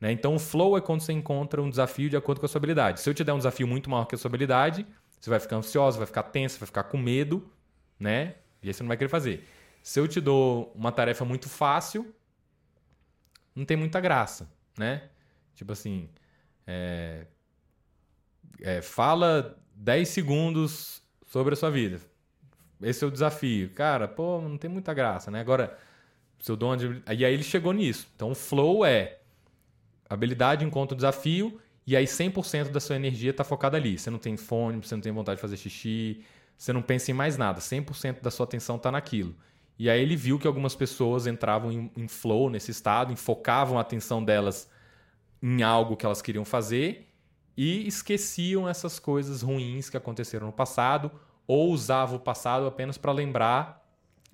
Né? 0.00 0.12
Então, 0.12 0.34
o 0.34 0.38
flow 0.38 0.76
é 0.76 0.80
quando 0.80 1.00
você 1.00 1.12
encontra 1.12 1.62
um 1.62 1.70
desafio 1.70 2.10
de 2.10 2.16
acordo 2.16 2.40
com 2.40 2.46
a 2.46 2.48
sua 2.48 2.58
habilidade. 2.58 3.00
Se 3.00 3.08
eu 3.08 3.14
te 3.14 3.24
der 3.24 3.32
um 3.32 3.38
desafio 3.38 3.66
muito 3.66 3.88
maior 3.88 4.04
que 4.04 4.14
a 4.14 4.18
sua 4.18 4.28
habilidade, 4.28 4.86
você 5.18 5.30
vai 5.30 5.40
ficar 5.40 5.56
ansioso, 5.56 5.98
vai 5.98 6.06
ficar 6.06 6.24
tenso, 6.24 6.58
vai 6.58 6.66
ficar 6.66 6.84
com 6.84 6.98
medo, 6.98 7.50
né? 7.98 8.34
E 8.62 8.68
aí 8.68 8.74
você 8.74 8.82
não 8.82 8.88
vai 8.88 8.96
querer 8.96 9.08
fazer. 9.08 9.46
Se 9.82 9.98
eu 9.98 10.06
te 10.06 10.20
dou 10.20 10.72
uma 10.74 10.92
tarefa 10.92 11.24
muito 11.24 11.48
fácil, 11.48 12.14
não 13.54 13.64
tem 13.64 13.76
muita 13.76 14.00
graça, 14.00 14.50
né? 14.78 15.08
Tipo 15.54 15.72
assim, 15.72 16.08
é... 16.66 17.26
É, 18.60 18.80
fala 18.80 19.58
10 19.74 20.08
segundos 20.08 21.02
sobre 21.26 21.54
a 21.54 21.56
sua 21.56 21.70
vida. 21.70 22.00
Esse 22.82 23.04
é 23.04 23.06
o 23.06 23.10
desafio. 23.10 23.70
Cara, 23.70 24.08
pô, 24.08 24.40
não 24.40 24.58
tem 24.58 24.70
muita 24.70 24.92
graça, 24.94 25.30
né? 25.30 25.40
Agora, 25.40 25.78
se 26.38 26.50
eu 26.50 26.56
dou 26.56 26.72
uma... 26.72 26.78
E 27.14 27.24
aí 27.24 27.32
ele 27.34 27.42
chegou 27.42 27.72
nisso. 27.72 28.08
Então, 28.14 28.30
o 28.30 28.34
flow 28.34 28.84
é 28.84 29.18
habilidade 30.08 30.64
encontra 30.64 30.94
o 30.94 30.96
desafio 30.96 31.60
e 31.86 31.96
aí 31.96 32.04
100% 32.04 32.70
da 32.70 32.80
sua 32.80 32.96
energia 32.96 33.30
está 33.30 33.44
focada 33.44 33.76
ali. 33.76 33.98
Você 33.98 34.10
não 34.10 34.18
tem 34.18 34.36
fome, 34.36 34.80
você 34.82 34.94
não 34.94 35.02
tem 35.02 35.12
vontade 35.12 35.36
de 35.36 35.42
fazer 35.42 35.56
xixi, 35.56 36.24
você 36.56 36.72
não 36.72 36.82
pensa 36.82 37.10
em 37.10 37.14
mais 37.14 37.36
nada. 37.36 37.60
100% 37.60 38.20
da 38.20 38.30
sua 38.30 38.44
atenção 38.44 38.76
está 38.76 38.90
naquilo. 38.90 39.34
E 39.78 39.90
aí 39.90 40.00
ele 40.00 40.16
viu 40.16 40.38
que 40.38 40.46
algumas 40.46 40.74
pessoas 40.74 41.26
entravam 41.26 41.70
em, 41.70 41.90
em 41.96 42.08
flow, 42.08 42.48
nesse 42.48 42.70
estado, 42.70 43.12
enfocavam 43.12 43.78
a 43.78 43.82
atenção 43.82 44.24
delas 44.24 44.68
em 45.42 45.62
algo 45.62 45.96
que 45.96 46.06
elas 46.06 46.22
queriam 46.22 46.44
fazer 46.44 47.08
e 47.56 47.86
esqueciam 47.86 48.68
essas 48.68 48.98
coisas 48.98 49.42
ruins 49.42 49.88
que 49.88 49.96
aconteceram 49.96 50.46
no 50.46 50.52
passado 50.52 51.10
ou 51.46 51.70
usavam 51.70 52.16
o 52.16 52.20
passado 52.20 52.66
apenas 52.66 52.98
para 52.98 53.12
lembrar 53.12 53.86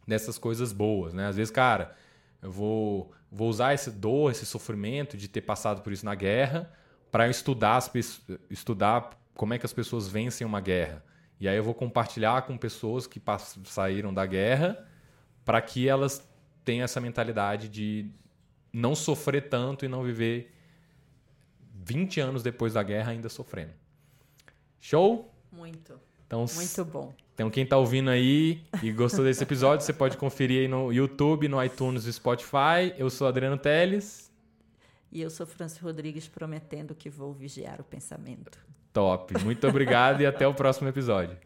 dessas 0.06 0.38
coisas 0.38 0.72
boas, 0.72 1.12
né? 1.12 1.26
Às 1.26 1.36
vezes, 1.36 1.50
cara, 1.50 1.94
eu 2.40 2.50
vou, 2.50 3.12
vou 3.32 3.48
usar 3.48 3.72
esse 3.72 3.90
dor, 3.90 4.30
esse 4.30 4.44
sofrimento 4.44 5.16
de 5.16 5.26
ter 5.26 5.40
passado 5.40 5.80
por 5.80 5.92
isso 5.92 6.04
na 6.04 6.14
guerra 6.14 6.70
para 7.10 7.28
estudar, 7.28 7.76
as, 7.76 7.90
estudar 8.50 9.18
como 9.34 9.54
é 9.54 9.58
que 9.58 9.64
as 9.64 9.72
pessoas 9.72 10.06
vencem 10.06 10.46
uma 10.46 10.60
guerra. 10.60 11.02
E 11.40 11.48
aí 11.48 11.56
eu 11.56 11.64
vou 11.64 11.74
compartilhar 11.74 12.42
com 12.42 12.56
pessoas 12.58 13.06
que 13.06 13.20
saíram 13.64 14.12
da 14.12 14.26
guerra 14.26 14.86
para 15.44 15.60
que 15.60 15.88
elas 15.88 16.22
tenham 16.64 16.84
essa 16.84 17.00
mentalidade 17.00 17.68
de 17.68 18.10
não 18.72 18.94
sofrer 18.94 19.48
tanto 19.48 19.84
e 19.84 19.88
não 19.88 20.02
viver 20.02 20.54
20 21.74 22.20
anos 22.20 22.42
depois 22.42 22.74
da 22.74 22.82
guerra 22.82 23.12
ainda 23.12 23.28
sofrendo. 23.28 23.72
Show? 24.78 25.32
Muito. 25.50 25.98
Então, 26.26 26.44
Muito 26.54 26.84
bom. 26.84 27.12
Então, 27.42 27.50
quem 27.50 27.64
está 27.64 27.76
ouvindo 27.76 28.08
aí 28.08 28.62
e 28.80 28.92
gostou 28.92 29.24
desse 29.24 29.42
episódio, 29.42 29.84
você 29.84 29.92
pode 29.92 30.16
conferir 30.16 30.60
aí 30.60 30.68
no 30.68 30.92
YouTube, 30.92 31.48
no 31.48 31.60
iTunes 31.60 32.04
e 32.04 32.12
Spotify. 32.12 32.94
Eu 32.96 33.10
sou 33.10 33.26
Adriano 33.26 33.58
Teles. 33.58 34.30
E 35.10 35.20
eu 35.20 35.28
sou 35.28 35.44
Francis 35.44 35.80
Rodrigues, 35.80 36.28
prometendo 36.28 36.94
que 36.94 37.10
vou 37.10 37.32
vigiar 37.32 37.80
o 37.80 37.84
pensamento. 37.84 38.60
Top. 38.92 39.36
Muito 39.42 39.66
obrigado 39.66 40.20
e 40.20 40.26
até 40.26 40.46
o 40.46 40.54
próximo 40.54 40.88
episódio. 40.88 41.36